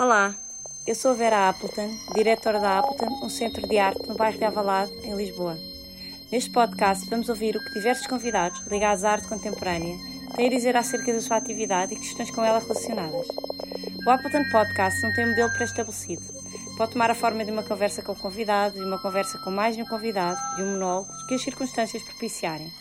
Olá, 0.00 0.34
eu 0.86 0.94
sou 0.94 1.10
a 1.10 1.14
Vera 1.14 1.50
Appleton, 1.50 1.94
diretora 2.14 2.58
da 2.58 2.78
Appleton, 2.78 3.22
um 3.22 3.28
centro 3.28 3.68
de 3.68 3.78
arte 3.78 4.08
no 4.08 4.16
bairro 4.16 4.38
de 4.38 4.44
Avalado, 4.46 4.90
em 5.04 5.14
Lisboa. 5.14 5.58
Neste 6.32 6.48
podcast 6.48 7.06
vamos 7.10 7.28
ouvir 7.28 7.54
o 7.54 7.60
que 7.62 7.74
diversos 7.74 8.06
convidados 8.06 8.66
ligados 8.66 9.04
à 9.04 9.10
arte 9.10 9.28
contemporânea 9.28 9.98
têm 10.34 10.46
a 10.46 10.50
dizer 10.50 10.74
acerca 10.74 11.12
da 11.12 11.20
sua 11.20 11.36
atividade 11.36 11.92
e 11.92 11.98
questões 11.98 12.30
com 12.30 12.42
ela 12.42 12.60
relacionadas. 12.60 13.28
O 14.06 14.08
Appleton 14.08 14.50
Podcast 14.50 15.02
não 15.02 15.12
tem 15.12 15.26
um 15.26 15.30
modelo 15.32 15.52
pré-estabelecido. 15.52 16.22
Pode 16.78 16.92
tomar 16.92 17.10
a 17.10 17.14
forma 17.14 17.44
de 17.44 17.50
uma 17.50 17.62
conversa 17.62 18.00
com 18.00 18.12
o 18.12 18.16
convidado, 18.16 18.76
de 18.76 18.82
uma 18.82 18.98
conversa 19.02 19.36
com 19.40 19.50
mais 19.50 19.76
de 19.76 19.82
um 19.82 19.86
convidado, 19.86 20.40
de 20.56 20.62
um 20.62 20.72
monólogo, 20.72 21.10
que 21.28 21.34
as 21.34 21.42
circunstâncias 21.42 22.02
propiciarem. 22.04 22.72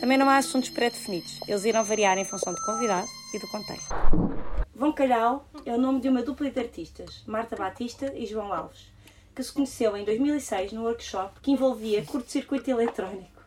Também 0.00 0.18
não 0.18 0.28
há 0.28 0.36
assuntos 0.36 0.68
pré-definidos, 0.68 1.40
eles 1.48 1.64
irão 1.64 1.82
variar 1.82 2.18
em 2.18 2.26
função 2.26 2.52
do 2.52 2.60
convidado 2.60 3.08
e 3.32 3.38
do 3.38 3.48
contexto. 3.48 3.88
Vão 4.78 4.92
Calhau 4.92 5.44
é 5.68 5.74
o 5.74 5.78
nome 5.78 6.00
de 6.00 6.08
uma 6.08 6.22
dupla 6.22 6.50
de 6.50 6.58
artistas, 6.58 7.22
Marta 7.26 7.54
Batista 7.54 8.10
e 8.16 8.24
João 8.24 8.54
Alves, 8.54 8.90
que 9.34 9.42
se 9.42 9.52
conheceu 9.52 9.94
em 9.98 10.02
2006 10.02 10.72
num 10.72 10.84
workshop 10.84 11.40
que 11.40 11.50
envolvia 11.50 12.02
curto-circuito 12.06 12.70
eletrónico. 12.70 13.44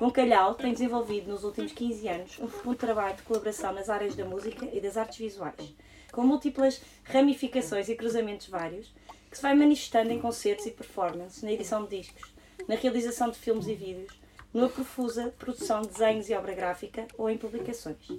Vão 0.00 0.10
Calhau 0.10 0.56
tem 0.56 0.72
desenvolvido 0.72 1.30
nos 1.30 1.44
últimos 1.44 1.70
15 1.70 2.08
anos 2.08 2.38
um 2.40 2.48
profundo 2.48 2.76
trabalho 2.76 3.14
de 3.14 3.22
colaboração 3.22 3.72
nas 3.72 3.88
áreas 3.88 4.16
da 4.16 4.24
música 4.24 4.68
e 4.72 4.80
das 4.80 4.96
artes 4.96 5.18
visuais, 5.18 5.72
com 6.10 6.22
múltiplas 6.22 6.82
ramificações 7.04 7.88
e 7.88 7.94
cruzamentos 7.94 8.48
vários, 8.48 8.92
que 9.30 9.36
se 9.36 9.42
vai 9.42 9.54
manifestando 9.54 10.10
em 10.10 10.20
concertos 10.20 10.66
e 10.66 10.72
performances, 10.72 11.40
na 11.44 11.52
edição 11.52 11.84
de 11.84 11.98
discos, 11.98 12.34
na 12.66 12.74
realização 12.74 13.30
de 13.30 13.38
filmes 13.38 13.68
e 13.68 13.74
vídeos, 13.74 14.12
numa 14.52 14.68
profusa 14.68 15.32
produção 15.38 15.82
de 15.82 15.88
desenhos 15.90 16.28
e 16.28 16.34
obra 16.34 16.52
gráfica 16.52 17.06
ou 17.16 17.30
em 17.30 17.38
publicações. 17.38 18.10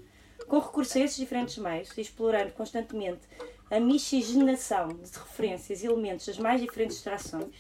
Com 0.52 0.60
recurso 0.60 0.98
a 0.98 1.02
esses 1.02 1.16
diferentes 1.16 1.58
meios 1.58 1.98
e 1.98 2.02
explorando 2.02 2.52
constantemente 2.52 3.22
a 3.70 3.80
miscigenação 3.80 4.90
de 4.90 5.18
referências 5.18 5.82
e 5.82 5.86
elementos 5.86 6.26
das 6.26 6.38
mais 6.38 6.60
diferentes 6.60 6.98
extrações, 6.98 7.56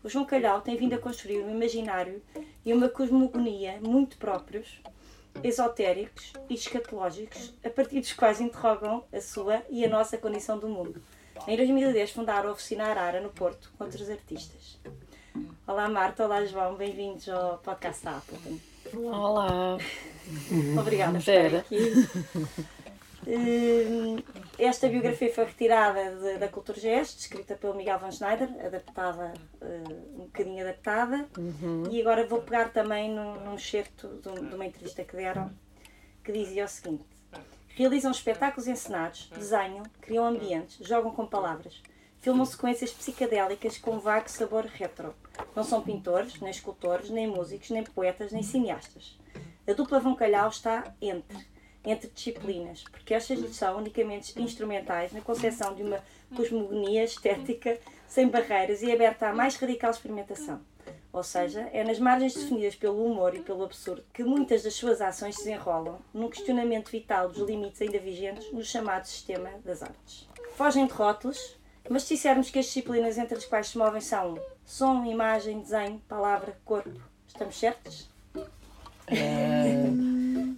o 0.00 0.08
João 0.08 0.24
Calhau 0.24 0.60
tem 0.60 0.76
vindo 0.76 0.94
a 0.94 0.98
construir 0.98 1.42
um 1.42 1.50
imaginário 1.50 2.22
e 2.64 2.72
uma 2.72 2.88
cosmogonia 2.88 3.80
muito 3.80 4.16
próprios, 4.16 4.80
esotéricos 5.42 6.34
e 6.48 6.54
escatológicos, 6.54 7.52
a 7.64 7.68
partir 7.68 7.98
dos 7.98 8.12
quais 8.12 8.40
interrogam 8.40 9.02
a 9.12 9.20
sua 9.20 9.64
e 9.68 9.84
a 9.84 9.88
nossa 9.88 10.16
condição 10.16 10.56
do 10.56 10.68
mundo. 10.68 11.02
Em 11.48 11.56
2010 11.56 12.12
fundaram 12.12 12.50
a 12.50 12.52
Oficina 12.52 12.84
Arara 12.84 13.20
no 13.20 13.30
Porto 13.30 13.72
com 13.76 13.82
outros 13.82 14.08
artistas. 14.08 14.78
Olá 15.66 15.88
Marta, 15.88 16.24
olá 16.24 16.44
João, 16.44 16.76
bem-vindos 16.76 17.28
ao 17.28 17.58
podcast 17.58 18.04
da 18.04 18.18
Apple. 18.18 18.75
Olá. 18.94 19.78
Obrigada 20.78 21.12
por 21.12 21.18
estar 21.18 21.56
aqui. 21.58 21.78
Hum, 23.26 24.16
Esta 24.58 24.88
biografia 24.88 25.32
foi 25.34 25.44
retirada 25.44 26.14
de- 26.16 26.38
da 26.38 26.48
Cultura 26.48 26.78
Gesto, 26.78 27.18
escrita 27.18 27.54
pelo 27.56 27.74
Miguel 27.74 27.98
Van 27.98 28.10
Schneider, 28.10 28.48
adaptada, 28.64 29.34
eh, 29.60 29.82
um 30.14 30.24
bocadinho 30.24 30.62
adaptada. 30.62 31.26
E 31.90 32.00
agora 32.00 32.26
vou 32.26 32.40
pegar 32.40 32.72
também 32.72 33.10
num, 33.12 33.34
num 33.44 33.54
excerto 33.56 34.08
de, 34.22 34.48
de 34.48 34.54
uma 34.54 34.64
entrevista 34.64 35.02
que 35.04 35.14
deram, 35.16 35.50
que 36.24 36.32
dizia 36.32 36.64
o 36.64 36.68
seguinte: 36.68 37.04
Realizam 37.74 38.10
espetáculos 38.12 38.66
encenados, 38.68 39.28
desenham, 39.34 39.82
criam 40.00 40.24
ambientes, 40.24 40.78
jogam 40.86 41.10
com 41.10 41.26
palavras, 41.26 41.82
filmam 42.26 42.44
sequências 42.44 42.92
psicadélicas 42.92 43.78
com 43.78 44.00
vago 44.00 44.28
sabor 44.28 44.64
retro. 44.64 45.14
Não 45.54 45.62
são 45.62 45.80
pintores, 45.80 46.40
nem 46.40 46.50
escultores, 46.50 47.08
nem 47.08 47.24
músicos, 47.24 47.70
nem 47.70 47.84
poetas, 47.84 48.32
nem 48.32 48.42
cineastas. 48.42 49.16
A 49.64 49.72
dupla 49.72 50.00
Vão 50.00 50.16
Calhau 50.16 50.48
está 50.48 50.92
entre, 51.00 51.38
entre 51.84 52.10
disciplinas, 52.10 52.82
porque 52.90 53.14
estas 53.14 53.38
são 53.54 53.78
unicamente 53.78 54.42
instrumentais 54.42 55.12
na 55.12 55.20
concepção 55.20 55.72
de 55.72 55.84
uma 55.84 56.02
cosmogonia 56.34 57.04
estética 57.04 57.78
sem 58.08 58.26
barreiras 58.26 58.82
e 58.82 58.90
aberta 58.90 59.28
à 59.28 59.32
mais 59.32 59.54
radical 59.54 59.92
experimentação. 59.92 60.60
Ou 61.12 61.22
seja, 61.22 61.60
é 61.72 61.84
nas 61.84 62.00
margens 62.00 62.34
definidas 62.34 62.74
pelo 62.74 63.06
humor 63.06 63.36
e 63.36 63.40
pelo 63.40 63.62
absurdo 63.62 64.02
que 64.12 64.24
muitas 64.24 64.64
das 64.64 64.74
suas 64.74 65.00
ações 65.00 65.36
se 65.36 65.44
desenrolam 65.44 66.00
num 66.12 66.28
questionamento 66.28 66.90
vital 66.90 67.28
dos 67.28 67.46
limites 67.46 67.80
ainda 67.80 68.00
vigentes 68.00 68.52
no 68.52 68.64
chamado 68.64 69.06
sistema 69.06 69.48
das 69.64 69.80
artes. 69.80 70.28
Fogem 70.56 70.86
de 70.86 70.92
rótulos, 70.92 71.56
mas 71.88 72.02
se 72.04 72.14
dissermos 72.14 72.50
que 72.50 72.58
as 72.58 72.66
disciplinas 72.66 73.18
entre 73.18 73.36
as 73.38 73.44
quais 73.44 73.68
se 73.68 73.78
movem 73.78 74.00
são 74.00 74.38
som, 74.64 75.04
imagem, 75.04 75.60
desenho, 75.60 76.00
palavra, 76.08 76.56
corpo, 76.64 76.90
estamos 77.26 77.58
certos? 77.58 78.08
Eh, 79.08 79.84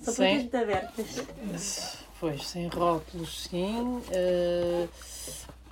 São 0.02 0.14
perguntas 0.14 0.42
muito 0.42 0.56
abertas. 0.56 1.96
pois, 2.18 2.46
sem 2.46 2.66
rótulos, 2.68 3.44
sim. 3.44 4.02
eh, 4.10 4.88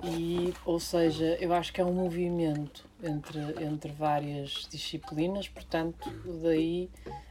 e, 0.03 0.53
ou 0.65 0.79
seja, 0.79 1.37
eu 1.41 1.51
acho 1.53 1.73
que 1.73 1.81
é 1.81 1.85
um 1.85 1.93
movimento 1.93 2.85
entre, 3.03 3.39
entre 3.63 3.91
várias 3.91 4.67
disciplinas, 4.69 5.47
portanto, 5.47 6.09
daí 6.43 6.89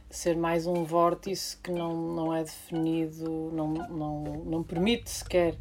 ser 0.09 0.35
mais 0.35 0.67
um 0.67 0.83
vórtice 0.83 1.57
que 1.57 1.71
não, 1.71 1.95
não 2.13 2.33
é 2.33 2.43
definido, 2.43 3.51
não, 3.53 3.67
não, 3.73 4.23
não 4.45 4.63
permite 4.63 5.09
sequer 5.09 5.55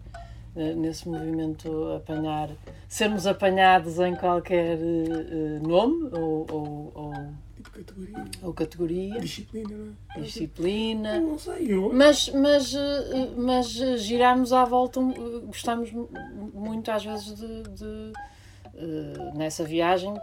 nesse 0.56 1.08
movimento 1.08 1.92
apanhar, 1.94 2.50
sermos 2.88 3.26
apanhados 3.26 3.98
em 3.98 4.14
qualquer 4.16 4.78
eh, 4.78 5.26
eh, 5.30 5.58
nome 5.66 6.08
ou, 6.12 6.46
ou, 6.50 6.92
ou, 6.94 7.12
categoria. 7.72 8.24
ou 8.42 8.52
categoria, 8.54 9.20
Disciplina, 9.20 9.68
não 9.76 9.92
é? 10.16 10.20
disciplina. 10.20 11.20
Não 11.20 11.38
sei, 11.38 11.72
eu. 11.74 11.92
Mas, 11.92 12.28
mas, 12.30 12.74
eh, 12.74 13.30
mas 13.36 13.80
eh, 13.80 13.96
girarmos 13.98 14.52
à 14.52 14.64
volta, 14.64 14.98
eh, 15.00 15.40
gostamos 15.46 15.92
mu- 15.92 16.08
muito 16.54 16.90
às 16.90 17.04
vezes 17.04 17.34
de, 17.36 17.62
de, 17.64 18.12
eh, 18.74 19.32
nessa 19.34 19.62
viagem 19.64 20.14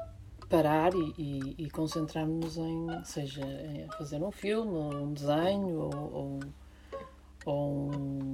parar 0.49 0.93
e, 0.93 1.13
e, 1.17 1.55
e 1.65 1.69
concentrarmos 1.69 2.57
em, 2.57 2.87
seja 3.05 3.41
em 3.43 3.87
fazer 3.97 4.21
um 4.23 4.31
filme, 4.31 4.71
ou 4.71 4.93
um 4.93 5.13
desenho, 5.13 5.79
ou, 5.79 6.13
ou, 6.13 6.39
ou, 7.45 7.91
um- 7.91 8.33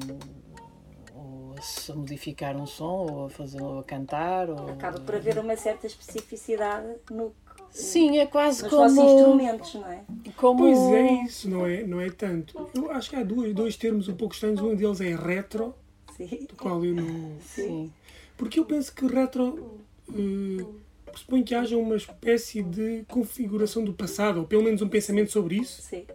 ou 1.20 1.56
a 1.58 1.62
se 1.62 1.94
modificar 1.94 2.56
um 2.56 2.66
som, 2.66 3.08
ou 3.12 3.26
a 3.26 3.30
fazer 3.30 3.62
ou 3.62 3.80
a 3.80 3.84
cantar. 3.84 4.50
Ou, 4.50 4.70
Acaba 4.70 5.00
por 5.00 5.16
haver 5.16 5.38
uma 5.38 5.56
certa 5.56 5.88
especificidade 5.88 6.88
no, 7.12 7.34
Sim, 7.72 8.18
é 8.18 8.26
quase 8.26 8.64
nos 8.64 8.72
como, 8.72 9.02
instrumentos, 9.02 9.74
não 9.76 9.88
é? 9.88 10.04
como 10.36 10.60
Pois 10.60 10.80
é 10.94 11.24
isso, 11.24 11.50
não 11.50 11.66
é, 11.66 11.84
não 11.84 12.02
é 12.02 12.10
tanto. 12.10 12.70
Eu 12.74 12.92
acho 12.92 13.10
que 13.10 13.16
há 13.16 13.24
dois, 13.24 13.54
dois 13.54 13.78
termos 13.78 14.08
um 14.08 14.16
pouco 14.16 14.34
estranhos. 14.34 14.62
Um 14.62 14.76
deles 14.76 15.02
é 15.02 15.16
retro, 15.16 15.76
Sim. 16.18 16.48
do 16.48 16.56
qual 16.56 16.84
eu 16.84 16.96
não. 16.96 17.38
Sim. 17.42 17.92
Porque 18.38 18.60
eu 18.60 18.66
penso 18.66 18.94
que 18.94 19.06
retro 19.06 19.80
eh, 20.10 20.66
pressupõe 21.06 21.44
que 21.44 21.54
haja 21.54 21.78
uma 21.78 21.96
espécie 21.96 22.64
de 22.64 23.04
configuração 23.08 23.84
do 23.84 23.94
passado, 23.94 24.40
ou 24.40 24.46
pelo 24.46 24.64
menos 24.64 24.82
um 24.82 24.90
pensamento 24.90 25.32
sobre 25.32 25.58
isso. 25.58 25.82
Sim. 25.82 26.06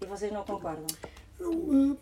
E 0.00 0.06
vocês 0.06 0.32
não 0.32 0.44
concordam? 0.44 0.86
Não, 1.40 1.92
eh, 1.92 1.96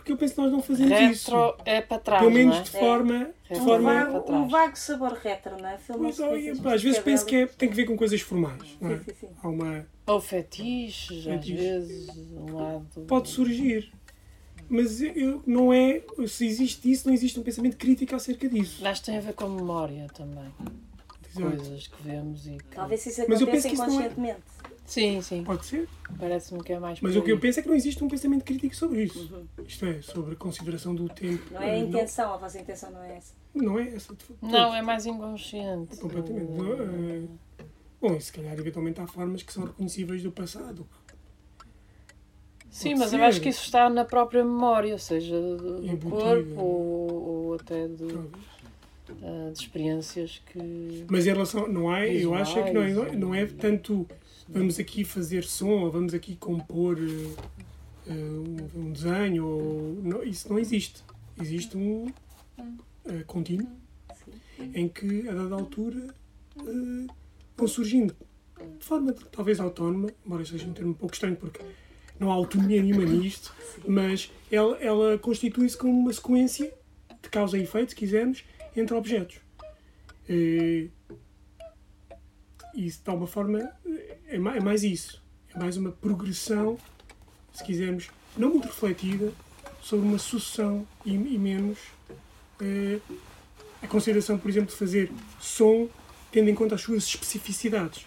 porque 0.00 0.12
eu 0.12 0.16
penso 0.16 0.34
que 0.34 0.40
nós 0.40 0.50
não 0.50 0.62
fazemos 0.62 0.92
isso. 1.12 1.30
Retro 1.30 1.56
é 1.64 1.80
para 1.80 1.98
trás, 1.98 2.20
Pelo 2.22 2.32
menos 2.34 2.54
não 2.56 2.60
é? 2.60 2.64
de 2.64 2.70
forma. 2.70 3.18
De 3.48 3.56
É. 3.56 3.56
Um 3.60 3.64
forma 3.64 3.90
para 3.92 4.04
vago, 4.04 4.20
trás. 4.20 4.40
um 4.42 4.48
vago 4.48 4.76
sabor 4.78 5.12
retro, 5.12 5.56
não 5.60 5.68
é? 5.68 5.78
Pois, 5.86 6.20
olha, 6.20 6.56
pá, 6.56 6.74
às 6.74 6.82
vezes 6.82 6.98
penso 7.00 7.26
que 7.26 7.36
é- 7.36 7.46
tem 7.46 7.68
que 7.68 7.74
ver 7.74 7.84
com 7.84 7.96
coisas 7.96 8.20
formais. 8.20 8.76
Não 8.80 8.90
é? 8.90 8.98
Sim, 8.98 9.04
sim, 9.06 9.14
sim. 9.20 9.28
Há 9.42 9.48
uma. 9.48 9.86
Ou 10.06 10.20
fetiches, 10.20 11.18
às 11.18 11.24
Fetiche. 11.24 11.54
vezes, 11.54 12.08
um 12.32 12.54
lado. 12.56 12.86
pode 13.06 13.28
surgir. 13.28 13.92
Mas 14.68 15.00
eu, 15.00 15.42
não 15.46 15.72
é. 15.72 16.00
Se 16.28 16.46
existe 16.46 16.90
isso, 16.90 17.06
não 17.08 17.14
existe 17.14 17.38
um 17.38 17.42
pensamento 17.42 17.76
crítico 17.76 18.14
acerca 18.14 18.48
disso. 18.48 18.78
Mas 18.82 19.00
tem 19.00 19.16
a 19.18 19.20
ver 19.20 19.32
com 19.34 19.48
memória 19.48 20.06
também. 20.14 20.48
Exato. 21.28 21.56
Coisas 21.56 21.86
que 21.88 22.02
vemos 22.02 22.46
e 22.46 22.56
que. 22.56 22.64
Talvez 22.76 23.04
isso 23.06 23.24
Mas 23.28 23.42
aconteça 23.42 23.68
é- 23.68 23.72
inconscientemente. 23.72 24.40
Sim, 24.90 25.22
sim. 25.22 25.44
Pode 25.44 25.64
ser. 25.66 25.88
Parece-me 26.18 26.64
que 26.64 26.72
é 26.72 26.80
mais. 26.80 27.00
Mas 27.00 27.14
o 27.14 27.22
que 27.22 27.30
eu 27.30 27.38
penso 27.38 27.60
é 27.60 27.62
que 27.62 27.68
não 27.68 27.76
existe 27.76 28.02
um 28.02 28.08
pensamento 28.08 28.44
crítico 28.44 28.74
sobre 28.74 29.04
isso. 29.04 29.46
Isto 29.64 29.86
é, 29.86 30.02
sobre 30.02 30.34
a 30.34 30.36
consideração 30.36 30.92
do 30.92 31.08
tempo. 31.08 31.44
Não 31.54 31.62
é 31.62 31.70
a 31.70 31.78
intenção, 31.78 32.34
a 32.34 32.36
vossa 32.36 32.60
intenção 32.60 32.90
não 32.90 33.00
é 33.04 33.16
essa. 33.16 33.32
Não, 33.54 33.64
não 33.66 33.78
é 33.78 33.88
essa. 33.94 34.12
de 34.12 34.24
facto. 34.24 34.42
Não, 34.42 34.74
é 34.74 34.82
mais 34.82 35.06
inconsciente. 35.06 35.96
Completamente. 35.96 36.50
Não, 36.50 36.72
eh, 36.72 37.28
Bom, 38.00 38.16
e 38.16 38.20
se 38.20 38.32
calhar 38.32 38.58
eventualmente 38.58 39.00
há 39.00 39.06
formas 39.06 39.44
que 39.44 39.52
são 39.52 39.64
reconhecíveis 39.64 40.24
do 40.24 40.32
passado. 40.32 40.84
Sim, 42.68 42.90
Pode 42.90 43.00
mas 43.00 43.12
eu 43.12 43.22
acho 43.22 43.40
que 43.40 43.48
isso 43.48 43.62
está 43.62 43.88
na 43.88 44.04
própria 44.04 44.44
memória, 44.44 44.98
seja 44.98 45.40
do, 45.40 45.82
do 45.82 46.10
corpo 46.10 46.60
ou, 46.60 47.12
ou 47.12 47.54
até 47.54 47.86
de, 47.86 48.06
Talvez. 48.08 48.59
Ah, 49.22 49.50
de 49.52 49.60
experiências 49.60 50.42
que. 50.46 51.04
Mas 51.08 51.26
em 51.26 51.30
relação. 51.30 51.68
Não 51.68 51.90
há, 51.90 52.06
eu 52.06 52.34
acho 52.34 52.58
é 52.58 52.62
que 52.64 52.72
não 52.72 52.82
é, 52.82 53.16
não 53.16 53.34
é 53.34 53.46
tanto 53.46 54.06
vamos 54.48 54.78
aqui 54.78 55.04
fazer 55.04 55.44
som 55.44 55.82
ou 55.84 55.90
vamos 55.90 56.12
aqui 56.12 56.36
compor 56.36 56.98
eh, 58.06 58.12
um, 58.12 58.80
um 58.80 58.92
desenho. 58.92 59.46
Ou, 59.46 59.98
não, 60.02 60.22
isso 60.22 60.48
não 60.48 60.58
existe. 60.58 61.02
Existe 61.40 61.76
um 61.76 62.06
eh, 63.06 63.22
contínuo 63.26 63.68
em 64.74 64.88
que, 64.88 65.28
a 65.28 65.32
dada 65.32 65.54
altura, 65.54 66.14
eh, 66.58 67.06
vão 67.56 67.68
surgindo 67.68 68.14
de 68.78 68.84
forma 68.84 69.14
talvez 69.32 69.58
autónoma, 69.58 70.10
embora 70.24 70.44
seja 70.44 70.66
um 70.66 70.72
termo 70.72 70.90
um 70.90 70.94
pouco 70.94 71.14
estranho 71.14 71.36
porque 71.36 71.60
não 72.18 72.30
há 72.30 72.34
autonomia 72.34 72.82
nenhuma 72.82 73.04
nisto, 73.04 73.54
mas 73.88 74.30
ela, 74.50 74.76
ela 74.78 75.18
constitui-se 75.18 75.76
como 75.76 75.92
uma 75.92 76.12
sequência 76.12 76.72
de 77.22 77.28
causa 77.30 77.56
e 77.56 77.62
efeito, 77.62 77.90
se 77.90 77.96
quisermos, 77.96 78.44
entre 78.76 78.94
objetos. 78.94 79.40
E 80.28 80.90
isso, 82.74 83.02
de 83.02 83.10
alguma 83.10 83.26
forma, 83.26 83.58
é 84.28 84.36
é 84.36 84.60
mais 84.60 84.82
isso. 84.84 85.20
É 85.54 85.58
mais 85.58 85.76
uma 85.76 85.90
progressão, 85.90 86.78
se 87.52 87.64
quisermos, 87.64 88.08
não 88.36 88.50
muito 88.50 88.66
refletida, 88.66 89.32
sobre 89.82 90.06
uma 90.06 90.18
sucessão 90.18 90.86
e, 91.04 91.12
e 91.14 91.38
menos 91.38 91.78
eh, 92.60 92.98
a 93.82 93.88
consideração, 93.88 94.38
por 94.38 94.48
exemplo, 94.48 94.70
de 94.70 94.76
fazer 94.76 95.10
som 95.40 95.88
tendo 96.30 96.48
em 96.50 96.54
conta 96.54 96.76
as 96.76 96.80
suas 96.82 97.02
especificidades. 97.04 98.06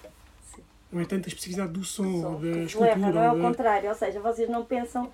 Sim. 0.56 0.62
Não 0.92 1.02
é 1.02 1.06
tanto 1.06 1.26
a 1.26 1.28
especificidade 1.28 1.74
do 1.74 1.84
som, 1.84 2.04
Som 2.22 2.28
ou 2.28 2.40
da 2.40 2.48
vos 2.48 2.58
escultura. 2.68 2.96
leva, 2.96 3.12
não 3.12 3.22
é 3.22 3.26
ao 3.28 3.36
da- 3.38 3.42
contrário, 3.42 3.90
ou 3.90 3.96
seja, 3.96 4.22
vocês 4.22 4.48
não 4.50 4.64
pensam 4.64 5.12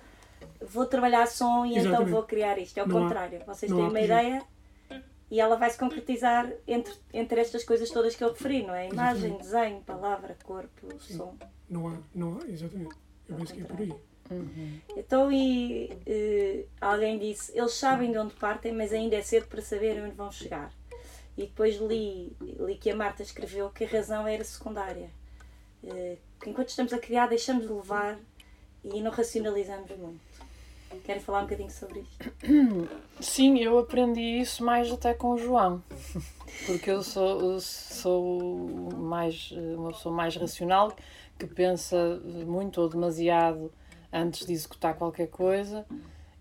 vou 0.68 0.86
trabalhar 0.86 1.26
som 1.26 1.64
e 1.66 1.70
então 1.70 1.80
Exatamente. 1.86 2.10
vou 2.12 2.22
criar 2.22 2.56
isto, 2.58 2.78
é 2.78 2.84
o 2.84 2.88
contrário. 2.88 3.40
Vocês 3.46 3.68
não 3.70 3.78
têm 3.78 3.86
uma 3.86 3.92
projeto. 3.98 4.20
ideia 4.22 4.42
e 5.30 5.40
ela 5.40 5.56
vai 5.56 5.70
se 5.70 5.78
concretizar 5.78 6.52
entre, 6.66 6.92
entre 7.12 7.40
estas 7.40 7.62
coisas 7.64 7.88
todas 7.90 8.16
que 8.16 8.24
eu 8.24 8.32
referi, 8.32 8.66
não 8.66 8.74
é? 8.74 8.88
Imagem, 8.88 9.38
desenho, 9.38 9.80
palavra, 9.82 10.36
corpo, 10.42 10.88
Sim. 11.00 11.16
som. 11.16 11.36
Não 11.68 11.88
há, 11.88 11.98
não 12.14 12.38
há, 12.38 12.46
exatamente. 12.48 12.96
Eu 13.28 13.36
penso 13.36 13.54
que 13.54 13.60
é 13.60 13.64
por 13.64 13.80
aí. 13.80 13.94
Então, 14.96 15.30
e 15.32 15.90
eh, 16.06 16.64
alguém 16.80 17.18
disse: 17.18 17.56
eles 17.56 17.74
sabem 17.74 18.12
de 18.12 18.18
onde 18.18 18.34
partem, 18.34 18.72
mas 18.72 18.92
ainda 18.92 19.16
é 19.16 19.22
cedo 19.22 19.46
para 19.46 19.60
saberem 19.60 20.04
onde 20.04 20.14
vão 20.14 20.30
chegar. 20.30 20.72
E 21.36 21.42
depois 21.42 21.76
li, 21.76 22.36
li 22.40 22.76
que 22.76 22.90
a 22.90 22.96
Marta 22.96 23.22
escreveu 23.22 23.70
que 23.70 23.84
a 23.84 23.88
razão 23.88 24.26
era 24.26 24.44
secundária. 24.44 25.10
Eh, 25.82 26.16
que 26.40 26.50
enquanto 26.50 26.68
estamos 26.68 26.92
a 26.92 26.98
criar, 26.98 27.26
deixamos 27.26 27.66
de 27.66 27.72
levar 27.72 28.18
e 28.84 29.00
não 29.00 29.10
racionalizamos 29.10 29.90
muito. 29.96 30.20
Querem 31.04 31.20
falar 31.22 31.40
um 31.40 31.42
bocadinho 31.44 31.70
sobre 31.70 32.00
isto? 32.00 32.88
Sim, 33.20 33.58
eu 33.58 33.78
aprendi 33.78 34.20
isso 34.40 34.64
mais 34.64 34.90
até 34.92 35.14
com 35.14 35.30
o 35.32 35.38
João. 35.38 35.82
Porque 36.66 36.90
eu 36.90 37.02
sou, 37.02 37.58
sou 37.60 38.90
mais, 38.96 39.50
uma 39.76 39.92
pessoa 39.92 40.14
mais 40.14 40.36
racional 40.36 40.94
que 41.38 41.46
pensa 41.46 42.20
muito 42.46 42.80
ou 42.80 42.88
demasiado 42.88 43.72
antes 44.12 44.46
de 44.46 44.52
executar 44.52 44.94
qualquer 44.94 45.28
coisa. 45.28 45.86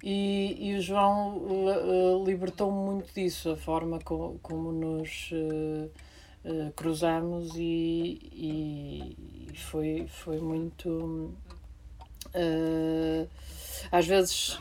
E, 0.03 0.69
e 0.71 0.75
o 0.77 0.81
João 0.81 1.41
eh, 1.69 2.21
eh, 2.21 2.23
libertou-me 2.25 2.77
muito 2.91 3.13
disso, 3.13 3.51
a 3.51 3.55
forma 3.57 3.99
co- 3.99 4.37
como 4.41 4.71
nos 4.71 5.29
eh, 6.45 6.71
cruzamos 6.75 7.53
e, 7.55 9.15
e 9.51 9.57
foi, 9.57 10.05
foi 10.07 10.39
muito. 10.39 11.33
Eh, 12.33 13.27
às 13.91 14.05
vezes 14.05 14.59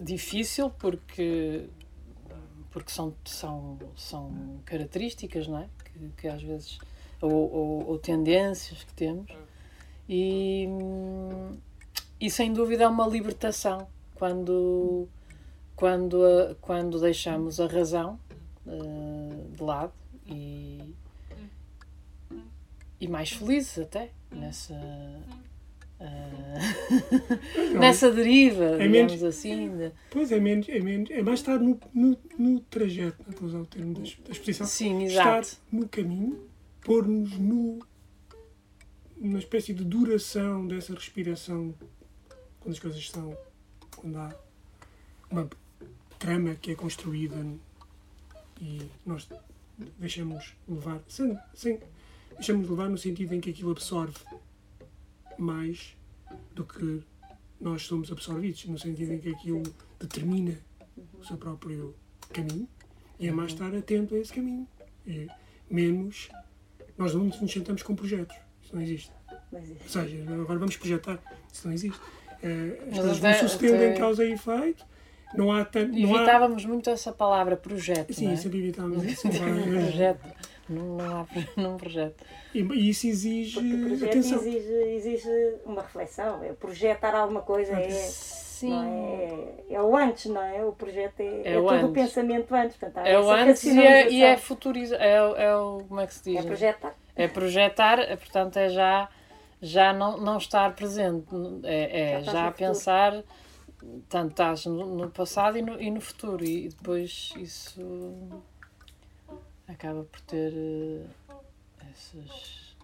difícil 0.00 0.70
porque 0.70 1.66
porque 2.70 2.92
são, 2.92 3.12
são, 3.24 3.78
são 3.96 4.60
características 4.64 5.48
não 5.48 5.58
é? 5.58 5.68
que, 5.84 6.10
que 6.22 6.28
às 6.28 6.42
vezes 6.42 6.78
ou, 7.20 7.32
ou, 7.32 7.88
ou 7.88 7.98
tendências 7.98 8.84
que 8.84 8.94
temos 8.94 9.26
e, 10.08 10.68
e 12.20 12.30
sem 12.30 12.52
dúvida 12.52 12.84
é 12.84 12.88
uma 12.88 13.06
libertação 13.06 13.88
quando 14.14 15.08
quando, 15.80 16.56
quando 16.60 17.00
deixamos 17.00 17.58
a 17.58 17.66
razão 17.66 18.20
eh, 18.66 19.56
de 19.56 19.62
lado 19.62 19.94
e, 20.26 20.94
e 23.00 23.08
mais 23.08 23.30
felizes 23.30 23.78
até 23.78 24.10
nessa 24.30 24.74
eh, 27.70 27.78
nessa 27.78 28.10
deriva, 28.10 28.64
É 28.64 28.88
digamos 28.88 28.90
menos- 29.12 29.22
assim. 29.22 29.76
de- 29.76 29.92
Pois 30.10 30.32
é, 30.32 30.40
menos, 30.40 30.68
é, 30.68 30.80
menos, 30.80 31.10
é 31.10 31.22
mais 31.22 31.40
estar 31.40 31.58
no, 31.58 31.78
no, 31.92 32.16
no 32.38 32.60
trajeto, 32.60 33.18
não 33.24 33.30
estou 33.30 33.46
a 33.46 33.48
usar 33.48 33.58
o 33.60 33.66
termo 33.66 33.94
da, 33.94 34.00
da 34.00 34.30
exposição. 34.30 34.66
Sim, 34.66 35.04
Estar 35.04 35.38
exato. 35.42 35.62
no 35.70 35.88
caminho, 35.88 36.48
pôr-nos 36.82 37.38
no, 37.38 37.78
numa 39.16 39.38
espécie 39.38 39.72
de 39.74 39.84
duração 39.84 40.66
dessa 40.66 40.94
respiração 40.94 41.74
quando 42.60 42.72
as 42.72 42.78
coisas 42.80 42.98
estão. 42.98 43.36
quando 43.96 44.16
há 44.16 44.34
uma 45.30 45.48
trama 46.18 46.54
que 46.54 46.70
é 46.72 46.74
construída 46.74 47.36
e 48.60 48.82
nós 49.06 49.28
deixamos 49.98 50.54
levar, 50.68 51.00
sem, 51.08 51.38
sem, 51.54 51.78
deixamos 52.34 52.68
levar 52.68 52.88
no 52.90 52.98
sentido 52.98 53.34
em 53.34 53.40
que 53.40 53.50
aquilo 53.50 53.70
absorve 53.70 54.16
mais 55.42 55.96
do 56.54 56.64
que 56.64 57.02
nós 57.60 57.82
somos 57.82 58.10
absorvidos, 58.10 58.64
no 58.66 58.78
sentido 58.78 59.12
em 59.12 59.18
que 59.18 59.30
aquilo 59.30 59.62
determina 59.98 60.56
o 61.18 61.24
seu 61.24 61.36
próprio 61.36 61.94
caminho 62.32 62.68
e 63.18 63.28
é 63.28 63.32
mais 63.32 63.52
estar 63.52 63.74
atento 63.74 64.14
a 64.14 64.18
esse 64.18 64.32
caminho. 64.32 64.66
E 65.06 65.28
menos 65.70 66.28
nós 66.96 67.14
não 67.14 67.24
nos 67.24 67.52
sentamos 67.52 67.82
com 67.82 67.94
projetos. 67.94 68.36
Isso 68.62 68.74
não 68.74 68.82
existe. 68.82 69.12
Mas, 69.52 69.68
Ou 69.68 69.88
seja, 69.88 70.22
agora 70.32 70.58
vamos 70.58 70.76
projetar. 70.76 71.18
Isso 71.52 71.66
não 71.66 71.74
existe. 71.74 72.00
Eh, 72.42 72.78
As 72.90 72.98
coisas 72.98 73.18
vão 73.18 73.34
sucedendo 73.34 73.82
em 73.82 73.94
causa 73.98 74.24
e 74.24 74.32
efeito. 74.32 74.86
Não 75.34 75.52
há 75.52 75.64
tanto. 75.64 75.96
Não 75.98 76.14
há... 76.14 76.18
Evitávamos 76.18 76.64
muito 76.64 76.88
essa 76.90 77.12
palavra 77.12 77.56
projeto. 77.56 78.12
Sim, 78.12 78.26
não 78.26 78.32
é? 78.32 78.36
sempre 78.36 78.58
evitávamos 78.58 79.04
isso. 79.10 79.28
projeto. 79.28 80.26
Não, 80.70 80.96
não 80.96 81.20
há 81.20 81.26
não 81.60 81.76
projeto. 81.76 82.24
E 82.54 82.60
e 82.60 82.88
isso 82.90 83.06
exige 83.06 83.54
porque 83.54 83.74
o 83.74 83.86
projeto 83.88 84.10
atenção. 84.10 84.38
exige, 84.38 84.72
exige 84.72 85.28
uma 85.66 85.82
reflexão. 85.82 86.42
É 86.44 86.52
projetar 86.52 87.14
alguma 87.14 87.42
coisa, 87.42 87.72
é, 87.72 87.88
Sim. 87.90 88.72
é, 89.68 89.74
é 89.74 89.82
o 89.82 89.96
antes, 89.96 90.26
não 90.26 90.42
é? 90.42 90.64
O 90.64 90.72
projeto 90.72 91.20
é, 91.20 91.42
É 91.44 91.52
é 91.54 91.58
o 91.58 91.66
todo 91.66 91.86
o 91.88 91.92
pensamento 91.92 92.54
antes. 92.54 92.76
Portanto, 92.76 93.06
É 93.06 93.18
o 93.18 93.30
antes 93.30 93.64
e 93.64 93.78
é, 93.80 94.10
e 94.10 94.22
é 94.22 94.36
futurizar. 94.36 95.00
É, 95.00 95.22
o- 95.22 95.36
é 95.36 95.56
o. 95.56 95.84
Como 95.88 96.00
é 96.00 96.06
que 96.06 96.14
se 96.14 96.24
diz? 96.24 96.40
É 96.40 96.42
projetar. 96.42 96.94
É 97.16 97.28
projetar, 97.28 97.98
portanto, 98.18 98.56
é 98.56 98.68
já, 98.68 99.08
já 99.60 99.92
não, 99.92 100.16
não 100.18 100.38
estar 100.38 100.74
presente. 100.74 101.26
É, 101.64 102.12
é 102.18 102.22
Já 102.22 102.32
já 102.32 102.44
no 102.46 102.52
futuro. 102.52 102.68
pensar. 102.68 103.22
Tanto 104.10 104.30
estás 104.32 104.66
no, 104.66 104.84
no 104.94 105.10
passado 105.10 105.56
e 105.56 105.62
no, 105.62 105.80
e 105.80 105.90
no 105.90 106.00
futuro. 106.02 106.44
E 106.44 106.68
depois 106.68 107.32
isso 107.38 107.80
acaba 109.70 110.04
por 110.04 110.20
ter 110.22 110.52
eh, 110.54 111.06
essas 111.90 112.76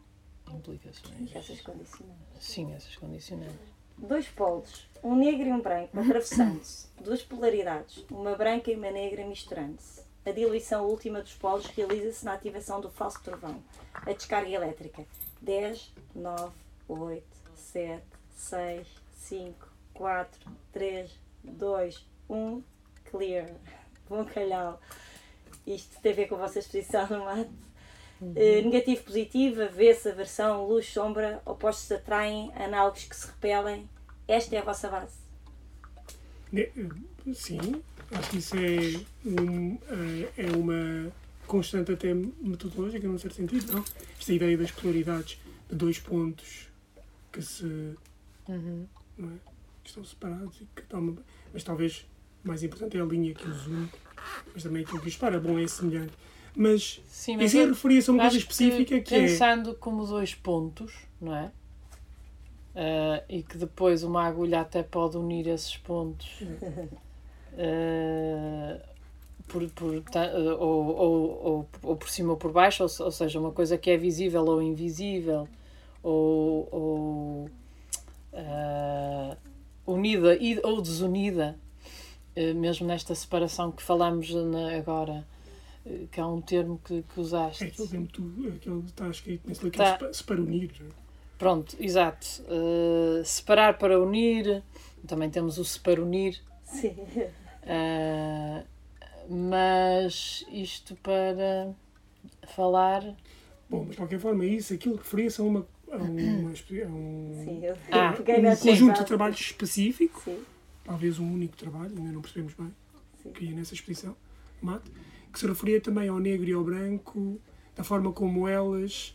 implicações. 0.52 1.34
Essas 1.34 1.60
condicionantes. 1.60 2.16
Sim, 2.40 2.72
essas 2.74 2.96
condicionantes. 2.96 3.76
Dois 3.98 4.28
polos, 4.28 4.86
um 5.02 5.16
negro 5.16 5.48
e 5.48 5.52
um 5.52 5.60
branco, 5.60 5.98
atravessando-se. 5.98 6.88
Duas 7.00 7.22
polaridades, 7.22 8.04
uma 8.10 8.34
branca 8.36 8.70
e 8.70 8.76
uma 8.76 8.90
negra 8.90 9.26
misturando-se. 9.26 10.04
A 10.24 10.32
diluição 10.32 10.84
última 10.84 11.22
dos 11.22 11.34
polos 11.34 11.66
realiza-se 11.66 12.24
na 12.24 12.34
ativação 12.34 12.80
do 12.80 12.90
falso 12.90 13.22
trovão. 13.22 13.62
A 13.94 14.12
descarga 14.12 14.50
elétrica. 14.50 15.06
10, 15.40 15.92
9, 16.14 16.52
8, 16.88 17.24
7, 17.54 18.02
6, 18.34 18.86
5, 19.14 19.68
4, 19.94 20.50
3, 20.72 21.10
2, 21.44 22.06
1. 22.28 22.62
Clear. 23.04 23.54
Bom 24.08 24.24
calhau. 24.24 24.80
Isto 25.66 26.00
tem 26.00 26.12
a 26.12 26.14
ver 26.14 26.28
com 26.28 26.36
a 26.36 26.38
vossa 26.38 26.58
exposição 26.58 27.06
no 27.08 27.24
mato. 27.24 27.50
Eh, 28.34 28.62
negativo, 28.62 29.02
positivo, 29.04 29.62
avesso, 29.62 30.08
aversão, 30.08 30.66
luz, 30.66 30.86
sombra, 30.88 31.42
opostos 31.44 31.86
se 31.86 31.94
atraem, 31.94 32.50
análogos 32.54 33.04
que 33.04 33.14
se 33.14 33.26
repelem. 33.26 33.88
Esta 34.26 34.56
é 34.56 34.58
a 34.58 34.62
vossa 34.64 34.88
base. 34.88 35.18
Ne- 36.52 36.70
Sim, 37.34 37.82
acho 38.12 38.30
que 38.30 38.38
isso 38.38 38.54
é, 38.56 39.28
um, 39.28 39.74
eh, 39.88 40.32
é 40.38 40.56
uma 40.56 41.12
constante 41.46 41.92
até 41.92 42.14
metodológica, 42.14 43.06
num 43.06 43.18
certo 43.18 43.34
sentido, 43.34 43.72
não? 43.72 43.84
Esta 44.18 44.32
ideia 44.32 44.56
das 44.56 44.70
polaridades 44.70 45.38
de 45.68 45.74
dois 45.76 45.98
pontos 45.98 46.68
que 47.32 47.42
se 47.42 47.64
Uhum. 48.48 48.86
não 49.18 49.28
é? 49.30 49.32
que 49.82 49.90
estão 49.90 50.04
separados 50.04 50.60
e 50.60 50.66
que 50.74 50.94
uma... 50.94 51.16
Mas 51.52 51.64
talvez 51.64 52.06
mais 52.44 52.62
importante 52.62 52.96
é 52.96 53.00
a 53.00 53.04
linha 53.04 53.34
que 53.34 53.46
os 53.48 53.66
une, 53.66 53.88
mas 54.56 54.62
também 54.62 54.82
aquilo 54.82 55.00
que 55.00 55.08
os 55.08 55.12
separa. 55.12 55.38
Bom, 55.38 55.58
é 55.58 55.68
semelhante. 55.68 56.12
Mas 56.56 57.02
Sim, 57.06 57.36
mas 57.36 57.52
isso 57.52 57.58
é 57.58 57.64
eu 57.64 57.68
referir-se 57.68 58.08
a 58.08 58.12
uma 58.14 58.22
coisa 58.22 58.38
específica 58.38 59.00
que, 59.00 59.14
é. 59.14 59.20
pensando 59.20 59.74
como 59.74 60.06
dois 60.06 60.34
pontos, 60.34 60.94
não 61.20 61.36
é? 61.36 61.50
Ah, 62.74 63.22
e 63.28 63.42
que 63.42 63.58
depois 63.58 64.02
uma 64.02 64.24
agulha 64.24 64.62
até 64.62 64.82
pode 64.82 65.18
unir 65.18 65.46
esses 65.48 65.76
pontos 65.76 66.42
ah, 67.58 68.80
por, 69.46 69.68
por, 69.70 70.02
ah, 70.14 70.54
ou, 70.58 70.86
ou, 70.86 71.44
ou, 71.44 71.68
ou 71.82 71.96
por 71.96 72.08
cima 72.08 72.30
ou 72.30 72.36
por 72.38 72.50
baixo, 72.50 72.82
ou, 72.82 73.04
ou 73.04 73.12
seja, 73.12 73.38
uma 73.38 73.52
coisa 73.52 73.76
que 73.76 73.90
é 73.90 73.98
visível 73.98 74.46
ou 74.46 74.62
invisível, 74.62 75.46
ou, 76.02 76.68
ou 76.72 77.50
ah, 78.32 79.36
unida 79.86 80.38
ou 80.62 80.80
desunida, 80.80 81.58
mesmo 82.54 82.86
nesta 82.86 83.14
separação 83.14 83.72
que 83.72 83.82
falamos 83.82 84.32
na- 84.32 84.76
agora, 84.76 85.26
eh, 85.84 86.06
que 86.10 86.20
há 86.20 86.26
um 86.26 86.40
termo 86.40 86.80
que, 86.84 87.02
que 87.02 87.20
usaste. 87.20 87.64
É 87.64 87.66
aquilo 87.68 87.88
que 87.88 88.12
tu, 88.12 88.48
aquilo 88.56 88.82
que 88.82 88.90
está 88.90 89.08
escrito 89.08 89.48
nesse 89.48 89.62
livro, 89.64 89.78
Tá. 89.78 89.92
sepa- 89.98 90.12
separa 90.12 90.40
unir. 90.42 90.70
Pronto, 91.38 91.76
exato. 91.78 92.26
Uh, 92.48 93.22
separar 93.24 93.76
para 93.78 94.00
unir, 94.00 94.62
também 95.06 95.28
temos 95.28 95.58
o 95.58 95.64
separunir, 95.64 96.40
Sim. 96.64 96.96
uh, 97.62 98.64
mas 99.28 100.44
isto 100.50 100.96
para 100.96 101.74
falar. 102.54 103.02
Bom, 103.68 103.80
mas 103.80 103.90
de 103.90 103.96
qualquer 103.96 104.18
forma, 104.20 104.44
isso, 104.46 104.72
aquilo 104.74 104.96
referia-se 104.96 105.40
a 105.40 105.44
uma. 105.44 105.66
A 105.90 105.96
uma, 105.96 106.50
a 106.50 106.86
um, 106.88 107.44
Sim, 107.44 107.64
eu 107.64 107.76
Ah, 107.92 108.14
um 108.18 108.56
conjunto 108.56 108.98
de 108.98 109.04
trabalhos 109.04 109.38
específico, 109.40 110.20
Sim, 110.24 110.38
talvez 110.86 111.18
um 111.18 111.30
único 111.32 111.56
trabalho, 111.56 111.92
ainda 111.96 112.12
não 112.12 112.22
percebemos 112.22 112.54
bem, 112.54 112.72
Sim. 113.22 113.32
que 113.32 113.44
ia 113.44 113.52
nessa 113.52 113.74
exposição, 113.74 114.16
mate, 114.62 114.90
que 115.32 115.38
se 115.38 115.46
referia 115.46 115.80
também 115.80 116.08
ao 116.08 116.18
negro 116.18 116.48
e 116.48 116.52
ao 116.52 116.64
branco, 116.64 117.40
da 117.74 117.84
forma 117.84 118.12
como 118.12 118.48
elas 118.48 119.14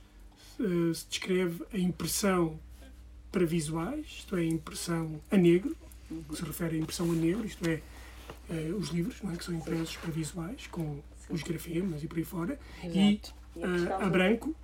eh, 0.59 0.93
se 0.93 1.07
descreve 1.09 1.63
a 1.73 1.77
impressão 1.77 2.59
para 3.31 3.45
visuais, 3.45 4.05
isto 4.05 4.35
é, 4.35 4.41
a 4.41 4.45
impressão 4.45 5.19
a 5.31 5.37
negro, 5.37 5.75
que 6.29 6.35
se 6.35 6.43
refere 6.43 6.75
à 6.75 6.79
impressão 6.79 7.09
a 7.09 7.15
negro, 7.15 7.45
isto 7.45 7.65
é, 7.67 7.81
eh, 8.49 8.73
os 8.77 8.89
livros, 8.89 9.21
não 9.21 9.31
é, 9.31 9.37
que 9.37 9.45
são 9.45 9.55
impressos 9.55 9.95
para 9.95 10.11
visuais, 10.11 10.67
com 10.67 10.99
os 11.29 11.41
grafemas 11.41 12.03
e 12.03 12.07
por 12.07 12.17
aí 12.17 12.25
fora, 12.25 12.59
e 12.83 12.87
Exato. 12.87 13.33
E 13.55 13.63
a 13.63 13.67
eh, 13.67 14.05
a 14.05 14.09
branco, 14.09 14.55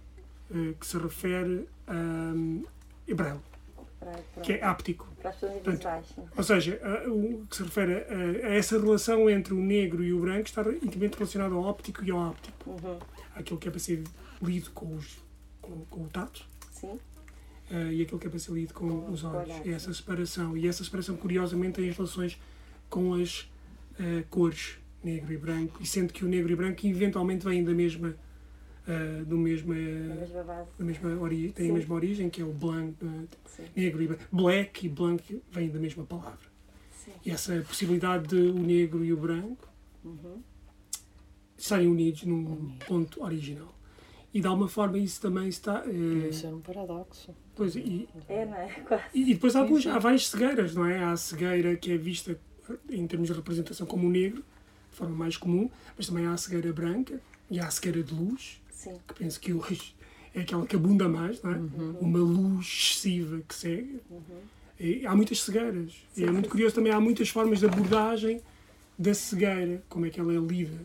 que 0.79 0.87
se 0.87 0.97
refere 0.97 1.67
a 1.87 1.93
um, 1.93 2.63
para, 4.11 4.21
para, 4.33 4.43
que 4.43 4.53
é 4.53 4.63
áptico. 4.63 5.07
para 5.21 5.29
as 5.29 5.35
pessoas 5.35 5.61
visuais. 5.63 6.05
Ou 6.37 6.43
seja, 6.43 6.79
a- 6.83 7.09
o 7.09 7.45
que 7.49 7.55
se 7.57 7.63
refere 7.63 7.93
a, 7.93 8.47
a 8.47 8.53
essa 8.55 8.79
relação 8.79 9.29
entre 9.29 9.53
o 9.53 9.59
negro 9.59 10.03
e 10.03 10.13
o 10.13 10.19
branco 10.21 10.47
está 10.47 10.61
intimamente 10.71 11.15
relacionado 11.17 11.55
ao 11.55 11.63
óptico 11.63 12.03
e 12.03 12.11
ao 12.11 12.29
áptico. 12.29 12.69
Uhum. 12.69 12.99
Aquilo 13.35 13.59
que 13.59 13.67
é 13.67 13.71
para 13.71 13.79
ser 13.79 14.03
lido 14.41 14.69
com, 14.71 14.95
os, 14.95 15.17
com, 15.61 15.85
com 15.89 16.01
o 16.03 16.07
tato 16.07 16.45
Sim, 16.71 16.99
eh, 17.71 17.93
e 17.93 18.01
aquilo 18.01 18.19
que 18.19 18.27
é 18.27 18.29
para 18.29 18.39
ser 18.39 18.51
lido 18.53 18.73
com 18.73 19.09
os 19.11 19.23
olhos. 19.23 19.49
olhar, 19.49 19.67
essa 19.67 19.93
separação. 19.93 20.55
E 20.57 20.67
essa 20.67 20.83
separação, 20.83 21.15
curiosamente, 21.17 21.75
tem 21.81 21.89
as 21.89 21.95
relações 21.95 22.39
com 22.89 23.13
as 23.15 23.49
eh, 23.99 24.23
cores 24.29 24.77
negro 25.03 25.31
e 25.33 25.37
branco. 25.37 25.77
E 25.81 25.85
sendo 25.85 26.11
que 26.13 26.25
o 26.25 26.27
negro 26.27 26.51
e 26.51 26.55
branco 26.55 26.85
eventualmente 26.85 27.45
vêm 27.45 27.63
da 27.63 27.73
mesma. 27.73 28.15
Eh, 28.88 29.24
do 29.25 29.38
mesma, 29.38 29.74
a 29.75 30.15
mesma 30.15 30.44
base. 30.44 30.70
da 30.79 30.86
mesma 30.86 31.10
origem, 31.22 31.51
têm 31.51 31.70
a 31.70 31.74
mesma 31.74 31.96
origem, 31.96 32.29
que 32.29 32.41
é 32.41 32.46
o 32.46 32.53
blanc, 32.53 32.96
eh, 33.03 33.27
Sim, 33.46 33.63
negro 33.75 34.01
e 34.01 34.08
branco. 34.08 34.24
Black 34.32 34.86
e 34.86 34.89
blanc 34.89 35.41
vêm 35.51 35.70
da 35.70 35.79
mesma 35.79 36.03
palavra. 36.06 36.48
sim. 37.03 37.12
E 37.25 37.32
essa 37.32 37.53
possibilidade 37.67 38.27
de 38.27 38.36
o 38.50 38.60
negro 38.60 39.03
e 39.03 39.12
o 39.13 39.17
branco 39.17 39.67
Uhum. 40.06 40.41
estarem 41.58 41.88
unidos 41.88 42.24
num 42.24 42.77
ponto 42.88 43.24
original. 43.24 43.74
E 44.34 44.39
de 44.41 44.48
alguma 44.48 44.67
forma 44.70 44.98
isso 44.98 45.20
também 45.22 45.48
está. 45.48 45.84
eh, 45.86 45.91
Deve 46.22 46.34
ser 46.34 46.48
um 46.48 46.60
paradoxo. 46.62 47.34
pois, 47.56 47.75
e, 47.75 48.08
É, 48.29 48.46
não 48.46 48.56
é? 48.56 48.67
Quase. 48.88 49.03
e 49.13 49.25
depois 49.34 49.56
há, 49.56 49.65
sim. 49.67 49.89
há 49.89 50.00
várias 50.00 50.27
cegueiras, 50.27 50.75
não 50.75 50.86
é? 50.86 51.00
Há 51.00 51.12
a 51.12 51.17
cegueira 51.17 51.75
que 51.75 51.91
é 51.91 51.98
vista 51.98 52.39
em 52.89 53.08
termos 53.08 53.27
de 53.29 53.34
representação 53.34 53.88
como 53.88 54.08
o 54.08 54.10
negro, 54.12 54.44
de 54.91 54.98
forma 54.98 55.15
mais 55.15 55.38
comum, 55.38 55.70
mas 55.96 56.08
também 56.08 56.25
há 56.25 56.34
a 56.34 56.38
cegueira 56.38 56.72
branca 56.74 57.20
e 57.50 57.60
há 57.60 57.67
a 57.67 57.72
cegueira 57.72 58.03
de 58.03 58.13
luz, 58.13 58.62
Sim, 58.88 59.00
que 59.08 59.13
penso 59.15 59.39
que 59.39 59.53
hoje 59.53 59.96
é 60.34 60.41
aquela 60.41 60.65
que 60.65 60.75
abunda 60.75 61.08
mais, 61.10 61.41
não 61.41 61.51
é? 61.51 61.56
Uma 62.00 62.20
luz 62.20 62.65
excessiva 62.67 63.41
que 63.48 63.53
cega. 63.56 64.00
E 64.79 65.06
há 65.06 65.15
muitas 65.15 65.41
cegueiras. 65.41 65.94
e 66.15 66.24
é 66.24 66.25
Sim, 66.27 66.32
muito 66.32 66.46
sim. 66.46 66.51
curioso 66.51 66.75
também, 66.75 66.91
há 66.94 67.00
muitas 67.00 67.29
formas 67.29 67.60
de 67.60 67.65
abordagem 67.65 68.41
da 68.98 69.13
cegueira, 69.13 69.84
como 69.89 70.06
é 70.06 70.10
que 70.10 70.20
ela 70.20 70.34
é 70.34 70.38
lida. 70.38 70.77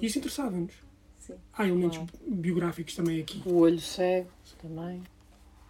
E 0.00 0.06
isso 0.06 0.18
interessava-nos. 0.18 0.72
sim. 1.18 1.34
Há 1.52 1.66
elementos 1.66 1.98
Claro. 1.98 2.12
biográficos 2.26 2.94
também 2.94 3.20
aqui. 3.20 3.42
O 3.46 3.56
olho 3.60 3.80
cego 3.80 4.28
também. 4.60 5.02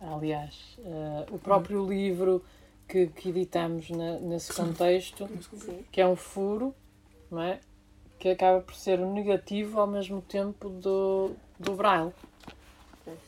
Aliás, 0.00 0.76
eh, 0.78 1.26
o 1.30 1.38
próprio 1.38 1.86
livro 1.86 2.42
que, 2.88 3.06
que 3.08 3.28
editamos 3.28 3.90
na- 3.90 4.18
nesse 4.18 4.52
contexto, 4.52 5.28
Sim, 5.58 5.84
que 5.92 6.00
é 6.00 6.06
um 6.08 6.16
furo, 6.16 6.74
não 7.30 7.40
é? 7.42 7.60
Que 8.18 8.30
acaba 8.30 8.60
por 8.62 8.74
ser 8.74 8.98
o 8.98 9.12
negativo 9.12 9.78
ao 9.78 9.86
mesmo 9.86 10.22
tempo 10.22 10.70
do, 10.70 11.32
do 11.60 11.74
braille. 11.74 12.12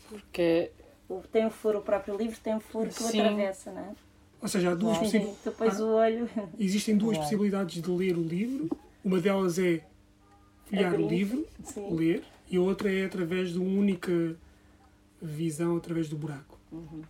Porque 0.08 0.70
O- 1.08 1.22
Tem 1.30 1.44
um 1.44 1.50
furo, 1.50 1.78
o 1.80 1.82
próprio 1.82 2.16
livro 2.16 2.38
tem 2.42 2.54
um 2.54 2.60
furo 2.60 2.88
que 2.88 3.02
o 3.02 3.06
Sim. 3.06 3.20
atravessa, 3.20 3.70
não 3.70 3.82
é? 3.82 3.92
Ou 4.40 4.48
seja, 4.48 4.70
há 4.70 4.74
duas 4.74 4.96
Sim, 4.96 5.04
possi- 5.04 5.18
sim. 5.20 5.36
Tu 5.44 5.52
pões 5.52 5.78
Ah. 5.78 5.84
o 5.84 5.88
olho. 5.94 6.30
existem 6.58 6.96
duas 6.96 7.18
possibilidades 7.18 7.82
de 7.82 7.90
ler 7.90 8.16
o 8.16 8.22
livro. 8.22 8.70
Uma 9.04 9.20
delas 9.20 9.58
é 9.58 9.84
folhear 10.64 10.94
o 10.94 11.06
livro, 11.06 11.46
Sim. 11.64 11.94
ler, 11.94 12.24
e 12.48 12.56
a 12.56 12.60
outra 12.62 12.90
é 12.90 13.04
através 13.04 13.50
de 13.52 13.58
uma 13.58 13.78
única 13.78 14.34
visão, 15.20 15.76
através 15.76 16.08
do 16.08 16.16
buraco. 16.16 16.58
Uhum. 16.72 17.02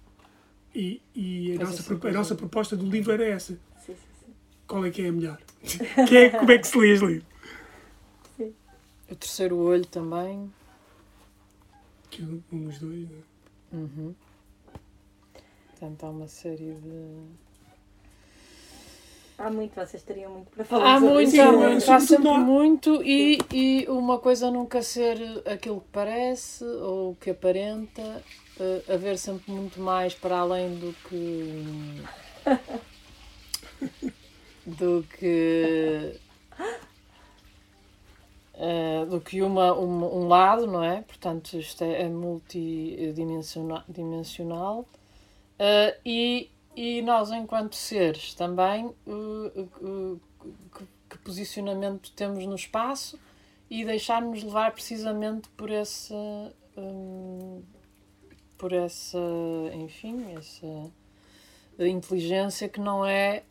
E, 0.75 1.01
e 1.15 1.53
a, 1.53 1.57
Pois 1.59 1.69
nossa, 1.69 1.83
é, 1.83 1.85
pro- 1.85 1.97
a 1.97 2.01
pois 2.01 2.15
é. 2.15 2.17
nossa 2.19 2.35
proposta 2.35 2.77
do 2.77 2.87
livro 2.87 3.13
era 3.13 3.25
essa. 3.25 3.53
Sim, 3.53 3.95
sim, 3.95 3.95
sim. 4.27 4.33
Qual 4.67 4.85
é 4.85 4.91
que 4.91 5.03
é 5.03 5.09
a 5.09 5.13
melhor? 5.13 5.39
Que 6.09 6.17
é, 6.17 6.31
como 6.31 6.51
é 6.51 6.59
que 6.59 6.67
se 6.67 6.77
lê 6.77 6.93
este 6.93 7.07
livro? 7.07 7.27
o 9.11 9.15
terceiro 9.15 9.57
olho 9.59 9.87
também. 9.87 10.51
Que 12.13 12.23
um 12.23 12.43
um 12.53 12.65
dos 12.65 12.79
dois. 12.79 13.09
né? 13.09 13.19
Uhum. 13.73 14.15
Portanto, 15.71 16.05
há 16.05 16.11
uma 16.11 16.29
série 16.29 16.75
de. 16.75 17.43
Há 19.39 19.51
muito, 19.51 19.75
vocês 19.75 20.03
teriam 20.03 20.31
muito 20.31 20.51
para 20.51 20.63
falar 20.65 20.95
Há 20.97 21.01
sobre 21.01 21.15
muito, 21.15 21.29
isso. 21.33 21.41
há 21.41 21.51
Sim, 21.51 21.57
muito, 21.57 21.91
há 21.91 22.01
sempre 22.01 22.25
nós. 22.25 22.47
muito 22.47 23.03
e, 23.03 23.39
e 23.51 23.87
uma 23.89 24.19
coisa 24.19 24.51
nunca 24.51 24.83
ser 24.83 25.19
aquilo 25.47 25.81
que 25.81 25.89
parece 25.91 26.63
ou 26.65 27.15
que 27.17 27.31
aparenta, 27.31 28.23
eh, 28.61 28.83
haver 28.95 29.17
sempre 29.19 29.51
muito 29.51 29.81
mais 29.81 30.15
para 30.15 30.39
além 30.39 30.77
do 30.79 30.95
que 31.09 32.03
do 34.67 35.05
que 35.19 36.21
eh, 38.65 39.05
do 39.07 39.21
que 39.21 39.43
uma, 39.43 39.77
um, 39.77 40.19
um 40.19 40.29
lado, 40.29 40.69
não 40.69 40.85
é? 40.85 41.03
Portanto, 41.03 41.59
isto 41.59 41.83
é, 41.83 42.03
é 42.03 42.09
multidimensional 42.09 43.83
dimensional. 43.89 44.87
Eh, 45.59 45.99
e, 46.07 46.51
e 46.77 47.03
nós, 47.03 47.33
enquanto 47.33 47.75
seres, 47.75 48.35
também 48.35 48.95
eh, 49.05 49.67
que, 50.77 50.87
que 51.11 51.19
posicionamento 51.25 52.13
temos 52.13 52.47
no 52.47 52.55
espaço 52.55 53.19
e 53.69 53.85
deixar-nos 53.85 54.45
levar 54.45 54.71
precisamente 54.71 55.49
por 55.57 55.69
essa 55.69 56.15
hum, 56.77 57.63
por 58.57 58.73
essa 58.73 59.19
enfim 59.75 60.35
essa 60.37 60.91
inteligência 61.81 62.69
que 62.69 62.81
não 62.81 63.05
é 63.05 63.43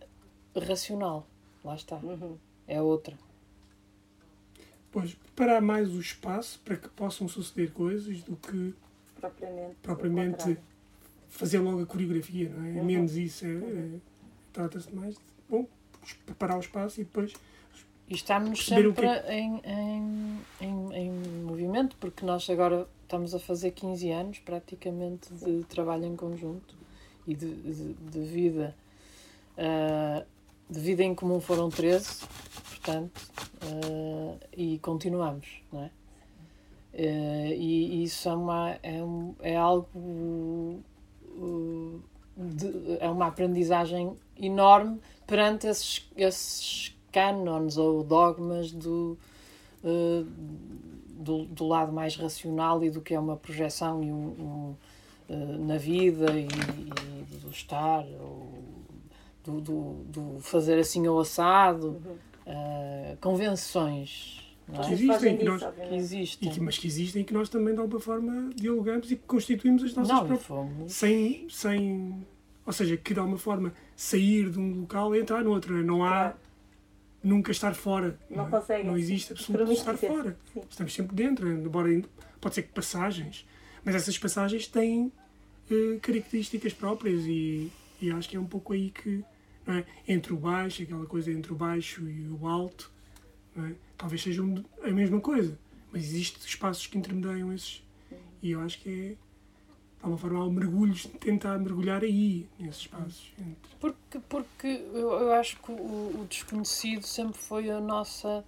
racional 0.55 1.25
lá 1.65 1.75
está 1.75 1.97
Uhum. 1.97 2.37
é 2.67 2.81
outra 2.81 3.17
Pois, 4.91 5.13
preparar 5.13 5.61
mais 5.61 5.89
o 5.89 5.99
espaço 5.99 6.59
para 6.65 6.75
que 6.75 6.89
possam 6.89 7.27
suceder 7.27 7.71
coisas 7.71 8.21
do 8.23 8.35
que 8.35 8.73
Propriamente. 9.19 9.75
propriamente 9.81 10.57
fazer 11.29 11.59
logo 11.59 11.81
a 11.81 11.85
coreografia, 11.85 12.49
não 12.49 12.65
é? 12.65 12.69
É 12.71 12.79
Uhum. 12.79 12.83
menos 12.85 13.15
isso. 13.15 13.45
É, 13.45 13.49
é- 13.49 13.99
Trata-se 14.51 14.93
mais 14.93 15.13
de, 15.15 15.21
bom, 15.49 15.65
preparar 16.25 16.57
o 16.57 16.59
espaço 16.59 16.99
e 16.99 17.05
depois 17.05 17.33
e 18.09 18.15
estamos 18.15 18.65
sempre 18.65 19.07
em, 19.29 19.61
em, 19.63 20.39
em, 20.59 20.93
em 20.93 21.11
movimento 21.43 21.95
porque 21.97 22.25
nós 22.25 22.49
agora 22.49 22.85
estamos 23.03 23.33
a 23.33 23.39
fazer 23.39 23.71
15 23.71 24.11
anos 24.11 24.39
praticamente 24.39 25.33
de 25.33 25.63
trabalho 25.69 26.03
em 26.03 26.17
conjunto 26.17 26.75
e 27.25 27.33
de, 27.33 27.49
de, 27.55 27.93
de 27.93 28.19
vida 28.25 28.75
ah, 29.57 30.25
de 30.69 30.79
vida 30.81 31.01
em 31.03 31.15
comum 31.15 31.39
foram 31.39 31.69
13 31.69 32.25
portanto 32.67 33.21
ah, 33.61 34.37
e 34.55 34.77
continuamos 34.79 35.47
não 35.71 35.83
é? 35.83 35.89
Ah, 36.93 37.53
e 37.55 38.03
isso 38.03 38.27
é, 38.27 38.33
uma, 38.33 38.77
é, 38.83 39.03
um, 39.03 39.33
é 39.41 39.55
algo 39.55 39.87
uh, 41.37 41.99
de- 42.37 42.97
é 42.99 43.09
uma 43.09 43.27
aprendizagem 43.27 44.13
enorme 44.37 44.99
perante 45.25 45.67
esses, 45.67 46.09
esses 46.17 46.95
cânones 47.11 47.77
ou 47.77 48.03
dogmas 48.03 48.71
do, 48.71 49.17
uh, 49.83 50.25
do, 51.19 51.45
do 51.45 51.67
lado 51.67 51.91
mais 51.93 52.15
racional 52.15 52.83
e 52.83 52.89
do 52.89 53.01
que 53.01 53.13
é 53.13 53.19
uma 53.19 53.37
projeção 53.37 54.03
e 54.03 54.11
um, 54.11 54.75
um, 55.29 55.33
uh, 55.33 55.65
na 55.65 55.77
vida 55.77 56.31
e, 56.33 56.47
e 56.47 57.35
do 57.37 57.49
estar, 57.49 58.05
ou 58.21 58.49
do, 59.45 59.61
do, 59.61 59.93
do 60.05 60.39
fazer 60.41 60.77
assim 60.79 61.07
ou 61.07 61.19
assado, 61.19 61.87
Uhum. 62.05 62.30
Uh, 62.45 63.17
convenções 63.19 64.39
não 64.67 64.75
Que 64.75 64.81
é? 64.81 64.83
Fogem 64.83 65.09
existem, 65.09 65.37
que 65.37 65.43
nós- 65.43 65.61
que 65.63 65.81
e 65.81 65.95
existem. 65.97 66.49
que, 66.51 66.59
mas 66.61 66.77
que 66.77 66.87
existem 66.87 67.21
e 67.23 67.25
que 67.25 67.33
nós 67.33 67.49
também 67.49 67.73
de 67.73 67.79
alguma 67.81 67.99
forma 67.99 68.51
dialogamos 68.55 69.11
e 69.11 69.15
que 69.17 69.23
constituímos 69.27 69.83
as 69.83 69.93
nossas 69.95 70.09
Não, 70.13 70.19
próprias. 70.19 70.43
fomos. 70.43 70.93
Sem, 70.93 71.47
sem. 71.49 72.25
Ou 72.65 72.71
seja, 72.71 72.95
que 72.95 73.13
de 73.13 73.19
alguma 73.19 73.37
forma 73.39 73.73
sair 73.95 74.49
de 74.49 74.59
um 74.59 74.81
local 74.81 75.13
e 75.15 75.19
entrar 75.19 75.43
no 75.43 75.49
outro. 75.51 75.73
não 75.73 75.79
é? 75.81 75.83
Não 75.83 76.03
há 76.05 76.09
Claro. 76.09 76.35
nunca 77.23 77.51
estar 77.51 77.73
fora. 77.73 78.17
Não 78.29 78.47
é? 78.47 78.49
conseguem. 78.49 78.85
Não 78.85 78.97
existe 78.97 79.33
absolutamente 79.33 79.79
estar 79.79 79.97
fora. 79.97 80.37
Sim. 80.53 80.61
Estamos 80.69 80.93
sempre 80.93 81.15
dentro, 81.15 81.51
embora 81.51 81.89
ainda- 81.89 82.07
pode 82.39 82.55
ser 82.55 82.61
que 82.63 82.69
passagens, 82.69 83.45
mas 83.83 83.93
essas 83.95 84.17
passagens 84.17 84.67
têm 84.67 85.11
eh, 85.69 85.97
características 86.01 86.71
próprias 86.73 87.23
e, 87.25 87.69
e 88.01 88.09
acho 88.11 88.29
que 88.29 88.37
é 88.37 88.39
um 88.39 88.45
pouco 88.45 88.71
aí 88.73 88.89
que 88.89 89.09
não 89.09 89.25
é? 89.67 89.85
entre 90.07 90.33
o 90.33 90.37
baixo, 90.37 90.83
aquela 90.83 91.05
coisa 91.05 91.31
entre 91.31 91.51
o 91.51 91.55
baixo 91.55 92.07
e 92.07 92.27
o 92.29 92.47
alto, 92.47 92.91
é? 93.57 93.73
talvez 93.97 94.21
sejam 94.21 94.63
a 94.81 94.89
mesma 94.89 95.19
coisa, 95.19 95.57
mas 95.91 96.03
existem 96.03 96.45
espaços 96.45 96.87
que 96.87 96.97
intermediam 96.97 97.53
esses. 97.53 97.83
E 98.41 98.51
eu 98.51 98.61
acho 98.61 98.79
que 98.79 98.89
é, 98.89 99.09
de 99.09 99.17
alguma 100.01 100.17
forma, 100.17 100.43
há 100.43 100.49
mergulhos 100.49 101.01
de 101.01 101.09
tentar 101.09 101.59
mergulhar 101.59 102.03
aí, 102.03 102.49
nesses 102.59 102.81
espaços. 102.81 103.31
Entre... 103.39 103.75
Porque, 103.79 104.19
porque 104.27 104.67
eu, 104.67 105.11
eu 105.11 105.33
acho 105.33 105.61
que 105.61 105.71
o, 105.71 106.21
o 106.21 106.25
desconhecido 106.27 107.05
sempre 107.05 107.37
foi 107.37 107.69
a 107.69 107.79
nossa. 107.79 108.43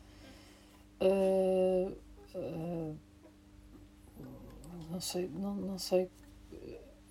ah, 0.99 1.91
ah, 2.35 2.93
não 4.89 4.99
sei, 4.99 5.27
não, 5.27 5.55
não 5.55 5.79
sei. 5.79 6.09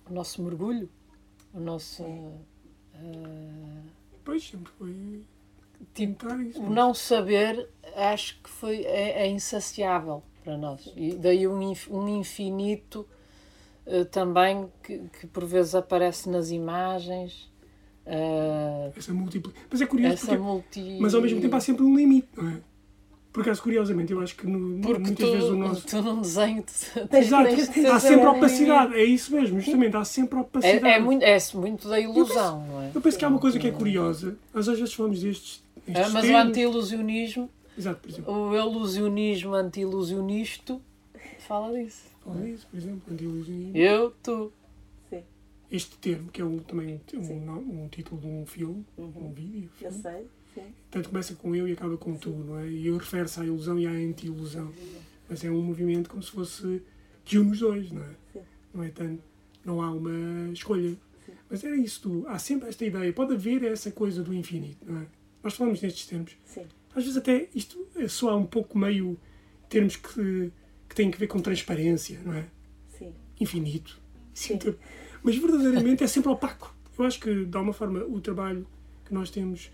O 0.09 0.13
nosso 0.13 0.41
mergulho. 0.41 0.89
O 1.53 1.59
nosso. 1.59 2.03
Ah, 3.03 3.81
Pois, 4.23 4.47
sempre 4.47 4.71
foi 4.77 5.23
tipo, 5.93 6.25
o 6.55 6.69
não 6.69 6.93
saber 6.93 7.69
acho 7.95 8.39
que 8.41 8.49
foi, 8.49 8.83
é, 8.83 9.23
é 9.23 9.27
insaciável 9.27 10.23
para 10.43 10.57
nós. 10.57 10.91
E 10.95 11.13
daí 11.15 11.47
um, 11.47 11.59
um 11.91 12.07
infinito 12.07 13.05
eh, 13.85 14.05
também 14.05 14.71
que, 14.81 14.99
que 15.19 15.27
por 15.27 15.45
vezes 15.45 15.75
aparece 15.75 16.29
nas 16.29 16.51
imagens. 16.51 17.51
eh, 18.05 18.91
Essa 18.95 19.13
múltipla. 19.13 19.51
Mas 19.69 19.81
é 19.81 19.85
curioso, 19.85 20.25
porque, 20.25 20.37
multi. 20.37 20.97
mas 21.01 21.13
ao 21.13 21.21
mesmo 21.21 21.41
tempo 21.41 21.55
há 21.55 21.59
sempre 21.59 21.83
um 21.83 21.95
limite, 21.95 22.29
não 22.35 22.49
é? 22.49 22.61
Por 23.33 23.41
acaso, 23.41 23.63
curiosamente, 23.63 24.13
eu 24.13 24.21
acho 24.21 24.35
que 24.35 24.45
no, 24.45 24.79
Porque 24.79 24.99
muitas 24.99 25.25
tu, 25.27 25.31
vezes 25.33 25.49
o 25.49 25.55
nosso. 25.57 25.87
tu 25.87 26.01
num 26.03 26.21
desenho 26.21 26.61
tu 26.63 27.17
Exato, 27.17 27.47
há 27.49 27.57
sempre 27.65 27.99
sempre 27.99 28.25
opacidade, 28.27 28.93
é 28.93 29.03
isso 29.03 29.35
mesmo, 29.35 29.59
justamente, 29.59 29.97
há 29.97 30.05
sempre 30.05 30.37
opacidade. 30.39 30.85
É, 30.85 30.91
é, 30.91 30.99
muito, 30.99 31.23
é 31.23 31.37
muito 31.55 31.89
da 31.89 31.99
ilusão, 31.99 32.63
não 32.67 32.81
é? 32.83 32.91
Eu 32.93 33.01
penso 33.01 33.17
que 33.17 33.25
há 33.25 33.27
uma 33.27 33.39
coisa 33.39 33.57
que 33.57 33.67
é 33.67 33.71
curiosa, 33.71 34.37
nós 34.53 34.69
às 34.69 34.77
vezes 34.77 34.93
falamos 34.93 35.19
destes. 35.21 35.63
Ah, 35.77 35.81
destes 35.91 36.13
mas 36.13 36.23
o 36.23 36.27
termos. 36.27 36.47
anti-ilusionismo, 36.47 37.49
Exato, 37.75 37.99
por 38.01 38.09
exemplo. 38.11 38.33
o 38.51 38.55
ilusionismo 38.55 39.53
anti-ilusionisto, 39.55 40.79
fala 41.39 41.73
disso. 41.77 42.03
Fala 42.23 42.47
isso, 42.47 42.67
por 42.69 42.77
exemplo, 42.77 43.01
anti-ilusionismo. 43.11 43.75
Eu, 43.77 44.13
tu. 44.21 44.51
Sim, 45.09 45.23
Este 45.71 45.97
termo, 45.97 46.29
que 46.31 46.39
é 46.39 46.45
um, 46.45 46.59
também 46.59 47.01
um, 47.15 47.19
um, 47.19 47.83
um 47.83 47.87
título 47.87 48.21
de 48.21 48.27
um 48.27 48.45
filme, 48.45 48.85
Uhum. 48.95 49.11
um 49.17 49.31
vídeo, 49.33 49.69
eu 49.81 49.91
filme. 49.91 50.03
sei. 50.03 50.27
Sim. 50.53 50.73
Tanto 50.91 51.09
começa 51.09 51.35
com 51.35 51.55
eu 51.55 51.67
e 51.67 51.73
acaba 51.73 51.97
com 51.97 52.15
tu, 52.15 52.29
não 52.29 52.59
é? 52.59 52.67
E 52.67 52.87
eu 52.87 52.97
refere-se 52.97 53.39
à 53.39 53.45
ilusão 53.45 53.79
e 53.79 53.85
à 53.85 53.91
anti-ilusão. 53.91 54.71
Mas 55.29 55.43
é 55.43 55.49
um 55.49 55.61
movimento 55.61 56.09
como 56.09 56.21
se 56.21 56.31
fosse 56.31 56.81
que 57.25 57.37
une 57.37 57.51
os 57.51 57.59
dois, 57.59 57.91
não 57.91 58.03
é? 58.03 58.09
Sim. 58.31 58.41
Não 58.73 58.83
é 58.83 58.89
tanto. 58.89 59.23
Não 59.65 59.81
há 59.81 59.91
uma 59.91 60.51
escolha. 60.51 60.95
Sim. 61.25 61.31
Mas 61.49 61.63
era 61.63 61.75
isso, 61.75 62.01
tu, 62.01 62.25
há 62.27 62.37
sempre 62.37 62.69
esta 62.69 62.85
ideia, 62.85 63.11
pode 63.13 63.33
haver 63.33 63.63
essa 63.63 63.91
coisa 63.91 64.21
do 64.21 64.33
infinito, 64.33 64.85
não 64.85 65.01
é? 65.01 65.05
Nós 65.41 65.55
falamos 65.55 65.81
nestes 65.81 66.05
termos. 66.05 66.35
Sim. 66.45 66.65
Às 66.95 67.03
vezes 67.03 67.17
até 67.17 67.49
isto 67.55 67.87
soa 68.07 68.35
um 68.35 68.45
pouco 68.45 68.77
meio 68.77 69.17
termos 69.67 69.95
que, 69.95 70.51
que 70.87 70.95
têm 70.95 71.09
que 71.09 71.17
ver 71.17 71.27
com 71.27 71.39
transparência, 71.39 72.19
não 72.23 72.33
é? 72.33 72.45
Sim. 72.97 73.13
Infinito. 73.39 73.99
Sim. 74.33 74.59
Sim. 74.59 74.75
Mas 75.23 75.35
verdadeiramente 75.37 76.03
é 76.03 76.07
sempre 76.07 76.29
opaco. 76.29 76.75
Eu 76.97 77.05
acho 77.05 77.19
que, 77.19 77.45
de 77.45 77.57
alguma 77.57 77.73
forma, 77.73 78.03
o 78.03 78.21
trabalho 78.21 78.67
que 79.05 79.13
nós 79.13 79.31
temos 79.31 79.71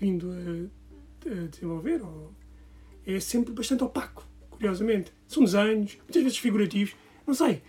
vindo 0.00 0.32
a, 0.32 1.30
a 1.30 1.46
desenvolver 1.46 2.02
ou, 2.02 2.32
é 3.06 3.20
sempre 3.20 3.52
bastante 3.52 3.84
opaco, 3.84 4.26
curiosamente. 4.48 5.12
São 5.28 5.44
desenhos, 5.44 5.96
muitas 5.98 6.22
vezes 6.22 6.38
figurativos, 6.38 6.96
não 7.26 7.34
sei. 7.34 7.62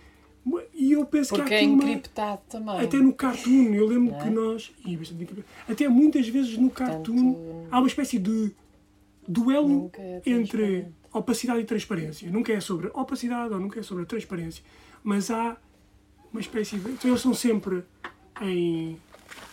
E 0.74 0.92
eu 0.92 1.06
penso 1.06 1.30
Porque 1.30 1.48
que 1.48 1.54
há 1.54 1.56
é 1.58 1.60
aqui 1.60 1.68
uma... 1.68 1.84
encriptado 1.84 2.42
também. 2.48 2.80
Até 2.80 2.96
no 2.96 3.12
cartoon, 3.12 3.74
eu 3.74 3.86
lembro 3.86 4.14
é? 4.16 4.18
que 4.24 4.30
nós. 4.30 4.72
E 4.84 4.96
bastante 4.96 5.22
encriptado. 5.22 5.72
Até 5.72 5.88
muitas 5.88 6.28
vezes 6.28 6.58
no 6.58 6.68
cartoon 6.68 7.34
Portanto, 7.34 7.68
há 7.70 7.78
uma 7.78 7.86
espécie 7.86 8.18
de 8.18 8.52
duelo 9.26 9.90
é 9.94 10.22
entre 10.26 10.88
opacidade 11.12 11.60
e 11.60 11.64
transparência. 11.64 12.28
Nunca 12.30 12.52
é 12.52 12.60
sobre 12.60 12.90
opacidade 12.92 13.54
ou 13.54 13.60
nunca 13.60 13.78
é 13.78 13.82
sobre 13.84 14.02
a 14.02 14.06
transparência. 14.06 14.64
Mas 15.04 15.30
há 15.30 15.56
uma 16.32 16.40
espécie 16.40 16.76
de. 16.76 16.90
Então 16.90 17.10
eles 17.10 17.20
são 17.20 17.34
sempre 17.34 17.84
em 18.40 18.98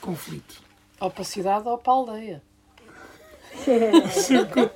conflito. 0.02 0.64
Opacidade 1.00 1.68
ou 1.68 1.78
para 1.78 1.94
a 1.94 1.96
aldeia. 1.96 2.49
Sempre 4.12 4.72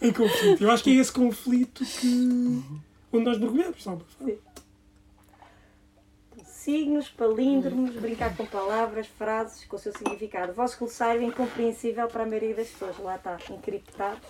em 0.00 0.12
conflito. 0.12 0.62
Eu 0.62 0.70
acho 0.70 0.84
que 0.84 0.90
é 0.90 1.00
esse 1.00 1.12
conflito 1.12 1.84
que. 1.84 2.62
onde 3.12 3.24
nós 3.24 3.38
mergulhamos, 3.38 3.82
sabe? 3.82 4.04
Signos, 6.44 7.08
palíndromos, 7.08 7.94
brincar 7.94 8.36
com 8.36 8.44
palavras, 8.44 9.06
frases 9.06 9.64
com 9.66 9.76
o 9.76 9.78
seu 9.78 9.92
significado. 9.92 10.52
Vosso 10.52 10.76
glossário 10.78 11.22
é 11.22 11.24
incompreensível 11.24 12.08
para 12.08 12.24
a 12.24 12.26
maioria 12.26 12.56
das 12.56 12.68
pessoas. 12.68 12.98
Lá 12.98 13.14
está, 13.16 13.38
encriptado. 13.50 14.20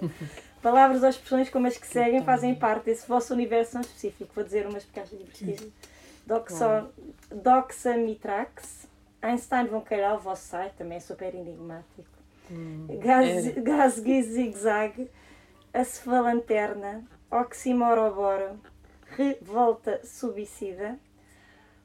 palavras 0.62 1.02
ou 1.02 1.08
expressões 1.08 1.50
como 1.50 1.66
as 1.66 1.76
que 1.76 1.86
seguem 1.86 2.24
fazem 2.24 2.54
parte 2.54 2.86
desse 2.86 3.06
vosso 3.06 3.34
universo 3.34 3.72
tão 3.72 3.82
específico. 3.82 4.30
Vou 4.34 4.42
dizer 4.42 4.66
umas 4.66 4.84
porque 4.84 5.00
acho 5.00 5.16
divertidas. 5.16 5.68
Doxo, 6.26 6.64
Doxamitrax. 7.30 8.86
Einstein 9.22 9.66
von 9.66 9.80
Queiral, 9.80 10.16
o 10.16 10.20
vosso 10.20 10.48
site, 10.48 10.74
também 10.74 10.98
é 10.98 11.00
super 11.00 11.34
enigmático. 11.34 12.15
Gaz, 13.02 13.46
é. 13.46 13.60
Gasgui 13.60 14.22
Zig-Zag. 14.22 15.08
Acefalanterna. 15.72 17.04
Oximoroboro. 17.30 18.60
Revolta 19.16 20.00
subicida. 20.04 20.98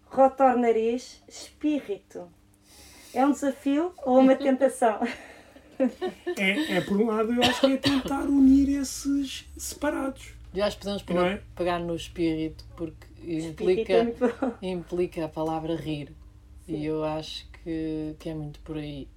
Rotor 0.06 0.58
nariz, 0.58 1.24
espírito. 1.28 2.28
É 3.14 3.26
um 3.26 3.32
desafio 3.32 3.94
ou 4.06 4.20
uma 4.20 4.36
tentação? 4.38 5.00
É, 6.38 6.78
é, 6.78 6.82
por 6.82 6.98
um 6.98 7.08
lado, 7.08 7.34
eu 7.34 7.42
acho 7.42 7.62
que 7.62 7.74
é 7.74 7.78
tentar 7.78 8.24
unir 8.26 8.70
esses 8.82 9.50
separados. 9.58 10.34
E 10.54 10.62
acho 10.62 10.78
que 10.78 10.84
podemos 10.84 11.06
Não 11.08 11.26
é? 11.26 11.42
pegar 11.56 11.80
no 11.80 11.96
espírito, 11.96 12.66
porque 12.76 13.08
Espírito 13.24 13.64
implica, 13.64 13.94
é 13.94 14.04
muito 14.04 14.20
bom. 14.20 14.54
implica 14.62 15.26
a 15.26 15.30
palavra 15.30 15.76
rir. 15.76 16.14
E 16.68 16.86
eu 16.86 17.04
acho 17.04 17.48
que, 17.64 18.16
que 18.20 18.30
é 18.30 18.34
muito 18.34 18.60
por 18.62 18.78
aí. 18.78 19.08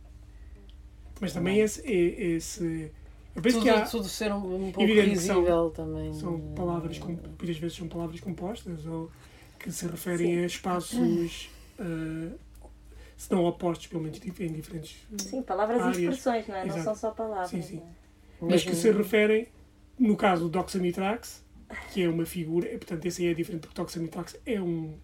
Mas 1.24 1.32
também 1.32 1.60
esse. 1.60 1.80
esse 1.90 2.92
eu 3.34 3.42
penso 3.42 3.56
Tudo, 3.58 3.64
que 3.64 3.70
há, 3.70 3.80
tudo 3.84 4.08
ser 4.08 4.30
um, 4.32 4.36
um 4.66 4.72
pouco 4.72 4.82
Evidente 4.82 5.10
que 5.10 5.16
são- 5.18 5.36
risível 5.40 5.70
também. 5.70 6.12
São 6.14 6.36
eh, 6.36 6.54
palavras, 6.54 6.98
com, 6.98 7.08
muitas 7.08 7.56
vezes 7.58 7.76
são 7.76 7.88
palavras 7.88 8.20
compostas 8.20 8.86
ou 8.86 9.10
que 9.58 9.72
se 9.72 9.86
referem 9.88 10.38
a 10.38 10.46
espaços, 10.46 11.50
eh, 11.80 12.28
se 13.16 13.32
não 13.32 13.44
opostos, 13.44 13.88
pelo 13.88 14.02
menos 14.02 14.18
em 14.24 14.52
diferentes. 14.52 14.96
Sim, 15.18 15.42
palavras 15.42 15.80
Áreas. 15.80 15.96
e 15.98 16.02
expressões, 16.02 16.46
não 16.46 16.54
é? 16.54 16.60
Não 16.60 16.66
Exato. 16.66 16.84
são 16.84 16.94
só 16.94 17.10
palavras. 17.10 17.50
Sim, 17.50 17.62
sim. 17.62 17.82
não 18.40 18.48
é? 18.48 18.52
Mas 18.52 18.62
que 18.62 18.74
se 18.76 18.90
referem, 18.92 19.48
no 19.98 20.16
caso 20.16 20.44
do 20.44 20.50
Doxamitrax, 20.50 21.42
que 21.92 22.02
é 22.02 22.08
uma 22.08 22.26
figura, 22.26 22.68
e, 22.72 22.76
portanto, 22.76 23.04
esse 23.06 23.22
aí 23.24 23.30
é 23.32 23.34
diferente 23.34 23.62
porque 23.62 23.80
Doxamitrax 23.80 24.36
é 24.46 24.60
um. 24.60 24.94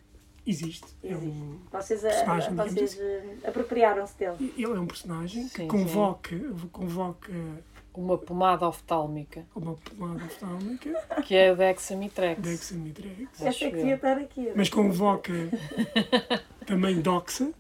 Existe. 0.47 0.87
É 1.03 1.17
um, 1.17 1.59
Vocês, 1.73 2.05
a- 2.05 2.09
Personagem, 2.09 2.51
digamos 2.51 2.73
vocês 2.73 2.99
eh, 2.99 3.37
apropriaram-se 3.45 4.19
dele. 4.19 4.53
ele 4.57 4.73
é 4.73 4.81
um 4.81 4.87
personagem 4.87 5.49
que 5.49 5.57
Sim, 5.63 5.69
convoca, 5.69 6.37
convoca 6.73 7.33
Uma 7.95 8.17
pomada 8.17 8.67
oftálmica, 8.69 9.45
uma 9.55 9.75
pomada 9.75 10.25
oftálmica, 10.25 11.23
que 11.27 11.35
é 11.35 11.51
a 11.51 11.55
Dexamitrex. 11.55 12.41
Dexamitrax, 12.41 13.19
Acho 13.35 13.47
Esta 13.49 13.65
é 13.65 13.71
que 13.71 13.77
devia 13.77 13.95
estar 13.97 14.17
aqui. 14.17 14.53
mas 14.57 14.69
convoca 14.69 15.33
também 16.67 17.01
Doxa, 17.01 17.53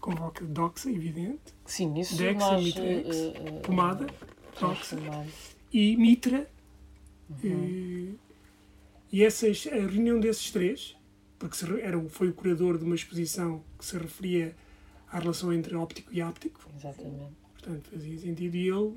convoca 0.00 0.44
Doxa, 0.44 0.90
evidente, 0.90 1.52
Sim, 1.66 1.98
isso 1.98 2.16
Dexamitrex, 2.16 3.06
nós... 3.06 3.16
eh, 3.16 3.32
eh, 3.46 3.60
pomada, 3.60 4.06
Doxa 4.60 4.96
e 5.72 5.96
Mitra. 5.96 6.46
Uhum. 7.42 8.12
Eh, 8.12 8.24
E 9.12 9.22
essas, 9.24 9.66
a 9.70 9.74
reunião 9.76 10.18
desses 10.20 10.50
três, 10.50 10.96
porque 11.46 11.82
era, 11.82 12.00
foi 12.08 12.28
o 12.28 12.32
curador 12.32 12.78
de 12.78 12.84
uma 12.84 12.94
exposição 12.94 13.62
que 13.78 13.84
se 13.84 13.98
referia 13.98 14.56
à 15.06 15.18
relação 15.18 15.52
entre 15.52 15.76
óptico 15.76 16.10
e 16.10 16.22
áptico, 16.22 16.58
Exatamente. 16.74 17.34
portanto 17.52 17.90
fazia 17.90 18.18
sentido, 18.18 18.56
e 18.56 18.68
ele 18.70 18.94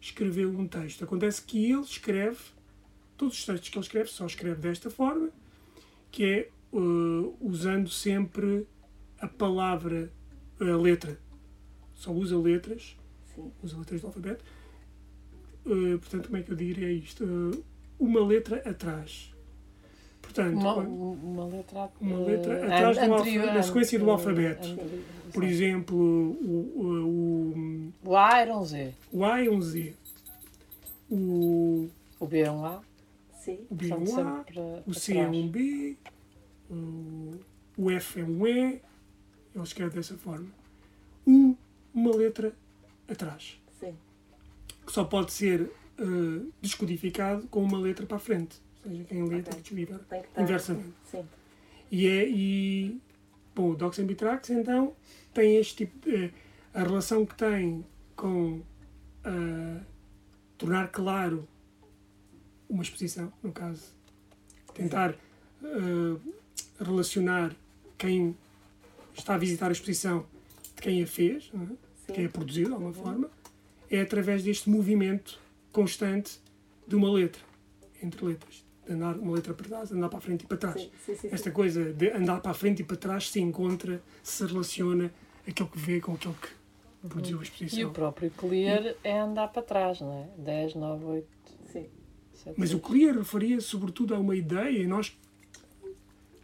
escreveu 0.00 0.50
um 0.56 0.68
texto. 0.68 1.02
Acontece 1.02 1.42
que 1.42 1.72
ele 1.72 1.80
escreve, 1.80 2.38
todos 3.16 3.36
os 3.36 3.44
textos 3.44 3.68
que 3.68 3.76
ele 3.76 3.84
escreve, 3.84 4.08
só 4.10 4.26
escreve 4.26 4.60
desta 4.60 4.90
forma, 4.90 5.30
que 6.12 6.24
é 6.24 6.38
eh, 6.38 7.32
usando 7.40 7.90
sempre 7.90 8.64
a 9.18 9.26
palavra, 9.26 10.08
a 10.60 10.76
letra. 10.76 11.18
Só 11.94 12.12
usa 12.12 12.38
letras, 12.38 12.96
Sim. 13.34 13.50
usa 13.60 13.76
letras 13.76 14.00
do 14.00 14.06
alfabeto. 14.06 14.44
Eh, 15.66 15.96
portanto, 15.98 16.26
como 16.26 16.36
é 16.36 16.42
que 16.44 16.52
eu 16.52 16.56
diria 16.56 16.92
isto? 16.92 17.24
Eh, 17.24 17.60
uma 17.98 18.24
letra 18.24 18.58
atrás. 18.68 19.31
Portanto, 20.32 20.56
Uma, 20.58 20.74
uma 20.76 21.44
letra, 21.46 21.90
Uma 22.00 22.18
letra 22.20 22.52
an- 22.54 22.64
atrás 22.64 22.96
do 22.96 23.02
alfa- 23.02 23.20
anterior- 23.20 23.46
na 23.54 23.62
sequência 23.62 23.98
do 23.98 24.08
an- 24.08 24.12
alfabeto. 24.12 24.68
an- 24.68 24.78
por 25.32 25.44
exemplo, 25.44 25.96
o, 25.96 27.92
o, 28.04 28.08
O 28.10 28.16
A 28.16 28.38
era 28.40 28.56
um 28.56 28.64
Z, 28.64 28.92
o, 29.12 29.18
o 29.18 29.24
A 29.24 29.44
é 29.44 29.50
um 29.50 29.60
Z, 29.60 29.94
o, 31.10 31.88
o 32.20 32.26
B 32.26 32.38
é 32.40 32.50
um 32.50 32.64
A, 32.64 32.80
Sim. 33.40 33.58
o 33.70 33.74
B 33.74 33.90
é 33.90 33.94
um 33.96 34.18
A, 34.20 34.44
o 34.86 34.94
C 34.94 35.16
é 35.18 35.28
um 35.28 35.48
B, 35.48 35.96
o, 36.70 37.34
o 37.76 37.90
F 37.90 38.20
é 38.20 38.24
um 38.24 38.46
E, 38.46 38.80
ele 39.54 39.64
escreve 39.64 39.94
dessa 39.96 40.16
forma. 40.16 40.48
Um, 41.26 41.54
uma 41.94 42.14
letra 42.16 42.52
atrás, 43.08 43.58
Sim. 43.78 43.94
que 44.86 44.92
só 44.92 45.04
pode 45.04 45.32
ser 45.32 45.70
eh, 45.98 46.46
descodificado 46.60 47.46
com 47.48 47.62
uma 47.62 47.78
letra 47.78 48.06
para 48.06 48.16
a 48.16 48.20
frente. 48.20 48.56
Seja, 48.82 49.04
quem 49.04 49.24
lê 49.24 49.42
descodificar 49.42 49.98
Tem 50.00 50.22
que 50.22 50.40
inversamente. 50.40 50.94
Sim. 51.10 51.24
E 51.90 52.06
é. 52.06 52.28
E, 52.28 53.00
bom, 53.54 53.70
o 53.70 53.76
Docs 53.76 53.98
and 54.00 54.06
Bitracts 54.06 54.50
então 54.50 54.94
tem 55.32 55.56
este 55.56 55.86
tipo 55.86 56.10
de. 56.10 56.32
a 56.74 56.82
relação 56.82 57.24
que 57.24 57.34
tem 57.34 57.84
com 58.16 58.62
ah, 59.24 59.80
tornar 60.58 60.88
claro 60.88 61.46
uma 62.68 62.82
exposição, 62.82 63.32
no 63.42 63.52
caso, 63.52 63.92
tentar 64.74 65.14
ah, 65.62 66.16
relacionar 66.78 67.54
quem 67.98 68.36
está 69.16 69.34
a 69.34 69.38
visitar 69.38 69.68
a 69.68 69.72
exposição 69.72 70.26
de 70.74 70.82
quem 70.82 71.02
a 71.02 71.06
fez, 71.06 71.50
é? 71.54 71.66
de 72.06 72.12
quem 72.14 72.24
a 72.26 72.28
produziu 72.28 72.66
de 72.66 72.72
alguma 72.72 72.92
forma, 72.92 73.30
é 73.90 74.00
através 74.00 74.42
deste 74.42 74.70
movimento 74.70 75.38
constante 75.70 76.40
de 76.86 76.96
uma 76.96 77.10
letra, 77.12 77.42
entre 78.02 78.24
letras. 78.24 78.64
Andar 78.92 79.16
uma 79.16 79.32
letra 79.34 79.54
para 79.54 79.66
trás, 79.66 79.92
andar 79.92 80.08
para 80.08 80.18
a 80.18 80.20
frente 80.20 80.42
e 80.44 80.46
para 80.46 80.56
trás 80.56 80.80
Sim, 80.80 80.90
sim, 81.06 81.14
sim, 81.16 81.28
esta 81.32 81.50
sim. 81.50 81.54
coisa 81.54 81.92
de 81.92 82.10
andar 82.10 82.40
para 82.40 82.50
a 82.50 82.54
frente 82.54 82.80
e 82.80 82.84
para 82.84 82.96
trás 82.96 83.30
se 83.30 83.40
encontra, 83.40 84.02
se 84.22 84.44
relaciona 84.46 85.12
aquele 85.46 85.68
que 85.68 85.78
vê 85.78 86.00
com 86.00 86.12
aquele 86.14 86.34
que 86.34 86.48
produziu 87.08 87.38
a 87.38 87.40
E 87.40 87.42
o 87.42 87.44
exposição. 87.44 87.92
próprio 87.92 88.30
clear 88.30 88.94
é 89.02 89.18
andar 89.18 89.48
para 89.48 89.62
trás, 89.62 90.00
não 90.00 90.12
é? 90.12 90.40
10, 90.42 90.74
9, 90.74 91.04
8, 91.04 91.26
Sim. 91.72 91.86
7. 92.34 92.54
Mas 92.58 92.72
o 92.74 92.78
Clear 92.80 93.16
referia 93.16 93.60
sobretudo 93.60 94.14
a 94.14 94.18
uma 94.18 94.34
ideia. 94.36 94.86
Nós, 94.86 95.16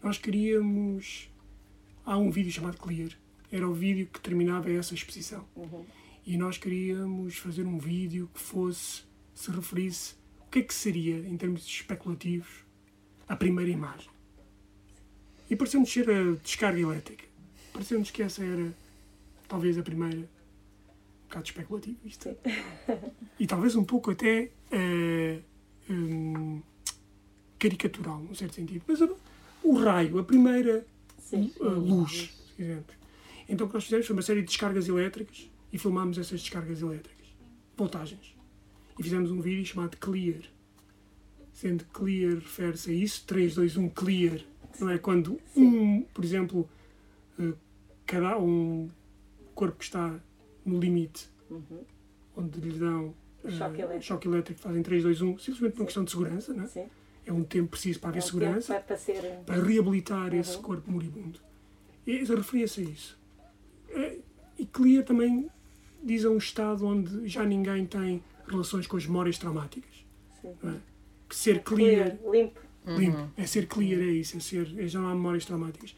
nós 0.03 0.19
queríamos. 0.19 1.29
Há 2.05 2.17
um 2.17 2.31
vídeo 2.31 2.51
chamado 2.53 2.77
Clear. 2.79 3.11
Era 3.51 3.69
o 3.69 3.73
vídeo 3.75 4.07
que 4.13 4.21
terminava 4.21 4.71
essa 4.71 4.95
exposição. 4.95 5.45
Uhum. 5.57 5.85
E 6.27 6.37
nós 6.37 6.59
queríamos 6.59 7.37
fazer 7.37 7.65
um 7.67 7.79
vídeo 7.79 8.29
que 8.33 8.41
fosse, 8.41 9.03
se 9.35 9.51
referisse, 9.51 10.15
que 10.59 10.65
é 10.65 10.69
que 10.69 10.75
seria, 10.75 11.17
em 11.19 11.37
termos 11.37 11.65
especulativos, 11.67 12.49
a 13.29 13.37
primeira 13.37 13.71
imagem. 13.71 14.09
E 15.51 15.57
pareceu-nos 15.57 15.91
ser 15.93 16.11
a 16.11 16.35
descarga 16.43 16.79
elétrica. 16.81 17.25
Pareceu-nos 17.73 18.11
que 18.11 18.23
essa 18.23 18.43
era, 18.45 18.73
talvez, 19.47 19.79
a 19.79 19.83
primeira. 19.83 20.19
Um 20.19 21.29
bocado 21.29 21.45
especulativo 21.47 21.99
isto. 22.07 22.37
E 23.39 23.47
talvez 23.47 23.75
um 23.77 23.85
pouco 23.85 24.11
até 24.11 24.51
eh, 24.71 25.41
hum, 25.91 26.63
caricatural, 27.59 28.19
num 28.21 28.35
certo 28.35 28.55
sentido. 28.55 28.83
Mas 28.89 29.01
a- 29.03 29.09
o 29.63 29.75
raio, 29.79 30.19
a 30.19 30.25
primeira 30.25 30.87
Sim. 31.19 31.53
uh, 31.61 31.69
luz, 31.69 32.31
se 32.49 32.55
quisermos. 32.55 32.87
Então 33.49 33.67
o 33.67 33.69
que 33.69 33.75
nós 33.75 33.85
fizemos 33.85 34.07
foi 34.07 34.17
uma 34.17 34.23
série 34.23 34.41
de 34.41 34.47
descargas 34.49 34.89
elétricas 34.89 35.51
e 35.73 35.79
filmámos 35.79 36.17
essas 36.19 36.41
descargas 36.41 36.81
elétricas, 36.81 37.27
voltagens. 37.77 38.35
E 38.99 39.03
fizemos 39.03 39.31
um 39.31 39.41
vídeo 39.41 39.65
chamado 39.65 39.97
Clear. 39.97 40.43
Sendo 41.53 41.85
Clear 41.87 42.35
refere-se 42.35 42.91
a 42.91 42.95
isso, 42.95 43.25
3, 43.27 43.55
2, 43.55 43.77
1, 43.77 43.89
Clear. 43.91 44.41
Não 44.81 44.91
é 44.91 44.99
quando 44.99 45.41
um, 45.57 46.03
por 46.15 46.25
exemplo, 46.25 46.69
uh, 47.39 47.55
cada 48.07 48.39
um 48.39 48.89
corpo 49.55 49.79
que 49.79 49.85
está 49.85 50.19
no 50.65 50.79
limite, 50.79 51.29
Uhum. 51.51 51.81
onde 52.37 52.61
lhe 52.61 52.79
dão 52.79 53.15
uh, 53.43 53.51
Choque 53.51 53.81
elétrico. 53.81 54.05
choque 54.05 54.29
elétrico, 54.29 54.61
fazem 54.61 54.83
3, 54.83 55.03
2, 55.03 55.23
1, 55.23 55.39
simplesmente 55.39 55.73
por 55.73 55.81
uma 55.81 55.87
questão 55.87 56.05
de 56.05 56.11
segurança, 56.11 56.53
não 56.55 56.65
é? 56.65 56.67
Sim. 56.67 56.87
É 57.27 57.33
um 57.33 57.43
tempo 57.43 57.69
preciso 57.71 57.99
para 58.01 58.11
haver 58.11 58.21
É 58.21 58.23
um 58.23 58.27
segurança 58.27 58.81
Para, 58.81 58.97
ser. 58.97 59.23
para 59.47 59.63
reabilitar 59.63 60.33
esse 60.35 60.57
Uhum. 60.57 60.63
corpo 60.63 60.91
moribundo. 60.91 61.41
E 62.07 62.23
referia-se 62.25 62.81
a 62.81 62.85
isso. 62.85 63.19
E 64.59 64.67
Clear 64.67 65.05
também 65.05 65.51
diz 66.03 66.25
a 66.25 66.31
um 66.31 66.37
estado 66.39 66.87
onde 66.87 67.27
já 67.29 67.45
ninguém 67.45 67.85
tem 67.87 68.23
relações 68.53 68.87
com 68.87 68.97
as 68.97 69.07
memórias 69.07 69.39
traumáticas. 69.39 70.05
Sim. 70.41 70.55
não 70.63 70.73
é? 70.73 70.77
Que 71.29 71.37
ser 71.37 71.63
clear, 71.63 72.17
Limpo. 72.31 72.61
limpo, 72.87 73.31
é 73.37 73.47
ser 73.47 73.67
clear, 73.67 74.01
é 74.01 74.13
isso, 74.13 74.37
é, 74.37 74.41
ser, 74.41 74.79
é 74.79 74.87
já 74.87 74.99
não 74.99 75.09
há 75.09 75.15
memórias 75.15 75.45
traumáticas. 75.45 75.95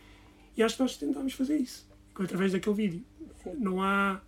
E 0.56 0.62
acho 0.62 0.76
que 0.76 0.82
nós 0.82 0.96
tentámos 0.96 1.32
fazer 1.34 1.56
isso, 1.56 1.88
através 2.18 2.52
daquele 2.52 2.74
vídeo. 2.74 3.04
Sim. 3.42 3.54
Não 3.58 3.82
há 3.82 4.20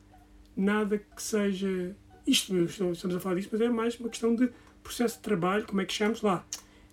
nada 0.56 0.98
que 0.98 1.22
seja. 1.22 1.96
Isto, 2.26 2.56
estamos 2.56 3.16
a 3.16 3.20
falar 3.20 3.34
disto, 3.34 3.50
mas 3.52 3.60
é 3.60 3.68
mais 3.68 3.98
uma 3.98 4.08
questão 4.08 4.34
de 4.34 4.48
processo 4.82 5.16
de 5.16 5.22
trabalho, 5.22 5.66
como 5.66 5.80
é 5.80 5.84
que 5.84 5.92
chegamos 5.92 6.22
lá. 6.22 6.46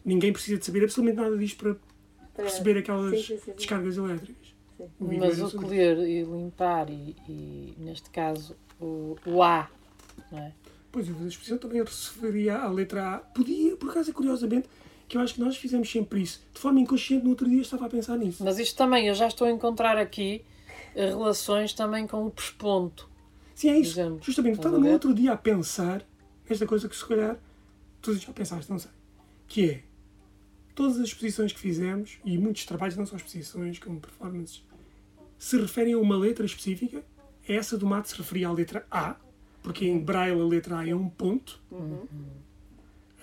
Ninguém 0.03 0.31
precisa 0.31 0.57
de 0.57 0.65
saber 0.65 0.83
absolutamente 0.83 1.21
nada 1.21 1.37
disto 1.37 1.57
para 1.57 2.43
receber 2.43 2.77
aquelas 2.77 3.25
Sim, 3.25 3.37
sim, 3.37 3.51
descargas 3.53 3.97
elétricas. 3.97 4.55
O 4.99 5.13
Mas 5.17 5.39
o 5.41 5.57
colher 5.57 5.97
e 5.99 6.23
limpar, 6.23 6.89
e, 6.89 7.15
e, 7.27 7.75
neste 7.77 8.09
caso 8.09 8.55
o, 8.79 9.17
o 9.25 9.43
A, 9.43 9.69
não 10.31 10.39
é? 10.39 10.53
Pois, 10.91 11.07
a 11.07 11.27
exposição 11.27 11.57
também 11.57 11.83
referia 11.83 12.57
à 12.57 12.69
letra 12.69 13.15
A. 13.15 13.17
Podia, 13.19 13.75
por 13.77 13.91
acaso, 13.91 14.09
é 14.09 14.13
curiosamente, 14.13 14.67
que 15.07 15.17
eu 15.17 15.21
acho 15.21 15.35
que 15.35 15.39
nós 15.39 15.55
fizemos 15.57 15.91
sempre 15.91 16.21
isso. 16.21 16.41
De 16.53 16.59
forma 16.59 16.79
inconsciente, 16.79 17.23
no 17.23 17.31
outro 17.31 17.47
dia 17.47 17.61
estava 17.61 17.85
a 17.85 17.89
pensar 17.89 18.17
nisso. 18.17 18.43
Mas 18.43 18.57
isto 18.57 18.75
também, 18.75 19.07
eu 19.07 19.13
já 19.13 19.27
estou 19.27 19.47
a 19.47 19.51
encontrar 19.51 19.97
aqui 19.97 20.43
eh, 20.95 21.07
relações 21.07 21.73
também 21.73 22.07
com 22.07 22.25
o 22.25 22.31
pesponto. 22.31 23.09
Sim, 23.53 23.69
é 23.69 23.79
isso. 23.79 23.99
Exemplo. 23.99 24.19
Justamente, 24.23 24.57
estava 24.57 24.79
no 24.79 24.87
outro 24.89 25.13
dia 25.13 25.33
a 25.33 25.37
pensar 25.37 26.05
nesta 26.49 26.65
coisa 26.65 26.89
que 26.89 26.95
se 26.95 27.05
calhar 27.05 27.37
tu 28.01 28.13
já 28.15 28.31
pensaste, 28.33 28.69
não 28.71 28.79
sei. 28.79 28.91
Que 29.47 29.69
é, 29.69 29.83
todas 30.73 30.97
as 30.99 31.07
exposições 31.07 31.51
que 31.51 31.59
fizemos, 31.59 32.19
e 32.23 32.37
muitos 32.37 32.65
trabalhos, 32.65 32.95
não 32.95 33.05
só 33.05 33.15
exposições, 33.15 33.79
como 33.79 33.99
performances, 33.99 34.63
se 35.37 35.59
referem 35.59 35.93
a 35.93 35.97
uma 35.97 36.17
letra 36.17 36.45
específica. 36.45 37.03
Essa 37.47 37.77
do 37.77 37.85
mato 37.85 38.09
se 38.09 38.15
referia 38.15 38.47
à 38.47 38.51
letra 38.51 38.85
A, 38.91 39.15
porque 39.63 39.85
em 39.87 39.99
braille 39.99 40.39
a 40.39 40.45
letra 40.45 40.77
A 40.79 40.87
é 40.89 40.93
um 40.95 41.09
ponto. 41.09 41.59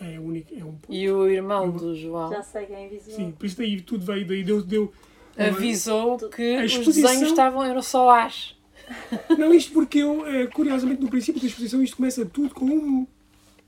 É, 0.00 0.20
único, 0.20 0.54
é 0.54 0.62
um 0.64 0.72
ponto. 0.74 0.92
E 0.92 1.10
o 1.10 1.26
irmão 1.26 1.70
do 1.70 1.94
João 1.96 2.30
Já 2.30 2.42
sei 2.42 2.66
quem 2.66 2.84
é 2.84 2.88
visual. 2.88 3.16
Sim, 3.16 3.30
por 3.32 3.46
isso 3.46 3.56
daí 3.56 3.80
tudo 3.80 4.04
veio, 4.04 4.26
daí 4.26 4.44
deu, 4.44 4.62
deu 4.62 4.92
uma- 5.36 5.46
avisou 5.48 6.18
que 6.28 6.54
A 6.56 6.64
os 6.64 6.72
exposição- 6.72 7.10
desenhos 7.10 7.30
estavam, 7.30 7.62
eram 7.62 7.82
só 7.82 8.10
As. 8.10 8.54
Não, 9.38 9.52
isto 9.54 9.72
porque 9.72 9.98
eu, 9.98 10.26
eh, 10.26 10.46
curiosamente, 10.48 11.00
no 11.02 11.08
princípio 11.08 11.40
da 11.40 11.46
exposição, 11.46 11.82
isto 11.82 11.96
começa 11.96 12.24
tudo 12.26 12.54
com 12.54 12.66
um. 12.66 13.06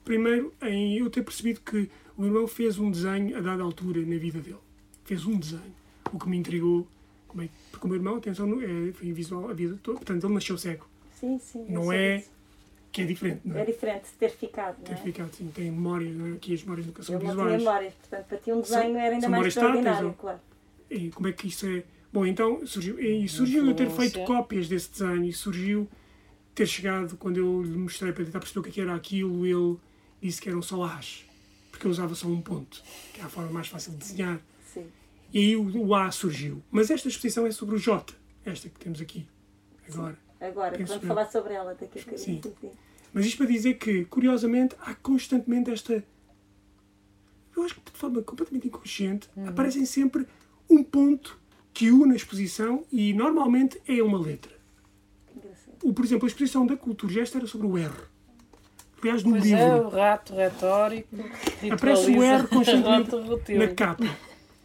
Primeiro, 0.05 0.53
em 0.63 0.99
eu 0.99 1.09
ter 1.11 1.23
percebido 1.23 1.61
que 1.61 1.91
o 2.17 2.25
irmão 2.25 2.47
fez 2.47 2.79
um 2.79 2.91
desenho 2.91 3.37
a 3.37 3.41
dada 3.41 3.63
altura 3.63 4.01
na 4.03 4.17
vida 4.19 4.39
dele. 4.41 4.57
Fez 5.05 5.25
um 5.27 5.37
desenho. 5.39 5.75
O 6.13 6.19
que 6.19 6.29
me 6.29 6.37
intrigou. 6.37 6.87
Como 7.27 7.43
é, 7.43 7.49
porque 7.71 7.87
o 7.87 7.89
meu 7.91 7.99
irmão, 7.99 8.17
atenção, 8.17 8.47
não- 8.47 8.61
é, 8.61 8.93
foi 8.93 9.09
invisual 9.09 9.49
a 9.51 9.53
vida 9.55 9.79
toda. 9.83 9.99
Portanto, 9.99 10.25
ele 10.25 10.35
nasceu 10.35 10.57
cego. 10.59 10.87
Sim, 11.19 11.39
sim. 11.39 11.67
Não 11.69 11.91
é- 11.93 12.19
disso. 12.19 12.31
Que 12.91 13.03
é 13.03 13.05
diferente, 13.05 13.43
não 13.45 13.57
É 13.57 13.63
é? 13.63 13.65
diferente 13.67 14.05
de 14.05 14.13
ter 14.13 14.31
ficado, 14.31 14.79
não 14.79 14.85
Ter 14.85 14.93
é? 14.93 14.97
ficado 14.97 15.27
assim, 15.33 15.49
tem 15.55 15.71
memórias, 15.71 16.15
não 16.17 16.27
é? 16.27 16.33
Aqui 16.33 16.55
as 16.55 16.63
memórias 16.63 16.87
nunca 16.87 17.03
são 17.03 17.15
Eu 17.15 17.19
não 17.21 17.27
tinha 17.27 17.37
visuais. 17.37 17.63
memórias, 17.63 17.95
portanto, 17.95 18.27
para 18.27 18.39
ti 18.39 18.53
um 18.53 18.65
São- 18.65 18.77
desenho 18.81 18.99
era 18.99 19.15
ainda 19.15 19.21
são 19.21 19.31
mais 19.31 19.55
táteis, 19.55 19.57
extraordinário, 19.57 20.09
ou- 20.09 20.15
claro. 20.15 20.41
E 20.91 21.11
como 21.11 21.29
é 21.29 21.33
que 21.33 21.49
isso 21.49 21.67
é? 21.67 21.85
Bom, 22.13 22.25
então 22.25 22.67
surgiu, 22.67 22.99
e 22.99 23.29
surgiu 23.29 23.67
eu 23.67 23.75
ter 23.75 23.91
feito 23.91 24.19
cópias 24.25 24.67
desse 24.69 24.91
desenho 24.91 25.25
e 25.25 25.33
surgiu 25.33 25.87
ter 26.55 26.67
chegado, 26.67 27.17
quando 27.19 27.37
eu 27.37 27.63
lhe 27.63 27.77
mostrei 27.77 28.11
para 28.13 28.25
tentar 28.25 28.41
perceber 28.41 28.61
o 28.61 28.63
que 28.73 28.81
é 28.81 28.85
era 28.85 28.95
aquilo, 28.95 29.47
ele 29.47 29.77
disse 30.21 30.41
que 30.41 30.49
eram 30.49 30.63
só 30.63 30.83
As, 30.85 31.25
porque 31.71 31.87
eu 31.87 31.91
usava 31.91 32.15
só 32.15 32.27
um 32.27 32.41
ponto, 32.41 32.83
que 33.13 33.21
é 33.21 33.25
a 33.25 33.29
forma 33.29 33.51
mais 33.51 33.69
fácil 33.69 33.93
de 33.93 33.99
desenhar. 33.99 34.41
Sim. 34.73 34.87
E 35.33 35.39
aí 35.39 35.57
o, 35.57 35.87
o 35.89 35.95
A 35.95 36.11
surgiu. 36.11 36.63
Mas 36.71 36.91
esta 36.91 37.07
exposição 37.07 37.47
é 37.47 37.51
sobre 37.51 37.77
o 37.77 37.79
J, 37.79 38.15
esta 38.47 38.69
que 38.71 38.81
temos 38.81 39.01
aqui, 39.03 39.27
agora. 39.93 40.19
Agora, 40.41 40.77
Penso 40.77 40.89
vamos 40.93 41.03
eu. 41.05 41.09
falar 41.09 41.27
sobre 41.31 41.55
ela 41.55 41.75
daqui 41.75 41.99
a 41.99 42.03
bocadinho. 42.03 42.19
Sim. 42.19 42.41
Sim, 42.43 42.55
sim. 42.61 42.71
Mas 43.13 43.25
isto 43.27 43.39
para 43.39 43.47
dizer 43.47 43.75
que, 43.75 44.05
curiosamente, 44.05 44.77
há 44.81 44.95
constantemente 44.95 45.71
esta. 45.71 46.05
Eu 47.57 47.63
acho 47.65 47.75
que 47.75 47.91
de 47.91 47.99
forma 47.99 48.23
completamente 48.23 48.69
inconsciente, 48.69 49.29
aparecem 49.47 49.85
sempre 49.85 50.27
um 50.71 50.83
ponto 50.85 51.39
que 51.75 51.91
une 51.91 52.13
a 52.13 52.17
exposição 52.17 52.85
e 52.93 53.13
normalmente 53.13 53.81
é 53.89 54.01
uma 54.03 54.19
letra. 54.19 54.53
O, 55.83 55.93
por 55.93 56.05
exemplo, 56.05 56.27
a 56.27 56.29
exposição 56.29 56.67
da 56.67 56.77
Cultura 56.77 57.13
Gesto 57.13 57.39
era 57.39 57.47
sobre 57.47 57.67
o 57.67 57.79
R. 57.79 57.93
Aliás, 59.01 59.23
no 59.23 59.31
Pois 59.31 59.45
livro, 59.45 59.61
é, 59.61 59.75
o 59.81 59.89
rato 59.89 60.35
retórico. 60.35 61.09
aparece 61.71 62.11
o 62.11 62.23
R 62.23 62.47
constantemente 62.49 63.55
na 63.57 63.69
capa. 63.69 64.05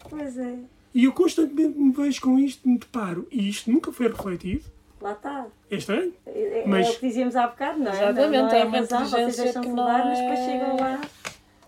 Pois 0.09 0.37
é, 0.37 0.57
E 0.93 1.03
eu 1.05 1.13
constantemente 1.13 1.77
me 1.77 1.91
vejo 1.91 2.19
com 2.21 2.37
isto, 2.39 2.67
me 2.67 2.77
deparo. 2.79 3.27
E 3.31 3.47
isto 3.47 3.71
nunca 3.71 3.91
foi 3.91 4.07
refletido. 4.07 4.63
Lá 5.03 5.11
está. 5.13 5.45
É 5.69 5.75
estranho. 5.75 6.13
É, 6.25 6.61
é 6.61 6.63
Mas- 6.65 6.87
é 6.87 6.91
o 6.91 6.93
que 6.95 7.07
dizíamos 7.07 7.35
há 7.35 7.47
bocado, 7.47 7.79
não 7.79 7.91
é? 7.91 7.95
Exatamente, 7.95 8.31
não, 8.31 8.47
não 8.47 8.51
é 8.53 8.59
é 8.59 8.63
uma 8.65 8.77
razão, 8.77 9.05
vocês 9.07 9.55
não 9.55 9.61
levar, 9.75 10.05
mas 10.05 10.19
depois 10.19 10.39
é- 10.39 10.45
chegam 10.45 10.75
lá. 10.77 11.01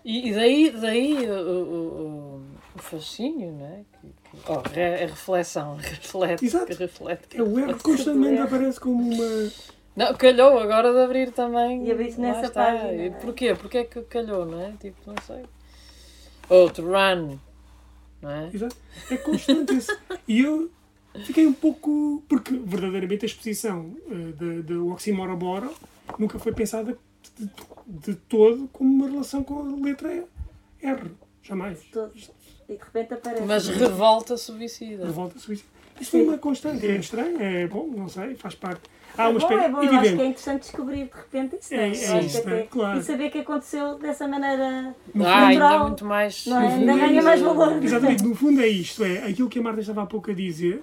E, 0.04 0.28
e 0.28 0.32
daí, 0.34 0.70
daí 0.70 1.30
o, 1.30 1.34
o, 1.34 2.42
o, 2.76 2.78
fascínio, 2.78 3.52
não 3.52 3.66
é? 3.66 3.80
Que, 4.00 4.06
que, 4.40 4.52
oh, 4.52 4.58
a 4.58 5.06
reflexão, 5.06 5.76
reflete, 5.76 6.44
Exato. 6.46 6.66
que 6.66 6.74
reflete. 6.74 7.28
que 7.28 7.38
É 7.38 7.42
o 7.42 7.54
reflete. 7.54 7.82
constantemente 7.82 8.40
aparece 8.40 8.80
como 8.80 9.02
uma. 9.12 9.50
Não, 9.96 10.14
calhou 10.14 10.58
agora 10.58 10.92
de 10.92 10.98
abrir 11.00 11.32
também. 11.32 11.86
E 11.88 11.92
lá 11.92 11.98
nessa 12.18 12.46
está. 12.46 12.66
página, 12.66 12.92
E 12.92 13.06
é? 13.06 13.10
porquê? 13.10 13.54
Porquê 13.54 13.78
é 13.78 13.84
que 13.84 14.02
calhou, 14.02 14.44
não 14.46 14.60
é? 14.60 14.72
Tipo, 14.78 14.96
não 15.06 15.14
sei. 15.26 15.42
Outro, 16.48 16.86
run. 16.86 17.38
Não 18.22 18.30
é? 18.30 18.50
Exato. 18.52 18.76
É 19.10 19.16
constante 19.16 19.74
esse. 19.74 19.96
E 20.28 20.40
eu 20.40 20.70
fiquei 21.24 21.46
um 21.46 21.52
pouco. 21.52 22.22
Porque 22.28 22.52
verdadeiramente 22.56 23.24
a 23.24 23.26
exposição 23.26 23.94
uh, 24.06 24.32
da- 24.32 24.62
do 24.62 24.90
Oxymoroboro 24.92 25.72
nunca 26.18 26.38
foi 26.38 26.52
pensada 26.52 26.96
de, 27.38 27.50
de 27.86 28.14
todo 28.14 28.68
como 28.72 28.92
uma 28.92 29.08
relação 29.10 29.42
com 29.42 29.60
a 29.60 29.84
letra 29.86 30.24
R. 30.82 31.10
Jamais. 31.42 31.78
Todos. 31.92 32.30
E 32.68 32.72
de 32.72 32.78
repente 32.82 33.14
aparece. 33.14 33.44
Mas 33.46 33.68
revolta 33.68 34.36
suicida. 34.36 35.06
Revolta 35.06 35.38
suicida. 35.38 35.68
Isto 36.00 36.10
foi 36.10 36.22
uma 36.22 36.36
constante. 36.36 36.84
É 36.86 36.96
estranho, 36.96 37.40
é 37.40 37.66
bom, 37.66 37.86
não 37.96 38.08
sei, 38.08 38.34
faz 38.34 38.54
parte. 38.54 38.82
Há 39.16 39.30
uma 39.30 39.38
é 39.38 39.40
bom, 39.40 39.46
espécie 39.46 39.64
é 39.64 39.68
bom, 39.70 39.82
eu 39.82 39.90
acho 39.94 40.14
que 40.16 40.20
é 40.20 40.26
interessante 40.26 40.60
descobrir 40.60 41.04
de 41.06 41.10
repente 41.16 41.56
isso. 41.58 41.72
É, 41.74 41.88
é 41.88 41.88
isso, 41.90 42.06
não 42.44 42.52
é? 42.52 42.56
até- 42.58 42.62
Claro. 42.66 42.98
E 42.98 43.02
saber 43.02 43.30
que 43.30 43.38
aconteceu 43.38 43.98
dessa 43.98 44.28
maneira. 44.28 44.94
Ah, 45.20 45.46
ainda 45.46 45.60
natural. 45.64 45.86
muito 45.86 46.04
mais. 46.04 46.44
Não 46.46 46.60
é? 46.60 46.60
No 46.60 46.66
Ainda 46.74 46.92
fundo, 46.92 47.00
ganha 47.06 47.20
é 47.20 47.22
mais 47.22 47.40
isso. 47.40 47.54
valor. 47.54 47.82
Exatamente, 47.82 48.22
no 48.24 48.34
fundo 48.34 48.60
é 48.60 48.68
isto, 48.68 49.04
é 49.04 49.18
aquilo 49.26 49.48
que 49.48 49.58
a 49.58 49.62
Marta 49.62 49.80
estava 49.80 50.02
há 50.02 50.06
pouco 50.06 50.30
a 50.30 50.34
dizer 50.34 50.82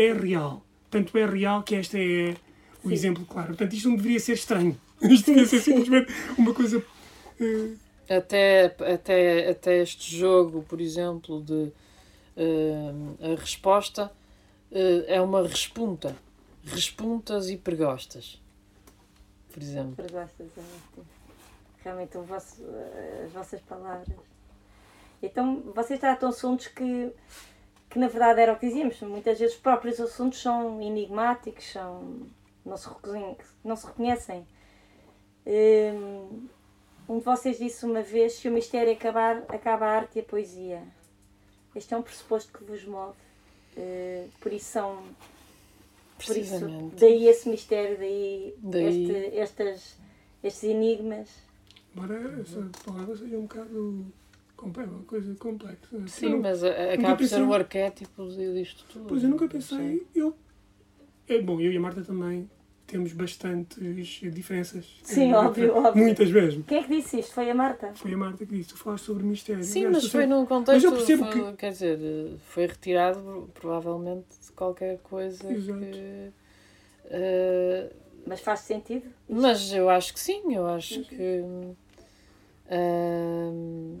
é 0.00 0.12
real. 0.12 0.64
Tanto 0.90 1.16
é 1.18 1.26
real 1.26 1.62
que 1.62 1.74
esta 1.74 1.98
é 1.98 2.34
o 2.84 2.88
Sim. 2.88 2.94
exemplo 2.94 3.24
claro. 3.26 3.48
Portanto, 3.48 3.72
isto 3.74 3.88
não 3.88 3.96
deveria 3.96 4.20
ser 4.20 4.32
estranho. 4.34 4.78
Isto 5.02 5.26
devia 5.26 5.46
ser 5.46 5.60
sim. 5.60 5.72
simplesmente 5.76 6.12
uma 6.36 6.52
coisa. 6.52 6.82
eh, 7.40 8.16
Até, 8.16 8.64
até, 8.92 9.50
até 9.50 9.82
este 9.82 10.16
jogo, 10.16 10.64
por 10.68 10.80
exemplo, 10.80 11.40
de 11.42 11.70
eh, 12.36 12.92
a 13.34 13.40
resposta 13.40 14.10
eh, 14.72 15.04
é 15.06 15.20
uma 15.20 15.46
respunta. 15.46 16.16
Respuntas 16.64 17.48
e 17.48 17.56
pregostas. 17.56 18.40
Por 19.52 19.62
exemplo. 19.62 19.94
Pergostas, 19.96 20.46
é 20.56 20.60
muito- 20.60 21.06
Realmente 21.84 22.18
o 22.18 22.22
vosso, 22.22 22.62
as 23.24 23.32
vossas 23.32 23.60
palavras. 23.62 24.16
Então, 25.22 25.62
vocês 25.74 25.98
tratam 26.00 26.28
assuntos 26.28 26.66
que, 26.68 27.10
que 27.90 27.98
na 27.98 28.08
verdade 28.08 28.40
era 28.40 28.52
o 28.52 28.58
que 28.58 28.66
dizíamos. 28.68 29.00
Muitas 29.02 29.38
vezes 29.38 29.54
os 29.56 29.60
próprios 29.60 29.98
assuntos 30.00 30.40
são 30.40 30.80
enigmáticos, 30.82 31.70
são, 31.72 32.26
não, 32.64 32.76
se 32.76 32.88
reconhecem, 32.88 33.36
não 33.64 33.76
se 33.76 33.86
reconhecem. 33.86 34.46
Hum, 35.46 36.46
Um 37.08 37.18
de 37.20 37.24
vocês 37.24 37.58
disse 37.58 37.86
uma 37.86 38.02
vez: 38.02 38.34
se 38.34 38.48
o 38.48 38.52
mistério 38.52 38.92
acabar, 38.92 39.42
acaba 39.48 39.86
a 39.86 39.96
arte 39.96 40.16
e 40.18 40.20
a 40.20 40.24
poesia. 40.24 40.82
Este 41.74 41.94
é 41.94 41.96
um 41.96 42.02
pressuposto 42.02 42.52
que 42.52 42.64
vos 42.64 42.84
move. 42.84 43.14
Eh, 43.76 44.26
por 44.40 44.52
isso 44.52 44.66
são 44.66 45.02
por 46.26 46.36
isso, 46.36 46.66
daí 46.98 47.28
esse 47.28 47.48
mistério, 47.48 47.96
daí, 47.96 48.54
Daí- 48.58 49.04
este- 49.04 49.38
estas, 49.38 49.96
estes 50.42 50.64
enigmas. 50.64 51.28
Embora 51.94 52.40
essa 52.42 52.68
palavra 52.84 53.16
seja 53.16 53.36
um 53.38 53.42
bocado 53.42 54.04
complexa, 54.58 54.90
uma 54.92 55.04
coisa 55.04 55.34
complexa. 55.36 55.78
Eu 55.92 56.06
Sim, 56.08 56.28
não- 56.30 56.40
mas 56.40 56.62
acaba 56.64 57.16
por 57.16 57.24
ser 57.26 57.36
pensei- 57.36 57.42
o 57.42 57.54
arquétipo 57.54 58.28
disto 58.28 58.84
tudo. 58.92 59.04
Pois 59.08 59.22
eu 59.22 59.30
nunca 59.30 59.48
pensei. 59.48 60.06
Eu, 60.14 60.34
é, 61.26 61.40
bom, 61.40 61.60
eu 61.60 61.72
e 61.72 61.76
a 61.76 61.80
Marta 61.80 62.02
também 62.02 62.50
temos 62.86 63.12
bastantes 63.12 64.20
diferenças. 64.32 64.98
Sim, 65.02 65.32
óbvio, 65.32 65.74
óbvio. 65.76 66.02
Muitas 66.02 66.30
mesmo. 66.30 66.64
Quem 66.64 66.78
é 66.78 66.82
que 66.82 66.88
disse 66.96 67.20
isto? 67.20 67.32
Foi 67.32 67.48
a 67.50 67.54
Marta? 67.54 67.92
Foi 67.94 68.12
a 68.12 68.16
Marta 68.16 68.44
que 68.44 68.52
disse: 68.54 68.70
tu 68.70 68.76
falaste 68.78 69.04
sobre 69.04 69.24
mistério. 69.24 69.62
Sim, 69.62 69.86
mas 69.86 70.02
foi 70.08 70.22
sempre- 70.22 70.26
num 70.26 70.44
contexto. 70.46 70.84
eu 70.86 70.92
percebo 70.92 71.26
foi- 71.32 71.52
Quer 71.54 71.70
dizer, 71.70 71.98
foi 72.40 72.66
retirado 72.66 73.48
provavelmente 73.54 74.26
de 74.44 74.52
qualquer 74.52 74.98
coisa 75.00 75.50
Exato. 75.52 75.78
que. 75.80 76.30
eh, 77.10 77.92
Mas 78.26 78.40
faz 78.40 78.60
sentido? 78.60 79.06
mas 79.28 79.72
eu 79.72 79.88
acho 79.88 80.12
que 80.12 80.20
sim, 80.20 80.54
eu 80.54 80.66
acho 80.66 81.02
que. 81.04 81.42
hum, 82.70 84.00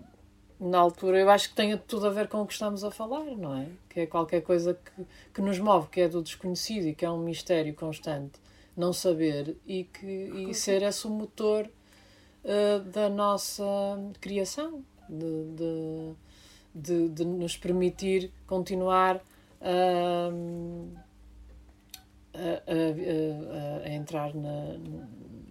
na 0.60 0.78
altura, 0.78 1.18
eu 1.20 1.30
acho 1.30 1.50
que 1.50 1.54
tem 1.54 1.76
tudo 1.78 2.06
a 2.06 2.10
ver 2.10 2.28
com 2.28 2.42
o 2.42 2.46
que 2.46 2.52
estamos 2.52 2.82
a 2.84 2.90
falar, 2.90 3.24
não 3.36 3.56
é? 3.56 3.68
Que 3.88 4.00
é 4.00 4.06
qualquer 4.06 4.40
coisa 4.42 4.74
que, 4.74 5.06
que 5.34 5.40
nos 5.40 5.58
move, 5.58 5.88
que 5.88 6.00
é 6.00 6.08
do 6.08 6.22
desconhecido 6.22 6.86
e 6.88 6.94
que 6.94 7.04
é 7.04 7.10
um 7.10 7.18
mistério 7.18 7.72
constante, 7.74 8.40
não 8.76 8.92
saber 8.92 9.56
e, 9.66 9.84
que, 9.84 10.06
e 10.50 10.54
ser 10.54 10.82
esse 10.82 11.06
o 11.06 11.10
motor 11.10 11.68
eh, 12.44 12.80
da 12.80 13.08
nossa 13.08 13.64
criação, 14.20 14.82
de, 15.08 15.44
de, 15.54 16.14
de, 16.74 17.08
de 17.10 17.24
nos 17.24 17.56
permitir 17.56 18.32
continuar 18.46 19.22
a, 19.60 20.30
a, 22.34 22.38
a- 22.38 23.82
a- 23.84 23.86
a 23.86 23.90
entrar 23.94 24.34
na, 24.34 24.76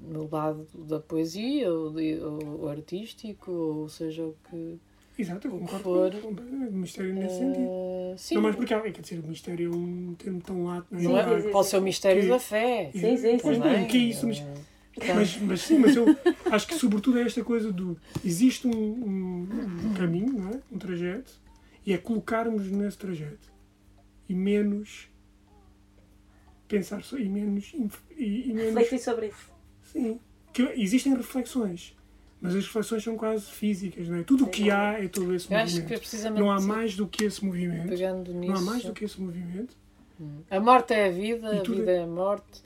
no 0.02 0.30
lado 0.30 0.68
da 0.74 1.00
poesia 1.00 1.72
ou, 1.72 1.94
ou- 1.96 2.62
ou 2.62 2.70
artístico, 2.70 3.52
ou 3.52 3.90
seja 3.90 4.24
o 4.26 4.36
que. 4.50 4.80
Exato, 5.18 5.48
eu 5.48 5.52
concordo 5.52 5.84
for. 5.84 6.12
com-. 6.22 6.32
Mistério 6.72 7.14
nesse 7.14 7.38
sentido. 7.40 7.68
eh, 7.70 8.16
sim, 8.18 8.36
Não 8.36 8.42
mais 8.44 8.56
porque, 8.56 8.74
há- 8.74 8.82
quer 8.82 9.02
dizer, 9.02 9.20
o 9.20 9.28
mistério 9.28 9.72
é 9.74 9.76
um 9.76 10.14
termo 10.16 10.42
tão 10.42 10.64
lato, 10.66 10.88
não 10.92 11.00
é? 11.00 11.04
não 11.04 11.18
é? 11.38 11.42
Sim, 11.42 11.52
pode 11.52 11.66
sim. 11.66 11.72
ser 11.72 11.78
o 11.78 11.82
mistério 11.82 12.22
Que- 12.22 12.30
da 12.30 12.40
fé. 12.40 12.92
Sim, 12.94 13.18
sim, 13.18 13.38
Pois 13.42 13.58
sim. 13.58 13.62
bem, 13.64 13.72
também. 13.72 13.84
o 13.84 13.88
que 13.88 13.98
é 13.98 14.00
isso? 14.02 14.28
Mas, 14.28 14.40
Portanto, 14.40 15.16
mas, 15.16 15.38
mas 15.42 15.62
sim, 15.62 15.78
mas 15.80 15.96
eu 15.96 16.06
acho 16.52 16.68
que 16.68 16.74
sobretudo 16.76 17.20
é 17.20 17.24
esta 17.24 17.44
coisa 17.44 17.72
do. 17.72 18.00
Existe 18.26 18.68
um, 18.68 18.72
um- 18.72 19.48
um 19.90 19.94
caminho, 19.94 20.34
não 20.34 20.50
é? 20.50 20.60
Um 20.72 20.78
trajeto, 20.80 21.40
e 21.86 21.94
é 21.94 21.98
colocarmos 21.98 22.70
nesse 22.72 22.98
trajeto 22.98 23.52
e 24.28 24.34
menos 24.36 25.10
pensar 26.68 27.04
só, 27.04 27.18
e 27.18 27.30
menos. 27.30 27.74
E, 28.18 28.50
e 28.50 28.54
menos 28.54 28.74
Refleti 28.76 29.04
sobre 29.04 29.28
isso. 29.28 29.52
sim. 29.84 30.20
Que 30.54 30.64
existem 30.82 31.14
reflexões, 31.16 31.96
mas 32.42 32.56
as 32.56 32.66
reflexões 32.66 33.04
são 33.04 33.18
quase 33.18 33.46
físicas, 33.46 34.08
não 34.08 34.18
é? 34.18 34.24
Tudo 34.24 34.46
o 34.46 34.48
que 34.48 34.70
há 34.70 35.00
é 35.04 35.08
todo 35.08 35.34
esse 35.34 35.52
eu 35.52 35.58
acho 35.58 35.74
que 35.74 35.78
é 35.78 35.82
movimento. 35.82 36.00
precisamente 36.00 36.40
Não 36.40 36.52
há 36.52 36.62
mais 36.62 36.96
do 36.96 37.08
que 37.08 37.26
esse 37.26 37.44
movimento. 37.44 37.90
pegando 37.90 38.34
nisso. 38.34 38.52
Não 38.54 38.60
há 38.60 38.62
mais 38.62 38.84
do 38.84 38.94
que 38.94 39.06
esse 39.06 39.20
movimento. 39.22 39.76
A 40.50 40.60
morte 40.60 40.94
é 40.94 41.08
a 41.08 41.12
vida, 41.12 41.60
a 41.60 41.64
vida 41.64 41.92
é 41.92 42.04
a 42.04 42.08
morte. 42.08 42.66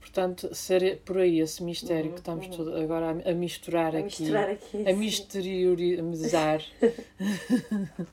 Portanto, 0.00 0.54
ser 0.54 0.98
por 1.04 1.18
aí 1.18 1.40
esse 1.40 1.62
mistério 1.62 2.12
que 2.12 2.18
estamos 2.18 2.46
Uhum. 2.46 2.52
todo- 2.52 2.76
agora 2.76 3.22
a, 3.24 3.30
a 3.30 3.34
misturar 3.34 3.96
A 3.96 4.00
aqui, 4.00 4.22
misturar 4.22 4.50
aqui. 4.50 4.88
a 4.88 4.92
misteriorizar. 4.94 6.62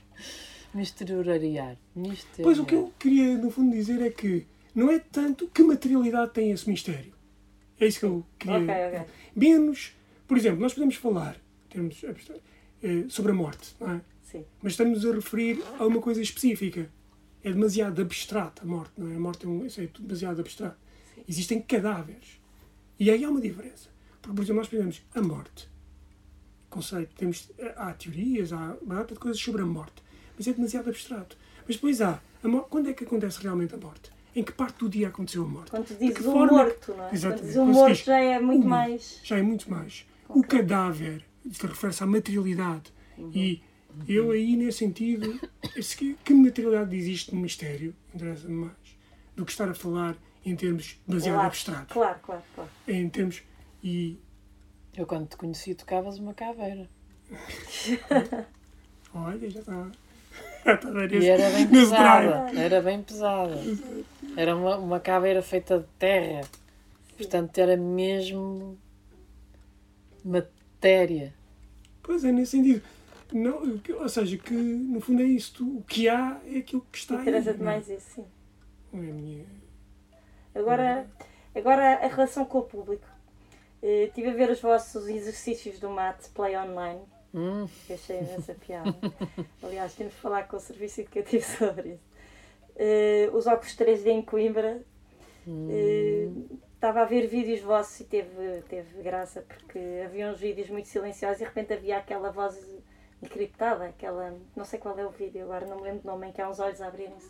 Misterioriar. 0.74 1.76
Misteriar. 1.96 2.44
Pois 2.44 2.60
o 2.60 2.66
que 2.66 2.76
eu 2.76 2.92
queria, 2.98 3.38
no 3.38 3.52
fundo, 3.52 3.72
dizer 3.76 4.02
é 4.02 4.10
que 4.10 4.46
não 4.74 4.90
é 4.90 5.00
tanto 5.00 5.48
que 5.48 5.62
materialidade 5.64 6.32
tem 6.32 6.52
esse 6.52 6.70
mistério. 6.70 7.12
É 7.80 7.88
isso 7.88 8.00
que 8.00 8.06
eu 8.06 8.26
queria. 8.40 8.58
Ok, 8.58 9.00
ok. 9.00 9.14
Menos, 9.36 9.94
por 10.32 10.38
exemplo, 10.38 10.62
nós 10.62 10.74
podemos 10.74 10.96
falar 10.96 11.36
termos 11.70 12.02
eh, 12.82 13.04
sobre 13.10 13.34
a 13.34 13.36
morte, 13.36 13.76
não 13.82 13.92
é? 13.92 14.02
Sim. 14.24 14.46
Mas 14.64 14.72
estamos 14.72 15.06
a 15.06 15.12
referir 15.14 15.62
a 15.78 15.86
uma 15.86 16.00
coisa 16.00 16.22
específica. 16.22 16.90
É 17.44 17.52
demasiado 17.52 18.02
abstrato 18.02 18.62
a 18.64 18.66
morte, 18.66 18.94
não 18.98 19.12
é? 19.12 19.16
A 19.18 19.20
morte 19.20 19.46
é, 19.46 19.50
um, 19.50 19.66
isso 19.66 19.82
é 19.82 19.90
demasiado 20.00 20.40
abstrato. 20.40 20.78
Existem 21.28 21.62
cadáveres. 21.62 22.40
E 22.98 23.12
aí 23.12 23.26
há 23.26 23.30
uma 23.30 23.42
diferença. 23.42 23.90
Porque, 24.22 24.34
por 24.34 24.42
exemplo, 24.42 24.62
nós 24.62 24.70
pensamos 24.70 25.02
a 25.14 25.22
morte. 25.22 25.70
Conceito, 26.70 27.14
temos, 27.18 27.52
há 27.76 27.92
teorias, 27.92 28.54
há 28.54 28.78
uma 28.82 28.96
data 28.96 29.14
de 29.14 29.20
coisas 29.20 29.42
sobre 29.42 29.62
a 29.64 29.66
morte. 29.66 30.02
Mas 30.38 30.48
é 30.48 30.54
demasiado 30.54 30.90
abstrato. 30.90 31.36
Mas 31.68 31.76
depois 31.76 32.00
há, 32.02 32.22
a 32.42 32.48
mor- 32.48 32.68
quando 32.70 32.90
é 32.90 32.94
que 32.94 33.04
acontece 33.04 33.42
realmente 33.44 33.76
a 33.76 33.78
morte? 33.78 34.10
Em 34.34 34.44
que 34.44 34.54
parte 34.54 34.80
do 34.80 34.88
dia 34.88 35.10
aconteceu 35.10 35.44
a 35.44 35.48
morte? 35.48 35.72
Quando 35.72 35.88
dizes 36.00 36.26
um 36.26 36.32
forma- 36.32 36.64
morto, 36.64 36.94
não 36.94 36.96
é? 36.96 37.08
Quando 37.10 37.14
Exatamente. 37.14 37.42
dizes 37.42 37.56
Quando 37.58 37.68
se 37.74 37.80
morto 37.80 37.94
diz 37.96 38.06
já 38.06 38.18
é 38.20 38.40
muito 38.40 38.66
mais. 38.68 39.20
já 39.26 39.38
é 39.38 39.42
muito 39.42 39.70
mais. 39.70 40.06
O 40.34 40.44
cadáver, 40.44 41.24
isto 41.46 41.68
refere-se 41.68 42.04
à 42.04 42.06
materialidade. 42.06 42.94
E 43.34 43.62
eu 44.08 44.32
aí, 44.32 44.56
nesse 44.56 44.80
sentido, 44.80 45.40
que, 45.98 46.16
que 46.24 46.34
materialidade 46.34 46.96
existe 46.96 47.34
no 47.34 47.42
mistério, 47.42 47.96
interessa-me 48.14 48.66
mais, 48.66 48.98
do 49.36 49.46
que 49.46 49.52
estar 49.52 49.70
a 49.70 49.74
falar 49.74 50.16
em 50.46 50.56
termos 50.56 51.00
demasiado 51.08 51.36
Claro, 51.36 51.48
abstratos. 51.48 51.94
Claro, 51.94 52.20
claro, 52.24 52.44
claro. 52.56 52.70
Em 52.88 53.10
termos... 53.10 53.44
E, 53.84 54.18
Eu 54.96 55.06
quando 55.06 55.28
te 55.28 55.38
conheci 55.38 55.76
tocavas 55.76 56.18
uma 56.20 56.34
caveira. 56.34 56.90
olha, 59.14 59.50
já 59.50 59.60
está... 59.62 59.92
Dar 60.64 61.12
E 61.12 61.28
era 61.28 61.50
bem 61.50 61.68
pesada. 61.68 62.60
Era 62.60 62.82
bem 62.82 63.02
pesada. 63.02 63.56
Era 64.38 64.56
uma, 64.56 64.78
uma 64.78 65.00
caveira 65.00 65.42
feita 65.42 65.80
de 65.80 65.88
terra. 65.98 66.48
Portanto, 67.18 67.58
era 67.58 67.76
mesmo 67.76 68.78
matéria. 70.24 71.34
Pois 72.04 72.24
é, 72.24 72.32
nesse 72.32 72.52
sentido. 72.52 72.82
Não, 73.34 73.82
ou 74.00 74.10
seja, 74.10 74.38
que 74.38 74.54
no 74.54 75.00
fundo 75.00 75.22
é 75.22 75.26
isso. 75.26 75.54
tu- 75.56 75.78
o 75.78 75.84
que 75.84 76.10
há 76.10 76.40
é 76.46 76.58
aquilo 76.60 76.86
que 76.92 76.98
está 76.98 77.16
aí. 77.16 77.22
Interessa 77.22 77.46
não 77.50 77.54
é? 77.54 77.58
demais 77.58 77.90
isso, 77.90 78.10
sim. 78.16 78.26
Não 78.92 79.04
é 79.04 79.10
a 79.10 79.14
minha... 79.14 79.46
Agora, 80.54 81.10
agora 81.56 81.94
a 82.06 82.08
relação 82.08 82.44
com 82.44 82.58
o 82.60 82.64
público. 82.64 83.08
Eh, 83.82 84.06
Estive 84.06 84.30
a 84.30 84.34
ver 84.34 84.50
os 84.52 84.60
vossos 84.62 85.08
exercícios 85.08 85.80
do 85.80 85.90
Mate 85.90 86.30
Play 86.32 86.58
Online. 86.58 87.00
Hum, 87.34 87.68
que 87.88 87.94
achei 87.94 88.18
essa 88.18 88.54
piada. 88.54 88.94
Aliás, 89.64 89.94
temos 89.96 90.14
de 90.14 90.20
falar 90.20 90.44
com 90.50 90.58
o 90.58 90.60
serviço 90.60 91.00
educativo 91.02 91.46
sobre 91.58 91.90
isso. 91.94 92.04
Eh, 92.76 93.30
os 93.34 93.48
óculos 93.48 93.74
3D 93.78 94.08
em 94.08 94.22
Coimbra. 94.22 94.82
eh, 95.48 96.28
Estava 96.82 97.02
a 97.02 97.06
ver 97.06 97.28
vídeos 97.28 97.62
vossos 97.62 98.00
e 98.00 98.06
teve, 98.06 98.64
teve 98.68 99.04
graça 99.04 99.46
porque 99.48 99.78
havia 100.04 100.28
uns 100.28 100.40
vídeos 100.40 100.68
muito 100.68 100.88
silenciosos 100.88 101.36
e 101.36 101.40
de 101.42 101.46
repente 101.46 101.74
havia 101.74 101.98
aquela 101.98 102.32
voz 102.32 102.60
encriptada, 103.22 103.86
aquela. 103.86 104.34
Não 104.56 104.66
sei 104.66 104.80
qual 104.80 104.98
é 104.98 105.06
o 105.06 105.12
vídeo 105.12 105.44
agora, 105.44 105.68
não 105.68 105.76
me 105.76 105.84
lembro 105.84 106.02
do 106.02 106.08
nome, 106.08 106.30
em 106.30 106.32
que 106.32 106.42
há 106.42 106.50
uns 106.50 106.60
olhos 106.60 106.82
a 106.82 106.88
abrirem-se. 106.88 107.30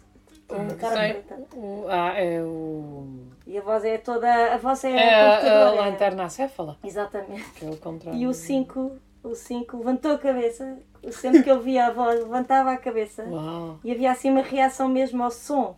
Cara 0.80 1.22
o, 1.54 1.86
ah, 1.90 2.14
é 2.18 2.42
o. 2.42 3.26
E 3.46 3.58
a 3.58 3.62
voz 3.62 3.84
é 3.84 3.98
toda. 3.98 4.54
A 4.54 4.58
voz 4.58 4.86
é, 4.86 4.96
É 4.96 5.50
a, 5.52 5.72
lanterna 5.72 6.24
acéfala, 6.24 6.78
Exatamente. 6.82 7.66
é 7.66 7.70
o 7.70 7.76
contrário. 7.76 8.18
E 8.18 8.26
o 8.28 8.34
5, 8.34 8.98
o 9.22 9.36
5 9.36 9.78
levantou 9.80 10.14
a 10.14 10.18
cabeça. 10.18 10.78
Sempre 11.12 11.44
que 11.44 11.52
eu 11.52 11.60
via 11.60 11.88
a 11.88 11.92
voz, 11.92 12.22
levantava 12.22 12.72
a 12.72 12.78
cabeça. 12.78 13.26
Uau! 13.26 13.82
E 13.84 13.92
havia 13.92 14.12
assim 14.12 14.32
uma 14.32 14.44
reação 14.44 14.88
mesmo 14.88 15.22
ao 15.22 15.30
som. 15.30 15.76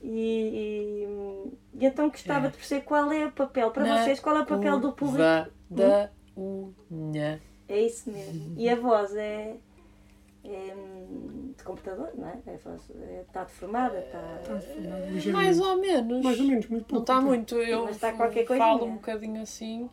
E, 0.00 1.06
e, 1.74 1.80
e 1.80 1.86
então 1.86 2.08
gostava 2.08 2.46
É. 2.46 2.50
de 2.50 2.56
perceber 2.56 2.82
qual 2.82 3.10
é 3.12 3.26
o 3.26 3.32
papel, 3.32 3.70
para 3.70 3.84
Na 3.84 4.02
vocês, 4.04 4.20
qual 4.20 4.36
é 4.36 4.42
o 4.42 4.46
papel 4.46 4.78
do 4.78 4.92
público. 4.92 5.18
da 5.70 6.10
unha. 6.90 7.40
É 7.68 7.80
isso 7.82 8.10
mesmo. 8.10 8.54
E 8.56 8.68
a 8.70 8.76
voz 8.76 9.14
é, 9.16 9.56
é, 10.44 10.74
de 11.56 11.62
computador, 11.64 12.10
não 12.16 12.28
é? 12.28 12.38
A 12.46 12.56
voz 12.68 12.80
é- 12.98 13.22
está 13.26 13.44
deformada, 13.44 13.98
está. 13.98 15.32
Mais 15.32 15.60
ou 15.60 15.76
menos. 15.76 16.22
Mais 16.24 16.40
ou 16.40 16.46
menos, 16.46 16.66
muito 16.68 16.84
pouco. 16.86 16.94
Não 16.94 17.00
está 17.00 17.20
muito. 17.20 17.56
Eu 17.56 17.84
Mas 17.84 17.96
está 17.96 18.12
qualquer 18.12 18.46
falo 18.46 18.78
coisinha. 18.78 18.90
um 18.92 18.94
bocadinho 18.94 19.42
assim. 19.42 19.90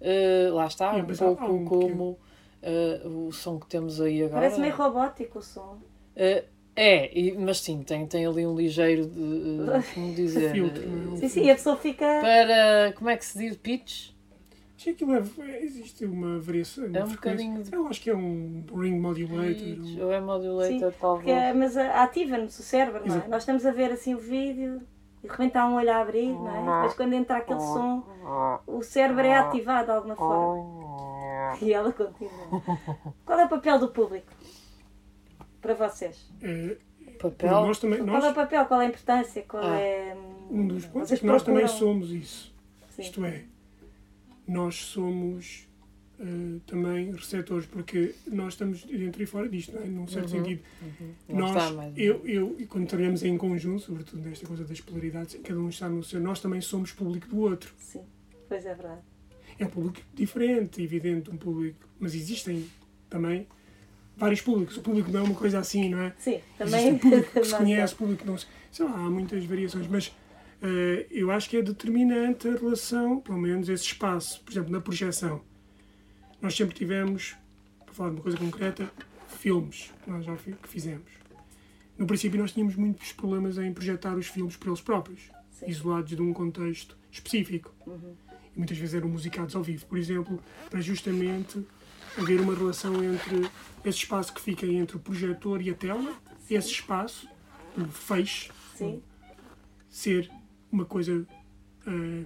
eh, 0.00 0.48
lá 0.50 0.66
está, 0.66 0.96
É, 0.96 1.02
um 1.02 1.06
pouco 1.14 1.44
um 1.44 1.64
como 1.66 2.18
eh, 2.62 3.02
o 3.04 3.30
som 3.32 3.58
que 3.58 3.66
temos 3.66 4.00
aí 4.00 4.22
agora. 4.22 4.40
Parece 4.42 4.60
meio 4.60 4.74
robótico 4.74 5.40
o 5.40 5.42
som. 5.42 5.76
Eh, 6.16 6.44
é, 6.82 7.18
e- 7.18 7.32
mas 7.38 7.58
sim, 7.60 7.82
tem, 7.82 8.06
tem 8.06 8.24
ali 8.26 8.46
um 8.46 8.54
ligeiro 8.56 9.06
de. 9.06 9.20
eh, 9.20 9.82
como 9.94 10.14
dizer? 10.14 10.50
Filtro, 10.52 10.82
eh, 10.82 11.14
é? 11.14 11.16
Sim, 11.16 11.28
sim, 11.28 11.50
a 11.50 11.54
pessoa 11.54 11.76
fica. 11.76 12.04
Para. 12.20 12.92
Como 12.96 13.10
é 13.10 13.16
que 13.16 13.24
se 13.24 13.38
diz? 13.38 13.56
Pitch? 13.56 14.10
Que 14.78 14.90
aquilo 14.90 15.14
é, 15.14 15.22
existe 15.62 16.06
uma 16.06 16.38
variação. 16.38 16.86
uma 16.86 16.98
É 16.98 17.04
um 17.04 17.08
frequência. 17.08 17.46
bocadinho 17.46 17.62
de. 17.64 17.74
Eu 17.76 17.86
acho 17.86 18.00
que 18.00 18.08
é 18.08 18.16
um 18.16 18.64
ring 18.74 18.98
modulator. 18.98 19.54
Pitch, 19.54 19.98
um- 19.98 20.04
ou 20.04 20.12
é 20.12 20.20
modulator, 20.20 20.90
Sim, 20.92 20.96
talvez. 20.98 21.56
mas 21.56 21.76
ah, 21.76 22.02
ativa-nos 22.02 22.58
o 22.58 22.62
cérebro, 22.62 23.00
não 23.00 23.06
é? 23.06 23.18
Exato. 23.18 23.30
Nós 23.30 23.42
estamos 23.42 23.66
a 23.66 23.72
ver 23.72 23.92
assim 23.92 24.14
o 24.14 24.18
vídeo 24.18 24.80
e 25.22 25.26
de 25.26 25.30
repente 25.32 25.58
há 25.58 25.66
um 25.66 25.74
olho 25.74 25.92
a 25.92 25.98
abrir, 26.00 26.32
não 26.32 26.50
é? 26.50 26.62
Mas 26.62 26.94
quando 26.94 27.12
entra 27.12 27.36
aquele 27.36 27.60
som, 27.60 28.02
o 28.66 28.82
cérebro 28.82 29.26
é 29.26 29.36
ativado 29.36 29.84
de 29.86 29.92
alguma 29.92 30.16
forma. 30.16 30.80
E 31.60 31.72
ela 31.72 31.92
continua. 31.92 32.30
Qual 33.26 33.38
é 33.38 33.44
o 33.44 33.48
papel 33.48 33.78
do 33.78 33.88
público? 33.88 34.32
Para 35.60 35.74
vocês? 35.74 36.30
é, 36.42 36.76
Papel. 37.18 37.50
nós 37.50 37.78
também, 37.78 37.98
Qual 37.98 38.08
é 38.16 38.18
o 38.18 38.22
nós, 38.22 38.34
papel? 38.34 38.64
Qual 38.66 38.80
é 38.80 38.86
a 38.86 38.88
importância? 38.88 39.42
Qual 39.42 39.62
Ah. 39.64 39.78
é. 39.80 40.16
um 40.50 40.66
dos 40.66 40.86
pontos 40.86 41.12
é 41.12 41.16
que 41.16 41.26
nós 41.26 41.42
também 41.42 41.64
procuram- 41.64 41.78
somos 41.92 42.10
isso. 42.10 42.52
Sim. 42.90 43.02
Isto 43.02 43.24
é, 43.24 43.44
nós 44.46 44.74
somos 44.76 45.66
eh, 46.22 46.58
também 46.66 47.12
receptores, 47.12 47.64
porque 47.66 48.14
nós 48.26 48.52
estamos 48.52 48.84
dentro 48.84 49.22
e 49.22 49.26
fora 49.26 49.48
disto, 49.48 49.72
não 49.74 49.82
é? 49.82 49.86
num 49.86 50.06
certo 50.06 50.30
Uhum. 50.34 50.44
sentido. 50.44 50.60
Está 51.26 51.34
Nós, 51.34 51.72
mais- 51.74 51.96
eu, 51.96 52.26
eu, 52.26 52.56
e 52.58 52.66
quando 52.66 52.86
trabalhamos 52.86 53.22
em 53.22 53.38
conjunto, 53.38 53.80
sobretudo 53.80 54.20
nesta 54.28 54.46
coisa 54.46 54.62
das 54.64 54.78
polaridades, 54.82 55.40
cada 55.42 55.58
um 55.58 55.70
está 55.70 55.88
no 55.88 56.04
seu, 56.04 56.20
nós 56.20 56.38
também 56.40 56.60
somos 56.60 56.92
público 56.92 57.26
do 57.26 57.38
outro. 57.38 57.72
Sim, 57.78 58.02
pois 58.48 58.66
é 58.66 58.74
verdade. 58.74 59.00
É 59.58 59.64
um 59.64 59.70
público 59.70 60.00
diferente, 60.12 60.82
evidente, 60.82 61.30
um 61.30 61.38
público, 61.38 61.88
mas 61.98 62.14
existem 62.14 62.68
também 63.08 63.46
vários 64.20 64.40
públicos. 64.42 64.76
O 64.76 64.82
público 64.82 65.10
não 65.10 65.20
é 65.20 65.22
uma 65.22 65.34
coisa 65.34 65.58
assim, 65.58 65.88
não 65.88 66.02
é? 66.02 66.12
Sim, 66.18 66.32
Existe 66.32 66.44
também. 66.58 66.92
um 66.92 66.98
público 66.98 67.32
que 67.32 67.42
se 67.44 67.56
conhece, 67.56 67.94
público 67.94 68.22
que 68.22 68.28
não 68.28 68.38
se. 68.38 68.46
Sei 68.70 68.84
lá, 68.84 68.92
há 68.92 69.10
muitas 69.10 69.44
variações, 69.44 69.86
mas 69.88 70.14
eh, 70.62 71.06
eu 71.10 71.30
acho 71.30 71.48
que 71.48 71.56
é 71.56 71.62
determinante 71.62 72.46
a 72.46 72.52
relação, 72.52 73.18
pelo 73.20 73.38
menos 73.38 73.68
esse 73.68 73.84
espaço. 73.84 74.42
Por 74.44 74.52
exemplo, 74.52 74.70
na 74.70 74.80
projeção. 74.80 75.40
Nós 76.40 76.54
sempre 76.54 76.74
tivemos, 76.74 77.34
para 77.84 77.94
falar 77.94 78.10
de 78.10 78.16
uma 78.16 78.22
coisa 78.22 78.38
concreta, 78.38 78.90
filmes 79.26 79.90
que 80.04 80.10
nós 80.10 80.24
já 80.24 80.36
que 80.36 80.68
fizemos. 80.68 81.10
No 81.98 82.06
princípio, 82.06 82.38
nós 82.38 82.52
tínhamos 82.52 82.76
muitos 82.76 83.12
problemas 83.12 83.58
em 83.58 83.72
projetar 83.72 84.16
os 84.16 84.26
filmes 84.26 84.56
por 84.56 84.68
eles 84.68 84.80
próprios, 84.80 85.30
Sim. 85.50 85.66
isolados 85.68 86.10
de 86.10 86.22
um 86.22 86.32
contexto 86.32 86.96
específico. 87.10 87.74
Uhum. 87.86 88.14
E 88.54 88.58
muitas 88.58 88.78
vezes 88.78 88.94
eram 88.94 89.08
musicados 89.08 89.54
ao 89.54 89.62
vivo, 89.62 89.84
por 89.86 89.98
exemplo, 89.98 90.42
para 90.70 90.80
justamente 90.80 91.62
haver 92.18 92.40
uma 92.40 92.54
relação 92.54 93.02
entre 93.02 93.48
esse 93.84 93.98
espaço 93.98 94.32
que 94.32 94.40
fica 94.40 94.66
entre 94.66 94.96
o 94.96 95.00
projetor 95.00 95.60
e 95.62 95.70
a 95.70 95.74
tela, 95.74 96.14
esse 96.50 96.68
espaço, 96.68 97.28
o 97.76 97.84
feixe, 97.86 98.50
Sim, 98.74 99.02
ser 99.88 100.30
uma 100.72 100.84
coisa 100.84 101.26
eh, 101.86 102.24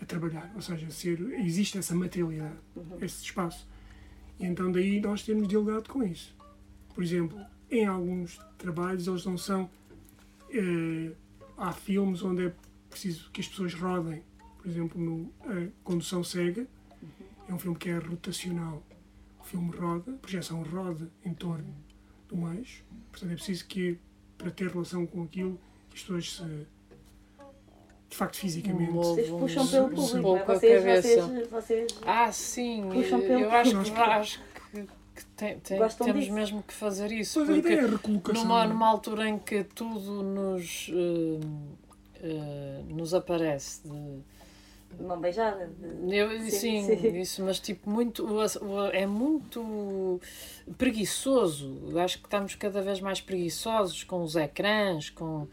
a 0.00 0.04
trabalhar, 0.04 0.50
ou 0.54 0.62
seja, 0.62 0.90
ser, 0.90 1.20
existe 1.40 1.76
essa 1.78 1.94
materialidade, 1.94 2.56
esse 3.00 3.22
espaço. 3.24 3.68
E 4.38 4.46
então 4.46 4.70
daí 4.72 5.00
nós 5.00 5.22
temos 5.22 5.46
dialogado 5.48 5.88
com 5.88 6.02
isso. 6.02 6.34
Por 6.94 7.04
exemplo, 7.04 7.38
em 7.70 7.86
alguns 7.86 8.38
trabalhos 8.58 9.06
eles 9.06 9.24
não 9.26 9.36
são. 9.38 9.70
eh, 10.52 11.12
há 11.56 11.72
filmes 11.72 12.22
onde 12.22 12.46
é 12.46 12.52
preciso 12.88 13.30
que 13.30 13.40
as 13.40 13.48
pessoas 13.48 13.74
rodem. 13.74 14.22
Por 14.58 14.66
exemplo, 14.68 15.00
no 15.00 15.32
A 15.42 15.68
Condução 15.84 16.24
Cega, 16.24 16.66
é 17.48 17.52
um 17.54 17.58
filme 17.58 17.76
que 17.78 17.88
é 17.90 17.98
rotacional. 17.98 18.82
O 19.50 19.56
filme 19.56 19.76
roda, 19.76 20.12
a 20.12 20.16
projeção 20.18 20.62
roda 20.62 21.10
em 21.24 21.34
torno 21.34 21.74
de 22.28 22.34
um 22.36 22.52
eixo. 22.54 22.84
Portanto, 23.10 23.32
é 23.32 23.34
preciso 23.34 23.66
que, 23.66 23.98
para 24.38 24.48
ter 24.52 24.68
relação 24.68 25.04
com 25.06 25.24
aquilo, 25.24 25.58
que 25.90 25.96
as 25.96 26.02
pessoas 26.02 26.32
se. 26.36 26.44
de 28.08 28.16
facto, 28.16 28.36
fisicamente. 28.36 28.92
Vocês 28.92 29.28
puxam 29.28 29.66
pelo 29.66 29.88
público. 29.88 30.02
um 30.16 30.22
não 30.22 30.36
é? 30.36 30.38
pouco 30.40 30.52
Vocês, 30.60 30.78
cabeça. 30.84 31.26
vocês, 31.26 31.48
vocês. 31.48 31.98
Ah, 32.06 32.30
sim. 32.30 32.88
Puxam 32.92 33.20
pelo 33.22 33.40
Eu 33.40 33.50
acho, 33.50 33.70
que, 33.82 33.90
acho 34.00 34.40
que, 34.72 34.82
que 35.16 35.24
tem- 35.36 35.58
tem- 35.58 35.78
temos 35.78 36.20
disso. 36.22 36.32
mesmo 36.32 36.62
que 36.62 36.72
fazer 36.72 37.10
isso. 37.10 37.40
Pois 37.40 37.50
a 37.50 37.52
Porque 37.54 37.68
ideia 37.72 37.80
é 37.80 37.84
a 37.88 37.90
recolocação. 37.90 38.44
numa, 38.44 38.66
numa 38.68 38.86
altura 38.88 39.28
em 39.28 39.36
que 39.38 39.64
tudo 39.64 40.22
nos, 40.22 40.88
eh, 40.92 41.40
eh, 42.22 42.82
nos 42.88 43.14
aparece 43.14 43.82
de, 43.82 44.20
Mão 44.98 45.20
beijada. 45.20 45.66
de- 45.66 46.16
Eu, 46.16 46.30
Sim, 46.50 46.50
sim, 46.50 46.80
sim. 46.98 47.20
isso, 47.20 47.42
mas 47.44 47.60
tipo, 47.60 47.88
muito, 47.88 48.26
é 48.92 49.06
muito 49.06 50.20
preguiçoso. 50.76 51.78
Eu 51.90 51.98
Acho 51.98 52.18
que 52.18 52.26
estamos 52.26 52.54
cada 52.54 52.80
vez 52.82 53.00
mais 53.00 53.20
preguiçosos 53.20 54.04
com 54.04 54.22
os 54.22 54.36
ecrãs, 54.36 55.10
com 55.10 55.46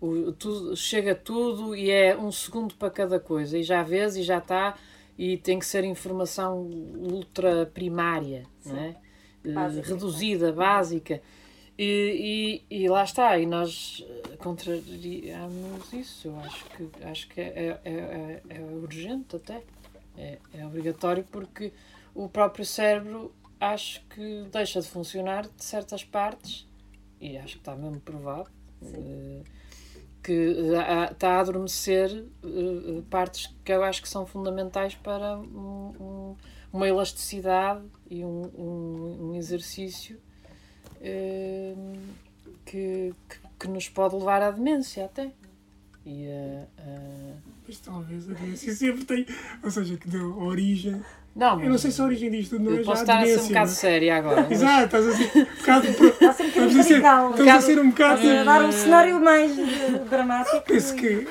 o, 0.00 0.32
tudo, 0.32 0.76
chega 0.76 1.14
tudo 1.14 1.74
e 1.74 1.90
é 1.90 2.16
um 2.16 2.30
segundo 2.32 2.74
para 2.74 2.90
cada 2.90 3.18
coisa. 3.20 3.58
E 3.58 3.62
já 3.62 3.82
vês 3.82 4.16
e 4.16 4.22
já 4.22 4.38
está, 4.38 4.76
e 5.18 5.36
tem 5.36 5.58
que 5.58 5.66
ser 5.66 5.84
informação 5.84 6.62
ultra 6.62 7.66
primária, 7.66 8.44
não 8.64 8.76
é? 8.78 8.96
Eh, 9.44 9.52
Básica. 9.52 9.88
reduzida, 9.88 10.52
básica. 10.52 11.20
E, 11.76 12.62
e, 12.70 12.84
e 12.84 12.88
lá 12.88 13.02
está, 13.02 13.36
e 13.38 13.46
nós 13.46 14.04
eh, 14.08 14.36
contrariamos 14.36 15.92
isso. 15.92 16.28
Eu 16.28 16.38
acho 16.40 16.64
que, 16.66 16.88
acho 17.04 17.28
que 17.28 17.40
é, 17.40 17.80
é, 17.84 17.90
é, 17.90 18.42
é 18.48 18.60
urgente 18.60 19.36
até. 19.36 19.62
É, 20.16 20.38
é 20.54 20.64
obrigatório 20.64 21.24
porque 21.32 21.72
o 22.14 22.28
próprio 22.28 22.64
cérebro 22.64 23.34
acho 23.58 24.00
que 24.10 24.44
deixa 24.52 24.80
de 24.80 24.86
funcionar 24.88 25.42
de 25.48 25.64
certas 25.64 26.04
partes, 26.04 26.66
e 27.20 27.36
acho 27.36 27.54
que 27.54 27.58
está 27.60 27.74
mesmo 27.74 27.98
provado, 28.00 28.48
eh, 28.82 29.42
que 30.22 30.54
há- 30.76 31.10
está 31.10 31.30
a 31.36 31.40
adormecer 31.40 32.24
eh, 32.44 33.02
partes 33.10 33.52
que 33.64 33.72
eu 33.72 33.82
acho 33.82 34.00
que 34.02 34.08
são 34.08 34.24
fundamentais 34.24 34.94
para 34.94 35.38
um- 35.38 35.92
um- 36.00 36.36
uma 36.72 36.88
elasticidade 36.88 37.82
e 38.10 38.24
um, 38.24 39.30
um, 39.30 39.34
exercício 39.34 40.16
eh, 40.16 40.33
que, 41.04 41.74
que, 42.64 43.12
que 43.60 43.68
nos 43.68 43.88
pode 43.88 44.14
levar 44.16 44.42
à 44.42 44.50
demência 44.50 45.04
até. 45.04 45.30
E 46.06 46.26
a- 46.28 46.82
a- 46.82 47.34
Mas 47.66 47.78
talvez 47.78 48.28
a 48.30 48.34
demência 48.34 48.74
sempre 48.74 49.04
tem. 49.04 49.26
Ou 49.62 49.70
seja, 49.70 49.96
que 49.96 50.08
deu 50.08 50.38
origem. 50.38 51.00
Não, 51.34 51.60
Eu 51.60 51.68
não 51.70 51.78
sei 51.78 51.90
se 51.90 52.00
a 52.00 52.04
origem 52.04 52.30
disto 52.30 52.60
não 52.60 52.74
é 52.74 52.76
já 52.76 52.84
posso 52.84 53.02
estar 53.02 53.20
a 53.20 53.26
ser 53.26 53.40
um 53.40 53.48
bocado 53.48 53.70
é? 53.70 53.74
séria 53.74 54.16
agora. 54.18 54.42
mas- 54.48 54.52
Exato, 54.52 54.84
estás 54.84 55.06
a 55.08 55.12
ser 55.16 55.38
um 55.38 55.44
bocado. 55.56 55.92
pro- 55.94 56.06
Está 56.08 56.32
sempre 56.32 56.60
um 56.60 56.66
Estamos 56.68 56.76
a 56.76 56.82
ser, 56.84 56.92
radical. 57.02 57.30
estamos 57.30 57.52
a 57.52 57.60
ser 57.60 57.78
um 57.80 57.90
bocado. 57.90 58.20
Estás 58.22 58.38
a 58.38 58.44
dar 58.44 58.64
um 58.64 58.72
cenário 58.72 59.20
mais 59.20 59.58
eh, 59.58 60.04
dramático. 60.10 60.60
Penso 60.66 60.94
que. 60.94 61.26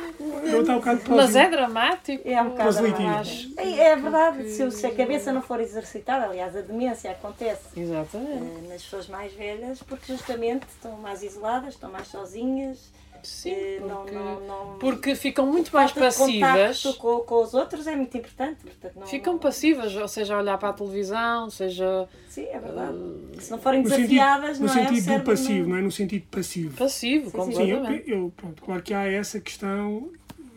Eu 0.46 0.62
está 0.62 0.74
um 0.74 0.80
bocado 0.80 1.02
Mas 1.10 1.36
é 1.36 1.50
dramático. 1.50 2.28
É 2.28 2.42
um 2.42 2.50
bocado. 2.50 2.70
Acho 2.70 3.50
É, 3.58 3.80
é 3.80 3.96
verdade, 3.96 4.44
se, 4.50 4.72
se 4.72 4.86
a 4.86 4.92
cabeça 4.92 5.32
não 5.32 5.42
for 5.42 5.60
exercitada, 5.60 6.26
aliás, 6.26 6.56
a 6.56 6.62
demência 6.62 7.12
acontece 7.12 7.80
Exatamente. 7.80 8.32
eh, 8.66 8.68
nas 8.70 8.84
pessoas 8.84 9.08
mais 9.08 9.34
velhas 9.34 9.82
porque 9.84 10.12
justamente 10.12 10.64
estão 10.70 10.98
mais 10.98 11.24
isoladas, 11.24 11.74
estão 11.74 11.92
mais 11.92 12.08
sozinhas, 12.08 12.92
Sim, 13.24 13.52
eh, 13.52 13.80
não, 13.82 13.98
porque, 14.02 14.16
não, 14.16 14.40
não, 14.42 14.78
porque 14.80 15.16
ficam 15.16 15.46
muito 15.46 15.74
mais 15.74 15.92
passivas. 15.94 16.82
contacto 16.84 17.00
com, 17.00 17.20
com 17.22 17.42
os 17.42 17.54
outros 17.54 17.88
é 17.88 17.96
muito 17.96 18.16
importante. 18.18 18.58
Portanto, 18.62 18.94
não, 19.00 19.08
Ficam 19.08 19.38
passivas, 19.38 19.96
ou 19.96 20.08
seja, 20.08 20.36
a 20.36 20.40
olhar 20.40 20.58
para 20.58 20.70
a 20.70 20.74
televisão, 20.74 21.50
seja 21.50 22.08
Sim, 22.28 22.46
é 22.52 22.60
verdade. 22.60 22.98
Se 23.40 23.50
não 23.52 23.60
forem 23.60 23.82
No 23.82 23.90
sentido, 23.90 24.08
desafiadas, 24.10 24.60
no 24.60 24.66
não 24.68 24.74
é? 24.74 24.76
Sentido 24.76 24.96
do 25.00 25.04
cérebro 25.06 25.26
passivo, 25.32 25.70
não 25.70 25.78
é? 25.78 25.82
No 25.82 25.92
sentido 25.92 26.26
passivo. 26.30 26.78
passivo, 26.78 27.30
Sim, 27.32 27.46
sim. 27.46 27.52
Sim, 27.54 27.72
eu, 27.72 28.18
eu- 28.18 28.34
pronto, 28.36 28.62
claro 28.62 28.82
que 28.84 28.94
há 28.94 29.06
essa 29.10 29.40
questão. 29.40 30.10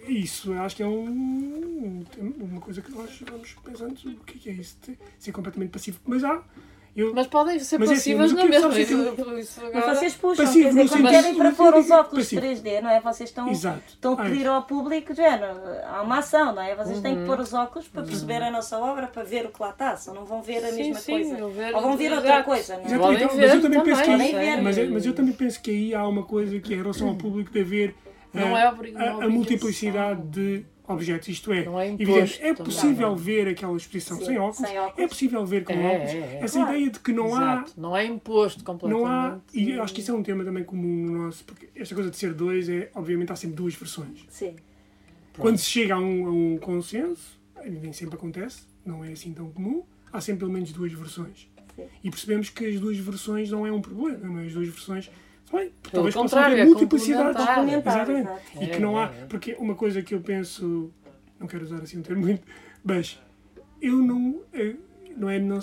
Isso, 0.08 0.52
eu 0.52 0.62
acho 0.62 0.76
que 0.76 0.82
é 0.82 0.86
um, 0.86 1.06
um- 1.08 2.04
uma 2.40 2.60
coisa 2.60 2.80
que 2.80 2.90
nós 2.92 3.10
vamos 3.28 3.56
pensando 3.64 3.92
o 3.92 4.24
que 4.24 4.38
é 4.38 4.40
que 4.40 4.50
é 4.50 4.52
isso, 4.52 4.76
de 4.86 4.96
ser 5.18 5.32
completamente 5.32 5.70
passivo. 5.70 5.98
Mas 6.06 6.22
há, 6.24 6.42
Eu, 6.98 7.12
Mas 7.14 7.26
podem 7.26 7.58
ser 7.58 7.78
Mas 7.78 7.90
é 7.90 7.92
assim, 7.92 8.16
passivas 8.16 8.32
mas 8.32 8.32
o 8.32 8.36
na 8.36 8.42
que- 8.42 8.48
mesma. 8.48 8.70
sabes 8.72 8.88
Isso, 8.90 9.14
que 9.14 9.40
isso 9.40 9.60
Mas 9.60 9.68
agora- 9.76 9.94
vocês 9.96 10.14
puxam, 10.14 10.46
Passivo 10.46 10.62
quer 10.64 10.68
dizer, 10.70 10.80
quando 10.80 10.88
sentido- 10.92 11.10
querem 11.10 11.34
para 11.36 11.52
pôr 11.52 11.74
os 11.76 11.90
óculos 11.90 12.24
passivo. 12.24 12.40
3D, 12.40 12.80
não 12.80 12.88
é? 12.88 13.00
Vocês 13.02 13.28
estão, 13.28 13.48
Exato. 13.50 13.82
estão 13.86 14.12
a 14.12 14.14
Ah, 14.14 14.24
pedir 14.24 14.40
isso. 14.40 14.48
ao 14.48 14.62
público, 14.62 15.12
género, 15.14 15.60
há 15.92 16.00
uma 16.00 16.18
ação, 16.20 16.54
não 16.54 16.62
é? 16.62 16.74
Vocês 16.74 16.98
têm 17.02 17.12
Uhum. 17.14 17.20
que 17.20 17.26
pôr 17.26 17.38
os 17.40 17.52
óculos 17.52 17.86
para 17.86 18.02
perceber 18.02 18.42
a 18.42 18.50
nossa 18.50 18.78
obra, 18.78 19.08
para 19.08 19.24
ver 19.24 19.44
o 19.44 19.50
que 19.50 19.60
lá 19.60 19.68
está, 19.72 19.94
só 19.98 20.14
não 20.14 20.24
vão 20.24 20.40
ver 20.40 20.64
a 20.64 20.70
Sim, 20.70 20.76
mesma 20.76 20.94
sim, 21.00 21.12
coisa. 21.12 21.48
ver- 21.50 21.74
Ou 21.74 21.82
vão 21.82 21.96
ver 21.98 22.12
outra 22.14 22.28
exato. 22.30 22.44
coisa, 22.46 22.76
não 22.78 22.82
é? 22.82 22.86
Exatamente, 22.86 23.24
então, 23.24 23.36
ver 23.36 23.42
mas 23.42 23.54
eu 23.54 23.60
também 23.60 23.80
penso 23.84 24.00
que 24.02 24.10
também, 24.10 24.34
aí, 24.36 24.56
sim. 24.56 24.62
mas, 24.62 24.88
mas 24.88 25.04
eu 25.06 25.12
também 25.14 25.32
penso 25.34 25.60
que 25.60 25.70
aí 25.70 25.94
há 25.94 26.08
uma 26.08 26.22
coisa 26.22 26.58
que 26.60 26.72
é 26.72 26.76
em 26.78 26.80
relação 26.80 27.08
ao 27.08 27.14
público 27.14 27.52
de 27.52 27.60
haver 27.60 27.94
Não 28.32 28.56
é 28.56 28.92
não 28.92 29.20
a, 29.20 29.24
a 29.24 29.28
multiplicidade 29.28 30.22
de 30.28 30.64
objetos. 30.88 31.28
Isto 31.28 31.52
é, 31.52 31.64
Não 31.64 31.80
é 31.80 31.88
imposto 31.90 32.38
é 32.44 32.54
possível 32.54 33.16
ver 33.16 33.48
aquela 33.48 33.76
exposição 33.76 34.18
sem 34.20 34.38
óculos, 34.38 34.68
sem 34.68 34.78
óculos. 34.78 34.98
é 35.04 35.08
possível 35.08 35.44
ver 35.46 35.64
com 35.64 35.72
É, 35.72 35.94
óculos. 35.96 36.10
é, 36.12 36.16
é. 36.18 36.38
Essa 36.42 36.58
Claro. 36.60 36.74
ideia 36.76 36.90
de 36.90 37.00
que 37.00 37.12
não 37.12 37.34
há 37.34 37.52
Exato. 37.54 37.72
Não 37.80 37.96
é 37.96 38.04
imposto 38.04 38.62
completamente. 38.64 39.04
Não 39.04 39.10
há, 39.10 39.38
e 39.52 39.72
acho 39.80 39.94
que 39.94 40.00
isso 40.00 40.10
é 40.10 40.14
um 40.14 40.22
tema 40.22 40.44
também 40.44 40.62
comum 40.64 41.06
no 41.06 41.24
nosso, 41.24 41.44
porque 41.44 41.68
esta 41.74 41.94
coisa 41.94 42.10
de 42.10 42.16
ser 42.16 42.32
dois 42.34 42.68
é, 42.68 42.90
obviamente, 42.94 43.32
há 43.32 43.36
sempre 43.36 43.56
duas 43.56 43.74
versões. 43.74 44.24
Sim. 44.28 44.54
Quando 45.38 45.58
se 45.58 45.66
chega 45.66 45.94
a 45.94 45.98
um, 45.98 46.26
a 46.26 46.30
um 46.30 46.58
consenso, 46.58 47.38
nem 47.64 47.92
sempre 47.92 48.14
acontece, 48.16 48.62
não 48.84 49.04
é 49.04 49.12
assim 49.12 49.32
tão 49.32 49.50
comum, 49.50 49.82
há 50.12 50.20
sempre 50.20 50.40
pelo 50.40 50.52
menos 50.52 50.72
duas 50.72 50.92
versões. 50.92 51.48
Sim. 51.74 51.84
E 52.02 52.10
percebemos 52.10 52.48
que 52.48 52.64
as 52.64 52.80
duas 52.80 52.96
versões 52.96 53.50
não 53.50 53.66
é 53.66 53.72
um 53.72 53.82
problema, 53.82 54.18
não 54.26 54.38
é? 54.38 54.46
As 54.46 54.52
duas 54.54 54.68
versões, 54.68 55.10
bem, 55.52 55.72
talvez 55.90 56.14
contrário, 56.14 56.54
haver 56.60 56.70
é. 56.70 56.74
Complementar, 56.74 57.78
Exatamente. 57.78 58.28
exato. 58.28 58.40
E 58.60 58.64
É, 58.64 58.66
que 58.68 58.78
não 58.80 58.98
há, 58.98 59.04
é, 59.04 59.22
é. 59.22 59.26
porque 59.26 59.54
uma 59.58 59.74
coisa 59.74 60.02
que 60.02 60.14
eu 60.14 60.20
penso, 60.20 60.90
não 61.38 61.46
quero 61.46 61.64
usar 61.64 61.76
assim 61.82 61.98
um 61.98 62.02
termo 62.02 62.22
muito, 62.24 62.42
mas 62.84 63.18
eu 63.80 63.96
não, 63.96 64.40
eh, 64.52 64.74
não 65.16 65.28
é, 65.30 65.38
não, 65.38 65.60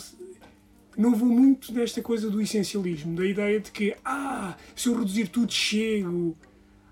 não 0.98 1.16
vou 1.16 1.28
muito 1.30 1.74
nesta 1.74 2.02
coisa 2.02 2.30
do 2.30 2.42
essencialismo, 2.42 3.16
da 3.16 3.26
ideia 3.26 3.60
de 3.60 3.72
que, 3.72 3.96
ah, 4.06 4.56
se 4.76 4.88
eu 4.90 4.96
reduzir 4.98 5.28
tudo, 5.28 5.52
chego 5.52 6.38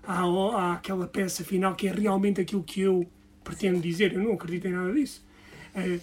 à, 0.04 0.22
à- 0.22 0.72
àquela 0.74 1.06
peça 1.06 1.44
final 1.44 1.74
que 1.74 1.86
é 1.88 1.92
realmente 1.92 2.40
aquilo 2.40 2.62
que 2.62 2.80
eu 2.80 3.06
pretendo 3.44 3.80
dizer. 3.80 4.12
Eu 4.12 4.22
não 4.22 4.32
acredito 4.34 4.66
em 4.68 4.72
nada 4.72 4.92
disso. 4.92 5.24
Eh, 5.74 5.98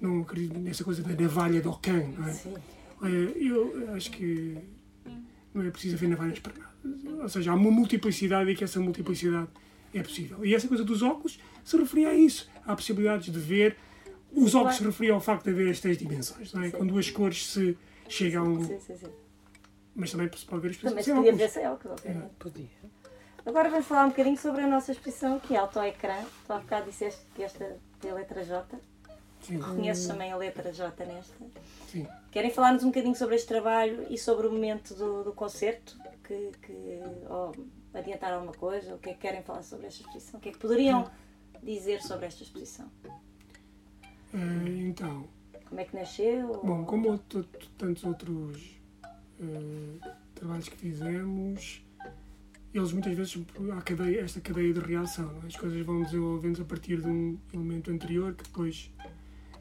não 0.00 0.20
acredito 0.22 0.58
nessa 0.58 0.84
coisa 0.84 1.02
da 1.02 1.14
navalha 1.20 1.60
do 1.60 1.72
cão, 1.78 2.08
não 2.18 2.28
é? 2.28 2.32
Sim. 2.32 2.54
Eh, 3.02 3.32
eu 3.48 3.94
acho 3.94 4.10
que 4.10 4.56
não 5.54 5.64
é 5.64 5.70
preciso 5.70 5.96
haver 5.96 6.08
navalhas 6.08 6.38
para 6.40 6.52
nada. 6.58 7.22
Ou 7.22 7.28
seja, 7.28 7.52
há 7.52 7.54
uma 7.54 7.70
multiplicidade 7.70 8.50
e 8.50 8.56
que 8.56 8.64
essa 8.64 8.80
multiplicidade 8.80 9.48
é 9.94 10.02
possível. 10.02 10.44
E 10.44 10.54
essa 10.54 10.66
coisa 10.68 10.84
dos 10.84 11.02
óculos 11.02 11.38
se 11.62 11.76
referia 11.76 12.08
a 12.08 12.14
isso. 12.14 12.50
Há 12.66 12.74
possibilidades 12.74 13.32
de 13.32 13.38
ver. 13.38 13.76
Os 14.32 14.54
óculos 14.54 14.76
se 14.76 14.84
referiam 14.84 15.14
ao 15.14 15.20
facto 15.20 15.44
de 15.44 15.50
haver 15.50 15.70
as 15.70 15.78
três 15.80 15.96
dimensões, 15.96 16.52
não 16.52 16.62
é? 16.64 16.70
Com 16.70 16.84
duas 16.84 17.08
cores 17.10 17.46
se 17.46 17.78
chega 18.08 18.40
a 18.40 18.42
um. 18.42 18.64
Sim, 18.64 18.80
sim, 18.80 18.96
sim. 18.96 19.06
Mas 19.94 20.10
também 20.10 20.28
se 20.36 20.44
pode 20.44 20.62
ver 20.62 20.70
as 20.70 20.76
pessoas 20.76 21.04
sem 21.04 21.14
podia 21.14 21.30
óculos. 21.30 21.38
ver 21.38 21.48
sem 21.48 21.68
óculos, 21.68 21.98
obviamente. 22.00 22.30
Podia. 22.38 22.66
Agora 23.46 23.70
vamos 23.70 23.86
falar 23.86 24.06
um 24.06 24.08
bocadinho 24.08 24.36
sobre 24.36 24.62
a 24.62 24.66
nossa 24.66 24.90
exposição, 24.90 25.38
que 25.38 25.54
é 25.54 25.58
autoecrã. 25.58 26.16
Tu 26.46 26.52
há 26.52 26.58
bocado 26.58 26.90
disseste 26.90 27.20
que 27.34 27.44
esta 27.44 27.62
é 28.02 28.10
a 28.10 28.14
letra 28.14 28.42
J. 28.42 28.64
Sim, 29.42 29.58
Conheces 29.58 30.06
também 30.06 30.32
a 30.32 30.36
letra 30.36 30.72
J 30.72 31.04
nesta. 31.04 31.34
sim. 31.86 32.06
Querem 32.34 32.50
falar-nos 32.50 32.82
um 32.82 32.88
bocadinho 32.88 33.14
sobre 33.14 33.36
este 33.36 33.46
trabalho 33.46 34.08
e 34.10 34.18
sobre 34.18 34.48
o 34.48 34.52
momento 34.52 34.92
do, 34.92 35.22
do 35.22 35.32
concerto? 35.32 35.96
Que, 36.24 36.50
que, 36.62 37.00
ou 37.30 37.54
adiantar 37.94 38.32
alguma 38.32 38.52
coisa? 38.52 38.92
O 38.96 38.98
que 38.98 39.10
é 39.10 39.14
que 39.14 39.20
querem 39.20 39.40
falar 39.44 39.62
sobre 39.62 39.86
esta 39.86 40.02
exposição? 40.02 40.40
O 40.40 40.42
que 40.42 40.48
é 40.48 40.52
que 40.52 40.58
poderiam 40.58 41.08
dizer 41.62 42.02
sobre 42.02 42.26
esta 42.26 42.42
exposição? 42.42 42.90
Eh, 44.34 44.68
então, 44.80 45.28
Como 45.68 45.80
é 45.80 45.84
que 45.84 45.94
nasceu? 45.94 46.60
Bom, 46.64 46.84
como 46.84 47.08
outro- 47.10 47.46
tantos 47.78 48.02
outros 48.02 48.80
eh, 49.40 50.08
trabalhos 50.34 50.68
que 50.68 50.76
fizemos, 50.76 51.84
eles 52.74 52.92
muitas 52.92 53.14
vezes 53.14 53.38
há 53.78 53.80
cadeia, 53.80 54.22
esta 54.22 54.40
cadeia 54.40 54.74
de 54.74 54.80
reação. 54.80 55.30
é? 55.44 55.46
As 55.46 55.54
coisas 55.54 55.80
vão 55.86 56.02
desenvolvendo 56.02 56.60
a 56.62 56.64
partir 56.64 57.00
de 57.00 57.06
um 57.06 57.38
elemento 57.52 57.92
anterior 57.92 58.34
que 58.34 58.42
depois 58.42 58.90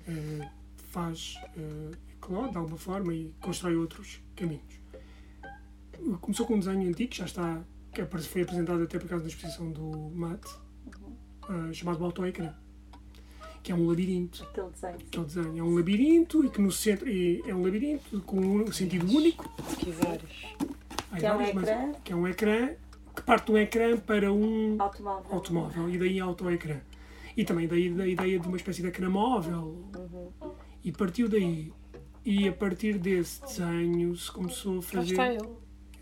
eh, 0.08 0.50
faz 0.90 1.36
uh, 1.56 1.96
eclode 2.24 2.52
de 2.52 2.58
alguma 2.58 2.78
forma 2.78 3.14
e 3.14 3.34
constrói 3.42 3.76
outros 3.76 4.22
caminhos. 4.36 4.82
Começou 6.22 6.46
com 6.46 6.56
um 6.56 6.60
desenho 6.60 6.88
antigo 6.90 7.10
que 7.12 7.18
já 7.18 7.26
está, 7.26 7.62
que 7.94 8.04
foi 8.06 8.42
apresentado 8.42 8.84
até 8.84 8.98
por 9.00 9.08
causa 9.08 9.24
da 9.24 9.30
exposição 9.30 9.72
do 9.72 10.10
MAT, 10.16 10.42
eh, 11.50 11.74
chamado 11.74 12.04
Autoecrã, 12.04 12.54
que 13.62 13.72
é 13.72 13.76
um 13.76 13.88
labirinto 13.88 14.44
Aquele 14.44 14.70
desenho. 14.72 14.96
aquele 14.96 15.26
desenho. 15.26 15.58
É 15.60 15.64
um 15.64 15.76
labirinto 15.76 16.46
e 16.46 16.50
que 16.50 16.62
no 16.62 16.72
centro 16.72 17.08
é 17.10 17.54
um 17.54 17.64
labirinto 17.64 18.22
com 18.22 18.40
um 18.40 18.72
sentido 18.72 19.06
único. 19.06 19.50
Aqui 19.72 19.92
vários. 19.92 20.32
Que 21.18 21.26
é 21.26 21.34
um 21.34 21.38
mas- 21.54 21.68
ecrã. 21.70 21.92
que 22.04 22.12
é 22.14 22.16
um 22.16 22.28
ecrã 22.28 22.70
que 23.16 23.22
parte 23.22 23.46
de 23.46 23.52
um 23.52 23.58
ecrã 23.60 23.98
para 23.98 24.34
um 24.34 24.76
Automóvel. 24.82 25.32
automóvel 25.32 25.90
e 25.90 25.98
daí 26.00 26.20
autoecrã. 26.20 26.80
E 27.38 27.46
também 27.46 27.68
daí 27.68 27.90
da 27.94 28.06
ideia 28.08 28.40
de 28.40 28.48
uma 28.48 28.58
espécie 28.58 28.82
de 28.82 28.88
ecrã 28.88 29.10
móvel. 29.10 29.86
E 30.84 30.92
partiu 30.92 31.30
daí. 31.30 31.72
E 32.26 32.48
a 32.48 32.54
partir 32.54 32.98
desse 32.98 33.42
desenho 33.42 34.16
se 34.16 34.32
começou 34.32 34.80
a 34.80 34.82
Cá 34.82 34.88
fazer. 34.88 35.12
está 35.12 35.28
ele. 35.34 35.50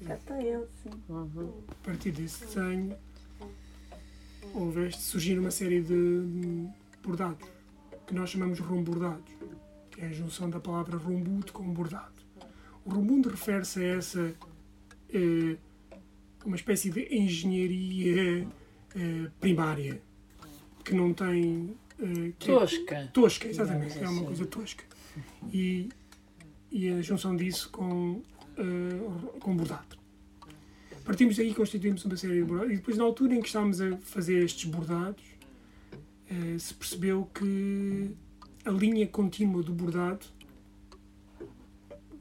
Cá 0.05 0.15
está 0.15 0.41
ele, 0.43 0.65
sim. 0.83 0.89
Uhum. 1.09 1.53
A 1.67 1.75
partir 1.85 2.11
desse 2.11 2.45
desenho 2.45 2.95
houve 4.53 4.87
este, 4.87 5.01
surgir 5.01 5.39
uma 5.39 5.51
série 5.51 5.81
de 5.81 6.67
bordados 7.03 7.47
que 8.05 8.13
nós 8.13 8.29
chamamos 8.29 8.57
de 8.57 8.63
rombordados, 8.63 9.31
que 9.89 10.01
é 10.01 10.05
a 10.07 10.11
junção 10.11 10.49
da 10.49 10.59
palavra 10.59 10.97
rombudo 10.97 11.51
com 11.53 11.63
bordado. 11.73 12.11
O 12.85 12.89
rombudo 12.91 13.29
refere-se 13.29 13.79
a 13.79 13.87
essa 13.97 14.33
eh, 15.13 15.55
uma 16.45 16.55
espécie 16.55 16.89
de 16.89 17.07
engenharia 17.15 18.47
eh, 18.95 19.29
primária 19.39 20.01
que 20.83 20.93
não 20.95 21.13
tem 21.13 21.75
eh, 21.99 22.31
que 22.37 22.51
é- 22.51 22.53
Tosca. 22.59 23.09
tosca, 23.13 23.47
exatamente, 23.47 23.97
é 23.97 24.01
uma 24.01 24.11
assim. 24.11 24.25
coisa 24.25 24.45
tosca. 24.47 24.83
E, 25.53 25.89
e 26.71 26.89
a 26.89 27.01
junção 27.01 27.35
disso 27.35 27.69
com, 27.69 28.21
eh, 28.57 29.39
com 29.39 29.55
bordado. 29.55 29.97
Partimos 31.03 31.35
daí 31.35 31.49
e 31.49 31.53
constituímos 31.53 32.05
uma 32.05 32.15
série 32.15 32.35
de 32.35 32.43
bordados. 32.43 32.73
E 32.73 32.75
depois, 32.77 32.97
na 32.97 33.03
altura 33.03 33.35
em 33.35 33.41
que 33.41 33.47
estávamos 33.47 33.81
a 33.81 33.97
fazer 33.97 34.43
estes 34.43 34.69
bordados, 34.69 35.23
eh, 36.29 36.57
se 36.57 36.73
percebeu 36.73 37.29
que 37.33 38.15
a 38.63 38.71
linha 38.71 39.07
contínua 39.07 39.61
do 39.63 39.73
bordado, 39.73 40.25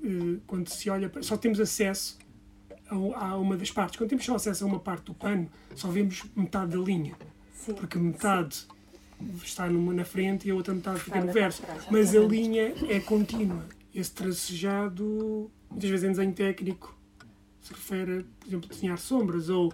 eh, 0.03 0.41
quando 0.47 0.69
se 0.69 0.91
olha, 0.91 1.11
só 1.21 1.37
temos 1.37 1.61
acesso 1.61 2.19
a, 2.89 3.27
a 3.27 3.39
uma 3.39 3.57
das 3.57 3.71
partes. 3.71 3.99
Quando 3.99 4.11
temos 4.11 4.25
só 4.25 4.35
acesso 4.35 4.65
a 4.65 4.67
uma 4.67 4.81
parte 4.81 5.05
do 5.05 5.15
pano, 5.15 5.49
só 5.75 5.89
vemos 5.89 6.25
metade 6.35 6.73
da 6.77 6.83
linha 6.83 7.15
Sim. 7.53 7.75
porque 7.75 7.99
metade 7.99 8.67
está 9.45 9.69
numa 9.69 9.93
na 9.93 10.05
frente 10.05 10.49
e 10.49 10.51
a 10.51 10.55
outra 10.55 10.75
metade 10.75 11.01
fica 11.01 11.21
no 11.21 11.33
verso. 11.33 11.63
Mas 11.91 12.17
a 12.17 12.21
linha 12.21 12.75
é 12.89 12.99
contínua. 13.01 13.65
Esse 13.95 14.12
tracejado, 14.12 15.51
muitas 15.70 15.91
vezes 15.91 16.05
em 16.05 16.11
desenho 16.12 16.32
técnico, 16.32 16.97
se 17.61 17.72
refere 17.72 18.18
a, 18.20 18.24
por 18.38 18.49
exemplo, 18.49 18.68
desenhar 18.68 18.99
sombras 18.99 19.49
ou 19.49 19.72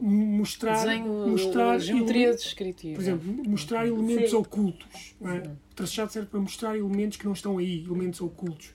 mostrar, 0.00 0.74
Desenho, 0.84 1.28
mostrar 1.28 1.78
geometria 1.78 2.32
descritiva. 2.32 2.94
por 2.96 3.02
exemplo, 3.02 3.50
mostrar 3.50 3.86
elementos 3.86 4.30
Sim. 4.30 4.36
ocultos. 4.36 5.14
Não 5.20 5.30
é? 5.30 5.38
O 5.38 5.74
tracejado 5.74 6.12
serve 6.12 6.28
para 6.28 6.40
mostrar 6.40 6.76
elementos 6.76 7.16
que 7.16 7.24
não 7.24 7.32
estão 7.32 7.58
aí, 7.58 7.84
elementos 7.84 8.20
ocultos. 8.20 8.74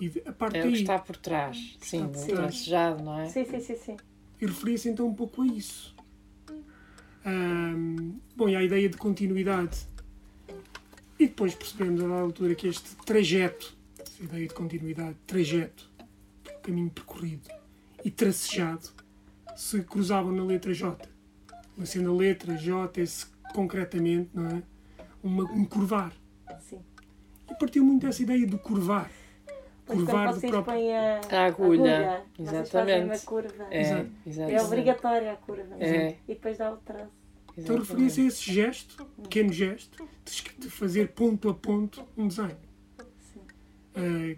E 0.00 0.22
a 0.26 0.32
parte 0.32 0.58
É 0.58 0.64
o 0.64 0.68
que 0.68 0.78
está 0.78 0.98
por 0.98 1.16
trás. 1.16 1.76
Sim, 1.80 2.06
por 2.08 2.12
trás. 2.12 2.26
tracejado, 2.26 3.02
não 3.02 3.18
é? 3.18 3.28
Sim, 3.28 3.44
sim, 3.44 3.60
sim, 3.60 3.76
sim. 3.76 3.96
e 4.40 4.46
referia-se 4.46 4.88
então 4.88 5.06
um 5.08 5.14
pouco 5.14 5.42
a 5.42 5.46
isso. 5.46 5.94
Ahm, 7.24 8.14
bom, 8.36 8.48
e 8.48 8.54
a 8.56 8.62
ideia 8.62 8.88
de 8.88 8.96
continuidade. 8.96 9.76
E 11.18 11.26
depois 11.26 11.54
percebemos 11.54 12.00
a 12.02 12.08
dada 12.08 12.20
altura 12.20 12.54
que 12.54 12.68
este 12.68 12.94
trajeto, 13.04 13.76
essa 13.98 14.22
ideia 14.22 14.46
de 14.46 14.54
continuidade, 14.54 15.16
trajeto, 15.26 15.90
caminho 16.62 16.90
percorrido 16.90 17.48
e 18.04 18.10
tracejado, 18.10 18.88
se 19.56 19.82
cruzavam 19.82 20.30
na 20.32 20.44
letra 20.44 20.72
J. 20.72 21.08
Mas 21.76 21.90
sendo 21.90 22.10
a 22.12 22.14
letra 22.14 22.56
J 22.56 23.00
esse 23.00 23.26
concretamente, 23.54 24.30
não 24.32 24.46
é? 24.48 24.62
Uma, 25.22 25.44
um 25.50 25.64
curvar. 25.64 26.12
sim. 26.60 26.80
E 27.50 27.54
partiu 27.54 27.82
muito 27.84 28.06
dessa 28.06 28.22
ideia 28.22 28.46
de 28.46 28.56
curvar. 28.58 29.10
Mas 29.88 29.96
Curvar 29.96 30.34
do 30.34 30.40
próprio. 30.40 30.64
põem 30.64 30.94
a, 30.94 31.20
A 31.30 31.44
agulha, 31.46 32.22
vocês 32.38 32.70
fazem 32.70 33.04
uma 33.04 33.14
exatamente. 33.14 33.24
curva. 33.24 33.66
É. 33.70 33.80
É 33.80 34.06
exatamente. 34.26 34.62
obrigatória 34.64 35.32
a 35.32 35.36
curva. 35.36 35.76
É. 35.80 36.10
E 36.28 36.34
depois 36.34 36.58
dá 36.58 36.72
o 36.72 36.76
traço. 36.76 37.10
Então 37.58 37.78
referia-se 37.78 38.20
a 38.20 38.24
esse 38.24 38.52
gesto, 38.52 39.04
pequeno 39.22 39.52
gesto, 39.52 40.08
de 40.58 40.70
fazer 40.70 41.08
ponto 41.08 41.48
a 41.48 41.54
ponto 41.54 42.04
um 42.16 42.28
desenho. 42.28 42.56
Sim. 43.32 43.40
Eh, 43.94 44.36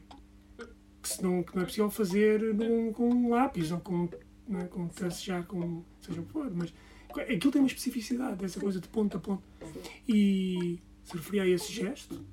que, 1.02 1.08
se 1.08 1.22
não, 1.22 1.42
que 1.42 1.54
não 1.54 1.62
é 1.62 1.64
possível 1.66 1.90
fazer 1.90 2.54
num- 2.54 2.92
com 2.92 3.08
um 3.10 3.30
lápis 3.30 3.70
ou 3.72 3.80
com, 3.80 4.08
é, 4.52 4.64
com 4.64 4.88
tracejar, 4.88 5.44
com 5.46 5.82
seja 6.00 6.20
o 6.20 6.24
que 6.24 6.32
for, 6.32 6.50
mas 6.54 6.72
aquilo 7.18 7.50
tem 7.52 7.60
uma 7.60 7.66
especificidade, 7.68 8.44
essa 8.44 8.60
coisa 8.60 8.80
de 8.80 8.88
ponto 8.88 9.16
a 9.16 9.20
ponto. 9.20 9.42
E 10.08 10.78
se 11.04 11.14
referia 11.16 11.42
a 11.42 11.48
esse 11.48 11.72
gesto, 11.72 12.24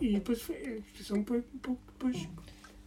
e 0.00 0.14
depois 0.14 0.40
foi 0.42 0.56
a 0.56 0.76
exposição 0.76 1.18
um 1.18 1.24
pouco 1.24 1.80
depois 1.92 2.28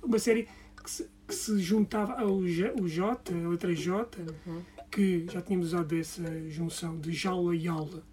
uma 0.03 0.19
série 0.19 0.47
que 0.83 0.89
se, 0.91 1.09
que 1.27 1.33
se 1.35 1.57
juntava 1.59 2.13
ao 2.21 2.45
J, 2.45 2.71
o 2.81 2.87
J, 2.87 3.33
a 3.33 3.49
letra 3.49 3.73
J, 3.73 4.21
Uhum. 4.45 4.61
Que 4.91 5.25
já 5.31 5.41
tínhamos 5.41 5.67
usado 5.67 5.95
essa 5.95 6.49
junção 6.49 6.97
de 6.99 7.11
jaula 7.13 7.55
e 7.55 7.67
aula. 7.67 8.03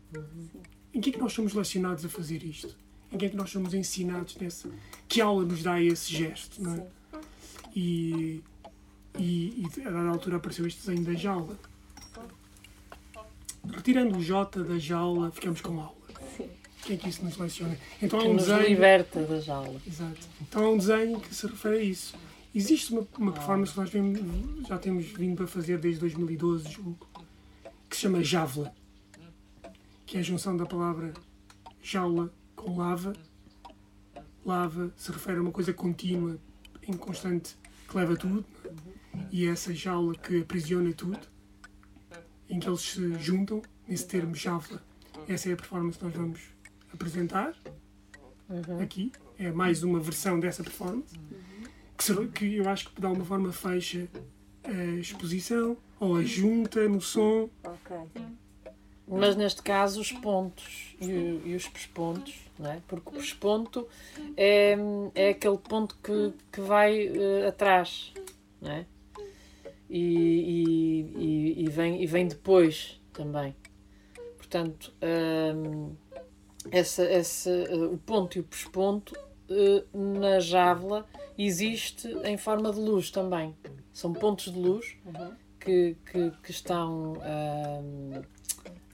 Em 0.92 1.00
que 1.00 1.10
é 1.10 1.12
que 1.12 1.18
nós 1.18 1.32
somos 1.32 1.54
lecionados 1.54 2.04
a 2.04 2.08
fazer 2.08 2.42
isto? 2.44 2.74
Em 3.12 3.18
que 3.18 3.26
é 3.26 3.28
que 3.28 3.36
nós 3.36 3.50
somos 3.50 3.74
ensinados 3.74 4.36
nessa? 4.36 4.68
Que 5.08 5.20
aula 5.20 5.44
nos 5.44 5.62
dá 5.62 5.80
esse 5.80 6.12
gesto, 6.12 6.62
não 6.62 6.74
é? 6.74 6.86
E, 7.74 8.42
e, 9.18 9.64
e 9.76 9.82
a 9.84 9.90
dada 9.90 10.08
altura 10.08 10.36
apareceu 10.36 10.66
este 10.66 10.80
desenho 10.86 11.04
da 11.04 11.14
jaula. 11.14 11.58
Retirando 13.72 14.18
o 14.18 14.22
J 14.22 14.62
da 14.62 14.78
jaula, 14.78 15.30
ficamos 15.30 15.60
com 15.60 15.80
aula. 15.80 15.94
Sim. 16.36 16.48
Quem 16.84 16.96
é 16.96 16.98
que 16.98 17.08
isso 17.08 17.24
nos 17.24 17.36
leciona? 17.38 17.76
Então 18.02 18.18
há 18.18 18.22
Que 18.22 18.28
um 18.28 18.34
nos 18.34 18.46
desenho. 18.46 18.68
liberta 18.68 19.22
da 19.22 19.40
jaula. 19.40 19.80
Exato. 19.86 20.20
Então 20.42 20.64
há 20.64 20.70
um 20.70 20.76
desenho 20.76 21.18
que 21.20 21.34
se 21.34 21.46
refere 21.46 21.78
a 21.78 21.82
isso. 21.82 22.14
Existe 22.54 22.92
uma, 22.92 23.06
uma 23.18 23.32
performance 23.32 23.72
que 23.72 23.78
nós 23.78 23.90
vemos- 23.90 24.20
já 24.68 24.78
temos 24.78 25.06
vindo 25.06 25.42
a 25.42 25.46
fazer 25.46 25.78
desde 25.78 26.00
2012, 26.00 26.70
julgo, 26.70 27.06
que 27.90 27.96
se 27.96 28.02
chama 28.02 28.22
Javla, 28.22 28.72
que 30.06 30.16
é 30.16 30.20
a 30.20 30.22
junção 30.22 30.56
da 30.56 30.64
palavra 30.64 31.12
jaula 31.82 32.32
com 32.54 32.76
lava. 32.76 33.12
Lava 34.44 34.92
se 34.96 35.10
refere 35.10 35.38
a 35.38 35.42
uma 35.42 35.50
coisa 35.50 35.72
contínua, 35.72 36.38
em 36.86 36.92
constante, 36.96 37.56
que 37.88 37.96
leva 37.96 38.14
tudo, 38.16 38.44
é? 38.64 39.18
e 39.32 39.46
é 39.46 39.50
essa 39.50 39.74
jaula 39.74 40.14
que 40.14 40.42
aprisiona 40.42 40.92
tudo, 40.92 41.18
em 42.48 42.60
que 42.60 42.68
eles 42.68 42.80
se 42.82 43.14
juntam, 43.18 43.62
nesse 43.88 44.06
termo 44.06 44.34
Javla. 44.34 44.82
Essa 45.26 45.48
é 45.48 45.52
a 45.54 45.56
performance 45.56 45.98
que 45.98 46.04
nós 46.04 46.14
vamos 46.14 46.40
apresentar 46.92 47.54
Uhum. 48.48 48.80
aqui. 48.82 49.10
É 49.38 49.50
mais 49.50 49.82
uma 49.82 49.98
versão 49.98 50.38
dessa 50.38 50.62
performance. 50.62 51.14
Que, 51.96 52.04
se- 52.04 52.26
que 52.28 52.56
eu 52.56 52.68
acho 52.68 52.90
que 52.90 53.00
de 53.00 53.06
alguma 53.06 53.24
forma 53.24 53.52
fecha 53.52 54.08
a 54.64 54.98
exposição 54.98 55.76
ou 56.00 56.16
a 56.16 56.22
junta 56.22 56.88
no 56.88 57.00
som. 57.00 57.48
Ok. 57.62 57.96
Mas 59.06 59.36
neste 59.36 59.62
caso 59.62 60.00
os 60.00 60.10
pontos 60.12 60.96
e, 61.00 61.40
e 61.44 61.54
os 61.54 61.68
pespontos, 61.68 62.34
não 62.58 62.70
é? 62.72 62.80
porque 62.88 63.10
o 63.10 63.12
pesponto 63.12 63.86
é, 64.36 64.74
é 65.14 65.28
aquele 65.28 65.58
ponto 65.58 65.96
que, 66.02 66.32
que 66.50 66.60
vai 66.62 67.06
eh, 67.08 67.46
atrás 67.46 68.14
não 68.62 68.70
é? 68.72 68.86
e, 69.90 70.00
e, 70.00 71.22
e, 71.22 71.64
e 71.64 71.68
vem, 71.68 72.02
e 72.02 72.06
vem 72.06 72.26
depois 72.26 72.98
também. 73.12 73.54
Portanto, 74.38 74.90
hum, 75.54 75.94
essa, 76.70 77.04
essa, 77.04 77.50
eh, 77.50 77.74
o 77.76 77.98
ponto 77.98 78.38
e 78.38 78.40
o 78.40 78.44
pesponto 78.44 79.14
eh, 79.50 79.84
na 79.92 80.40
jávala 80.40 81.06
existe 81.38 82.08
em 82.24 82.36
forma 82.36 82.72
de 82.72 82.78
luz 82.80 83.10
também. 83.10 83.54
São 83.92 84.12
pontos 84.12 84.52
de 84.52 84.58
luz 84.58 84.96
Uhum. 85.04 85.32
que, 85.60 85.96
que, 86.10 86.30
que 86.42 86.50
estão 86.50 87.14
hum, 87.14 88.22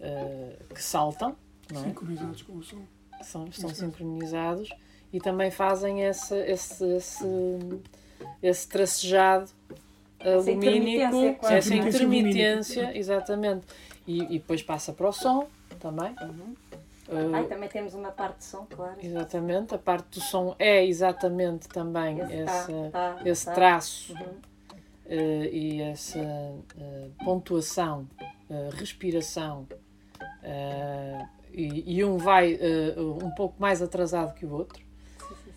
eh, 0.00 0.56
que 0.74 0.82
saltam, 0.82 1.36
não 1.72 1.80
é? 1.80 1.84
Sincronizados 1.84 2.42
com 2.42 2.56
o 2.56 2.62
som. 2.62 2.82
São, 3.22 3.46
estão 3.46 3.68
sincronizados 3.74 4.70
e 5.12 5.20
também 5.20 5.50
fazem 5.50 6.02
esse, 6.04 6.34
esse, 6.34 6.84
esse, 6.96 7.24
esse 8.42 8.68
tracejado 8.68 9.50
Essa 10.18 10.50
lumínico, 10.50 10.66
intermitência 10.66 11.34
quase, 11.34 11.54
essa 11.54 11.74
é? 11.74 11.76
intermitência, 11.76 12.98
exatamente. 12.98 13.66
E, 14.06 14.22
e 14.22 14.38
depois 14.38 14.62
passa 14.62 14.92
para 14.92 15.08
o 15.08 15.12
som 15.12 15.48
também. 15.78 16.14
Uhum. 16.22 16.54
Eh, 17.10 17.30
Ai, 17.34 17.44
também 17.48 17.68
temos 17.68 17.92
uma 17.94 18.12
parte 18.12 18.38
de 18.38 18.44
som, 18.44 18.64
claro. 18.70 18.94
exatamente, 19.02 19.74
a 19.74 19.78
parte 19.78 20.18
do 20.18 20.20
som 20.20 20.54
é 20.60 20.86
exatamente 20.86 21.68
também 21.68 22.20
Esse 22.20 22.34
esse, 22.34 22.72
tá, 22.90 22.90
tá, 22.90 23.20
esse 23.24 23.44
tá. 23.46 23.52
traço 23.52 24.12
Uhum. 24.12 24.36
eh, 25.06 25.50
e 25.52 25.82
essa 25.82 26.18
eh, 26.20 27.08
pontuação, 27.24 28.08
eh, 28.48 28.70
respiração, 28.74 29.66
e, 31.52 31.96
e 31.98 32.04
um 32.04 32.16
vai 32.16 32.58
um 32.96 33.30
pouco 33.32 33.60
mais 33.60 33.82
atrasado 33.82 34.32
que 34.34 34.46
o 34.46 34.52
outro. 34.52 34.82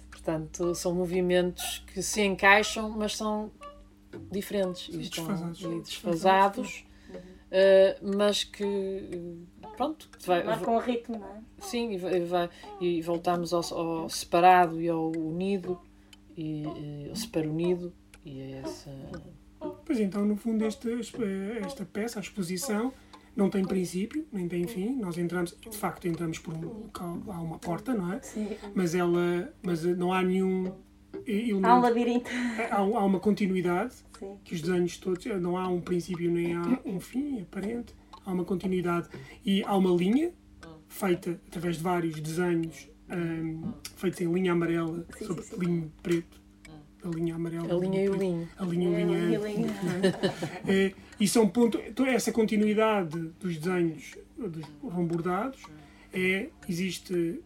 Portanto, 0.09 0.73
são 0.73 0.93
movimentos 0.93 1.83
que 1.93 2.01
se 2.01 2.21
encaixam, 2.21 2.89
mas 2.89 3.15
são 3.15 3.51
diferentes 4.31 4.89
e, 4.93 5.01
estão, 5.01 5.27
desfasados. 5.27 5.83
desfasados, 5.83 6.85
mas 8.01 8.43
que 8.43 9.37
pronto, 9.83 10.09
vai, 10.25 10.43
Marcam 10.43 10.75
o 10.75 10.79
ritmo, 10.79 11.19
não 11.19 11.27
é? 11.27 11.41
Sim, 11.59 11.91
e, 11.93 11.97
vai- 11.97 12.19
vai- 12.21 12.49
e 12.81 13.01
voltamos 13.01 13.53
ao, 13.53 13.63
ao 13.77 14.09
separado 14.09 14.79
e 14.81 14.87
ao 14.89 15.11
unido, 15.11 15.79
e, 16.37 16.63
e 16.63 17.07
ao 17.09 17.15
separunido, 17.15 17.93
e 18.25 18.41
a 18.41 18.45
essa. 18.59 18.89
Pois 19.85 19.99
então, 19.99 20.25
no 20.25 20.35
fundo, 20.35 20.65
este, 20.65 20.89
esta 21.63 21.85
peça, 21.85 22.19
a 22.19 22.21
exposição, 22.21 22.91
não 23.35 23.49
tem 23.49 23.63
princípio, 23.65 24.25
nem 24.31 24.47
tem 24.47 24.67
fim. 24.67 24.95
Nós 24.97 25.17
entramos, 25.17 25.55
de 25.69 25.77
facto, 25.77 26.07
entramos 26.07 26.37
por 26.39 26.53
um 26.53 26.61
local, 26.61 27.19
há 27.27 27.39
uma 27.41 27.57
porta, 27.59 27.93
não 27.93 28.13
é? 28.13 28.21
Sim. 28.21 28.49
Mas 28.75 28.93
ela, 28.93 29.53
mas 29.61 29.83
não 29.83 30.11
há 30.13 30.21
nenhum 30.21 30.71
elemento. 31.25 31.65
Há 31.65 31.75
um 31.77 31.81
labirinto. 31.81 32.29
há, 32.69 32.75
há 32.77 33.05
uma 33.05 33.19
continuidade 33.19 33.93
Sim. 34.19 34.37
que 34.43 34.53
os 34.55 34.61
desenhos 34.61 34.97
todos, 34.97 35.25
não 35.41 35.57
há 35.57 35.67
um 35.67 35.79
princípio 35.81 36.29
nem 36.29 36.55
há 36.55 36.61
um 36.85 36.99
fim 36.99 37.41
aparente, 37.41 37.95
há 38.25 38.31
uma 38.31 38.43
continuidade 38.45 39.07
e 39.45 39.63
há 39.63 39.75
uma 39.75 39.91
linha 39.91 40.31
feita 40.87 41.39
através 41.47 41.77
de 41.77 41.83
vários 41.83 42.19
desenhos 42.19 42.87
hum, 43.09 43.71
feitos 43.95 44.21
em 44.21 44.31
linha 44.31 44.51
amarela 44.51 45.05
Sim, 45.17 45.25
sobre 45.25 45.43
sim, 45.43 45.55
linho 45.57 45.91
preto. 46.01 46.41
A 47.03 47.09
linha 47.09 47.35
amarela. 47.35 47.73
A 47.73 47.77
linha 47.77 48.01
e 48.05 48.07
o 48.09 48.15
linho. 48.15 48.47
A 48.57 48.63
linha 48.63 48.87
e 48.87 48.93
o 48.93 48.97
É, 48.97 49.03
linho. 49.03 49.33
e 49.33 49.55
linha. 49.55 49.69
É, 50.65 50.93
e 51.19 51.27
são 51.27 51.47
ponto, 51.49 51.77
então 51.85 52.05
essa 52.05 52.31
continuidade 52.31 53.17
dos 53.41 53.57
desenhos 53.57 54.15
dos 54.37 54.63
rombordados 54.81 55.59
é 56.13 56.47
existe 56.69 57.41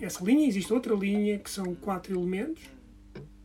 essa 0.00 0.24
linha 0.24 0.46
existe 0.46 0.72
outra 0.72 0.94
linha 0.94 1.38
que 1.38 1.50
são 1.50 1.74
quatro 1.74 2.14
elementos 2.18 2.62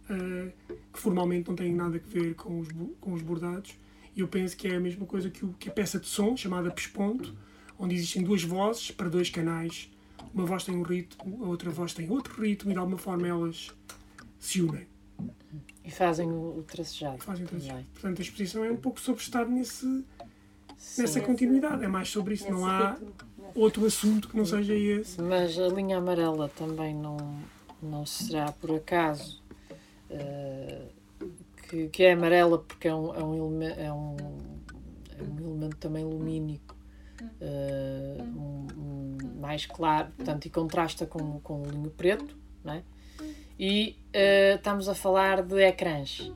eh, 0.09 0.51
que 0.93 0.99
formalmente 0.99 1.47
não 1.49 1.55
têm 1.55 1.73
nada 1.73 1.97
a 1.97 2.09
ver 2.09 2.35
com 2.35 2.59
os 2.59 2.67
com 3.01 3.13
os 3.13 3.21
bordados 3.21 3.75
eu 4.21 4.27
penso 4.27 4.55
que 4.57 4.67
é 4.67 4.75
a 4.75 4.79
mesma 4.79 5.05
coisa 5.05 5.29
que, 5.29 5.45
o, 5.45 5.53
que 5.59 5.69
a 5.69 5.71
peça 5.71 5.99
de 5.99 6.07
som 6.07 6.35
chamada 6.35 6.69
pesponto 6.71 7.33
onde 7.77 7.95
existem 7.95 8.23
duas 8.23 8.43
vozes 8.43 8.91
para 8.91 9.09
dois 9.09 9.29
canais 9.29 9.89
uma 10.33 10.45
voz 10.45 10.63
tem 10.63 10.75
um 10.75 10.81
ritmo 10.83 11.43
a 11.43 11.47
outra 11.47 11.69
voz 11.71 11.93
tem 11.93 12.09
outro 12.09 12.41
ritmo 12.41 12.71
e 12.71 12.73
de 12.73 12.79
alguma 12.79 12.97
forma 12.97 13.27
elas 13.27 13.71
se 14.39 14.61
unem 14.61 14.87
E 15.83 15.91
fazem 15.91 16.27
o, 16.29 16.59
o 16.59 16.63
tracejado. 16.63 17.23
fazem 17.23 17.45
todos. 17.45 17.65
também. 17.65 17.85
Portanto, 17.93 18.19
a 18.19 18.21
exposição 18.21 18.63
é 18.63 18.71
um 18.71 18.77
pouco 18.77 18.99
sobre 19.01 19.21
estar 19.21 19.45
nesse, 19.45 20.05
Sim. 20.77 21.01
nessa 21.01 21.19
continuidade. 21.19 21.83
É 21.83 21.87
mais 21.87 22.09
sobre 22.09 22.35
isso. 22.35 22.49
Não 22.49 22.65
há 22.65 22.91
ritmo, 22.93 23.13
outro 23.55 23.85
assunto 23.85 24.29
que 24.29 24.37
não 24.37 24.45
seja 24.45 24.73
esse. 24.75 25.19
Mas 25.21 25.57
a 25.59 25.67
linha 25.67 25.97
amarela 25.97 26.47
também 26.49 26.93
não, 26.95 27.17
não 27.81 28.05
será 28.05 28.51
por 28.51 28.75
acaso 28.75 29.41
eh, 30.09 30.83
que, 31.69 31.87
que 31.89 32.03
é 32.03 32.13
amarela 32.13 32.57
porque 32.59 32.87
é 32.87 32.95
um, 32.95 33.13
é 33.15 33.23
um, 33.23 33.61
é 33.63 33.93
um, 33.93 34.15
é 35.17 35.23
um 35.23 35.37
elemento 35.47 35.77
também 35.77 36.03
lumínico. 36.03 36.75
eh, 37.41 38.17
um- 38.35 38.67
um 38.77 39.17
mais 39.41 39.65
claro, 39.65 40.09
portanto, 40.15 40.45
e 40.45 40.49
contrasta 40.49 41.05
com, 41.05 41.39
com 41.41 41.61
o 41.61 41.65
linho 41.65 41.89
preto, 41.91 42.37
não 42.63 42.73
é? 42.73 42.83
E 43.59 43.97
eh, 44.13 44.55
estamos 44.55 44.87
a 44.87 44.95
falar 44.95 45.41
de 45.43 45.61
ecrãs, 45.61 46.31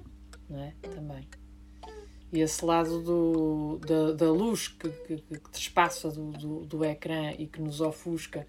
não 0.49 0.59
é? 0.61 0.73
Também. 0.93 1.25
E 2.33 2.41
esse 2.41 2.65
lado 2.65 3.01
do, 3.01 3.79
da, 3.85 4.11
da 4.13 4.31
luz 4.31 4.67
que, 4.67 4.89
que, 4.89 5.17
que 5.17 5.49
trespassa 5.51 6.09
do, 6.11 6.31
do, 6.31 6.65
do 6.65 6.83
ecrã 6.85 7.31
e 7.37 7.47
que 7.47 7.61
nos 7.61 7.79
ofusca, 7.79 8.45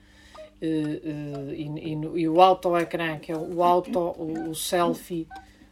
eh, 0.60 1.00
eh, 1.04 1.54
e, 1.54 1.92
e, 1.92 2.20
e 2.22 2.28
o 2.28 2.40
auto-ecrã, 2.40 3.18
que 3.18 3.30
é 3.30 3.36
o 3.36 3.62
auto, 3.62 3.98
o, 4.00 4.50
o 4.50 4.54
selfie, 4.56 5.28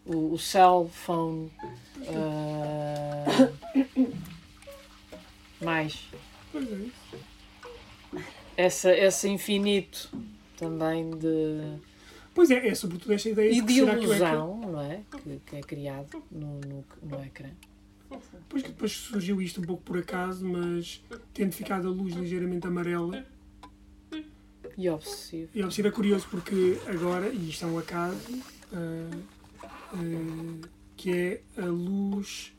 o, 0.07 0.33
o 0.35 0.39
cell 0.39 0.91
phone, 0.93 1.51
eh, 2.03 3.25
mais 5.61 6.09
Pois 6.51 6.67
é 6.71 6.77
essa, 8.57 8.93
esse 8.95 9.29
infinito 9.29 10.11
também 10.57 11.11
de, 11.11 11.79
Pois 12.35 12.51
é, 12.51 12.69
é 12.69 12.75
sobretudo 12.75 13.13
esta 13.13 13.29
ideia 13.31 13.51
e 13.51 13.61
que 13.61 13.63
de 13.67 13.81
ecrã- 13.81 13.99
ilusão, 14.01 14.59
não 14.61 14.81
é? 14.81 15.01
Que, 15.23 15.41
que 15.47 15.57
é 15.57 15.61
criado 15.61 16.23
no, 16.31 16.61
no, 16.61 16.85
no 17.03 17.25
ecrã. 17.25 17.49
Pois 18.49 18.63
que 18.63 18.69
depois 18.69 18.93
surgiu 18.93 19.41
isto 19.41 19.61
um 19.61 19.65
pouco 19.65 19.83
por 19.83 19.99
acaso, 19.99 20.47
mas 20.47 21.03
tendo 21.33 21.53
ficado 21.53 21.89
a 21.89 21.91
luz 21.91 22.15
ligeiramente 22.15 22.67
amarela. 22.67 23.25
E 24.77 24.89
obsessivo. 24.89 25.51
E 25.55 25.63
observa 25.63 25.89
é 25.89 25.93
curioso 25.93 26.27
porque 26.31 26.79
agora, 26.87 27.29
e 27.29 27.49
isto 27.51 27.65
é 27.65 27.69
um 27.69 27.79
acaso, 27.79 28.19
ah, 28.73 29.17
que 30.97 31.11
é 31.13 31.41
a 31.61 31.67
luz. 31.67 32.55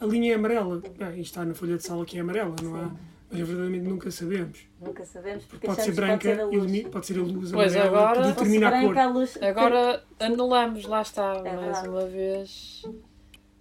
A 0.00 0.06
linha 0.06 0.32
é 0.32 0.34
amarela. 0.36 0.80
Bem, 0.98 1.10
isto 1.20 1.20
está 1.22 1.44
na 1.44 1.54
folha 1.54 1.76
de 1.76 1.82
sala 1.84 2.04
que 2.04 2.16
é 2.16 2.20
amarela, 2.20 2.54
não 2.62 2.76
há? 2.76 2.90
Mas 3.30 3.40
verdadeiramente 3.40 3.88
nunca 3.88 4.10
sabemos. 4.10 4.60
Nunca 4.80 5.04
sabemos 5.04 5.44
porque 5.46 5.66
Pode 5.66 5.82
ser 5.82 5.92
branca, 5.94 6.12
pode 6.14 6.22
ser 6.36 6.40
a 6.40 6.44
luz. 6.44 6.54
ilumi- 6.54 6.84
pode 6.90 7.06
ser 7.06 7.18
a 7.18 7.22
luz 7.22 7.50
Pois, 7.52 7.74
amarela 7.76 7.98
agora- 8.00 8.20
que 8.22 8.28
determina 8.28 8.68
a 8.68 8.70
cor. 8.70 8.80
branca, 8.80 9.02
a 9.02 9.08
luz... 9.12 9.42
Agora 9.42 10.04
anulamos, 10.20 10.84
lá 10.84 11.02
está, 11.02 11.42
mais 11.42 11.60
verdade. 11.60 11.88
uma 11.88 12.06
vez 12.06 12.82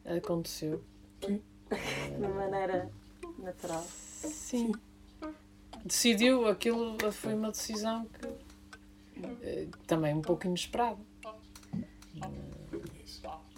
aconteceu. 0.06 0.84
De 1.22 2.28
maneira 2.28 2.90
natural. 3.40 3.84
Sim. 3.90 4.74
Decidiu, 5.84 6.48
aquilo 6.48 6.96
foi 7.12 7.34
uma 7.34 7.50
decisão 7.52 8.06
que 8.06 9.26
eh, 9.42 9.68
também 9.88 10.14
um 10.14 10.22
pouco 10.22 10.46
inesperada. 10.46 11.00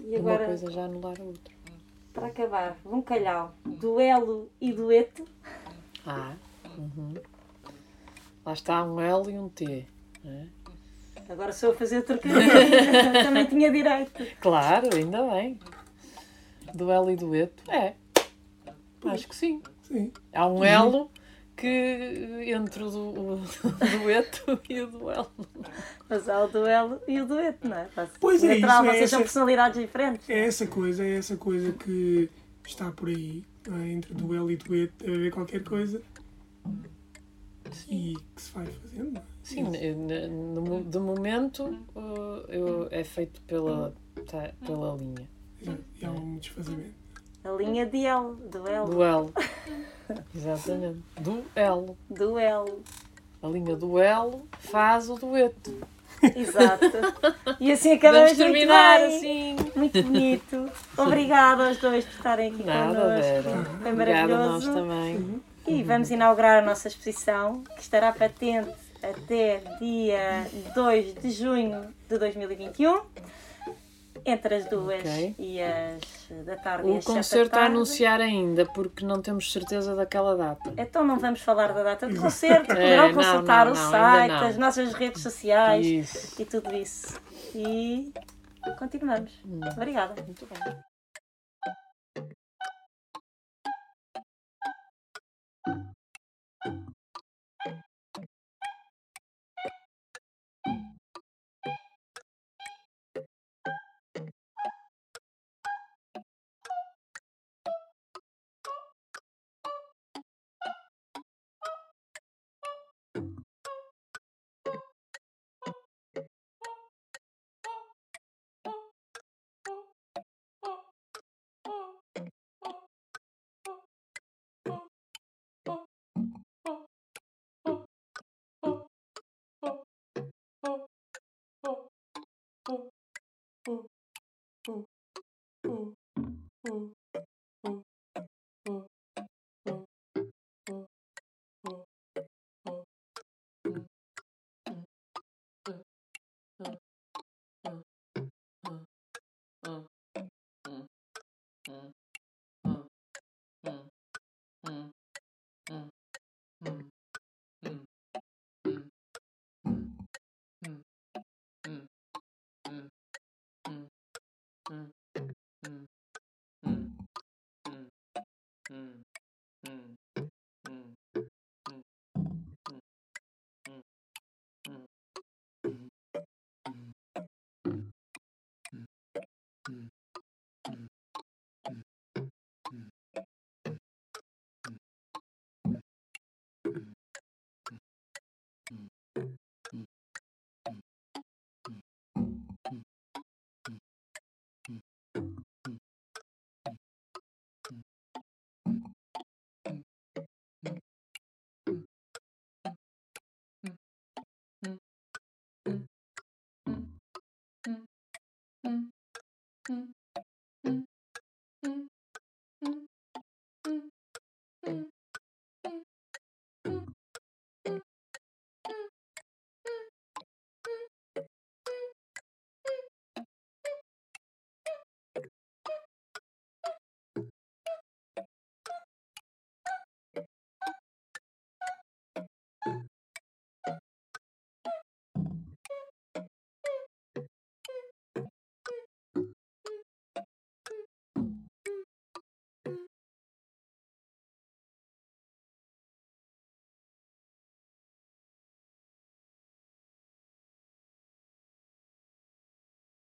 E 0.05 0.09
Uma 0.17 0.33
agora, 0.33 0.45
coisa 0.45 0.71
já 0.71 0.85
anular 0.85 1.19
a 1.19 1.23
outra. 1.23 1.53
para 2.13 2.27
acabar, 2.27 2.77
um 2.85 3.01
calhau, 3.01 3.55
duelo 3.65 4.49
e 4.61 4.71
dueto. 4.71 5.25
Ah, 6.05 6.35
uhum. 6.77 7.15
lá 8.45 8.53
está 8.53 8.83
um 8.83 8.99
L 9.01 9.31
e 9.31 9.39
um 9.39 9.49
T. 9.49 9.85
né? 10.23 10.47
Agora 11.27 11.51
sou 11.51 11.71
a 11.71 11.75
fazer 11.75 12.03
trocadilho. 12.03 12.39
Também 13.25 13.45
tinha 13.47 13.71
direito. 13.71 14.23
Claro, 14.39 14.95
ainda 14.95 15.23
bem. 15.31 15.59
Duelo 16.71 17.09
e 17.09 17.15
dueto? 17.15 17.63
É. 17.71 17.95
Acho 19.05 19.27
que 19.27 19.35
sim. 19.35 19.61
Sim. 19.81 20.11
Há 20.31 20.45
um 20.45 20.63
elo 20.63 21.09
que 21.57 22.51
entre 22.53 22.83
o, 22.83 22.89
du- 22.89 23.35
o 23.39 23.99
dueto 24.03 24.59
e 24.69 24.81
o 24.81 24.87
duelo. 24.87 25.31
Mas 26.09 26.27
há 26.29 26.43
o 26.43 26.47
duelo 26.47 26.99
e 27.07 27.19
o 27.21 27.25
dueto, 27.25 27.67
não 27.67 27.77
é? 27.77 27.85
Faz- 27.85 28.09
Pois 28.19 28.43
é, 28.43 28.55
Natural, 28.59 28.83
isso 28.83 28.89
é 28.91 28.97
vocês 28.97 29.09
são 29.09 29.19
essa- 29.19 29.23
personalidades 29.25 29.81
diferentes. 29.81 30.29
É 30.29 30.45
essa 30.45 30.67
coisa, 30.67 31.03
é 31.03 31.17
essa 31.17 31.37
coisa 31.37 31.71
que 31.71 32.29
está 32.67 32.91
por 32.91 33.09
aí, 33.09 33.43
é? 33.71 33.87
entre 33.89 34.13
duelo 34.13 34.51
e 34.51 34.57
dueto, 34.57 34.93
deve 35.03 35.15
haver 35.17 35.31
qualquer 35.31 35.63
coisa. 35.63 36.01
E 37.89 38.15
que 38.35 38.41
se 38.41 38.51
vai 38.53 38.65
fazendo. 38.65 39.11
não 39.11 39.21
é? 39.21 39.23
Sim, 39.43 39.63
no, 40.53 40.61
mo- 40.61 40.83
de 40.83 40.99
momento 40.99 41.63
uh, 41.95 42.45
eu- 42.49 42.87
é 42.91 43.03
feito 43.03 43.41
pela, 43.41 43.93
tá- 44.27 44.51
pela 44.65 44.95
linha. 44.95 45.27
Exato. 45.61 45.83
E 45.99 46.05
há 46.05 46.11
um 46.11 46.37
desfazamento. 46.37 47.04
A 47.45 47.51
linha 47.51 47.85
de 47.85 48.05
L, 48.05 48.33
duelo. 48.49 48.87
Duelo. 48.89 49.33
Exatamente. 50.35 50.99
Duelo. 51.19 51.97
Duelo. 52.09 52.81
A 53.41 53.47
linha 53.47 53.75
duelo 53.75 54.47
faz 54.59 55.09
o 55.09 55.15
dueto. 55.15 55.79
Exato. 56.35 56.85
E 57.59 57.71
assim 57.71 57.93
acabamos 57.93 58.33
muito 58.33 58.37
terminar 58.37 58.99
bem. 58.99 59.17
assim. 59.17 59.55
Muito 59.75 60.03
bonito. 60.03 60.69
Obrigada 60.97 61.67
aos 61.67 61.77
dois 61.77 62.03
por 62.05 62.13
estarem 62.15 62.51
aqui 62.53 62.63
Nada, 62.63 62.99
connosco. 62.99 63.21
Vera. 63.21 63.65
Foi 63.81 63.91
Obrigada 63.93 64.33
a 64.35 64.37
nós 64.37 64.65
maravilhoso. 64.65 64.73
também. 64.73 65.41
E 65.67 65.83
vamos 65.83 66.11
inaugurar 66.11 66.61
a 66.63 66.65
nossa 66.65 66.87
exposição, 66.87 67.63
que 67.75 67.81
estará 67.81 68.11
patente 68.11 68.69
até 69.01 69.61
dia 69.79 70.47
2 70.73 71.13
de 71.15 71.29
junho 71.31 71.87
de 72.09 72.17
2021, 72.17 73.01
entre 74.25 74.55
as 74.55 74.65
duas 74.65 75.01
okay. 75.01 75.35
e 75.37 75.61
as 75.61 76.01
da 76.45 76.55
tarde 76.55 76.89
O 76.89 76.99
concerto 77.03 77.55
é 77.55 77.59
tarde. 77.59 77.67
a 77.67 77.69
anunciar 77.69 78.19
ainda, 78.19 78.65
porque 78.65 79.05
não 79.05 79.21
temos 79.21 79.53
certeza 79.53 79.95
daquela 79.95 80.35
data. 80.35 80.73
Então 80.77 81.05
não 81.05 81.19
vamos 81.19 81.41
falar 81.41 81.71
da 81.73 81.83
data 81.83 82.07
do 82.07 82.15
concerto, 82.19 82.71
é, 82.71 82.75
poderão 82.75 83.13
consultar 83.13 83.67
não, 83.67 83.73
o 83.73 83.75
site, 83.75 84.31
as 84.31 84.57
nossas 84.57 84.93
redes 84.93 85.21
sociais 85.21 85.85
isso. 85.85 86.41
e 86.41 86.45
tudo 86.45 86.75
isso. 86.75 87.19
E 87.53 88.11
continuamos. 88.79 89.31
Hum. 89.45 89.59
Obrigada. 89.75 90.21
Muito 90.23 90.47
bem. 90.47 90.59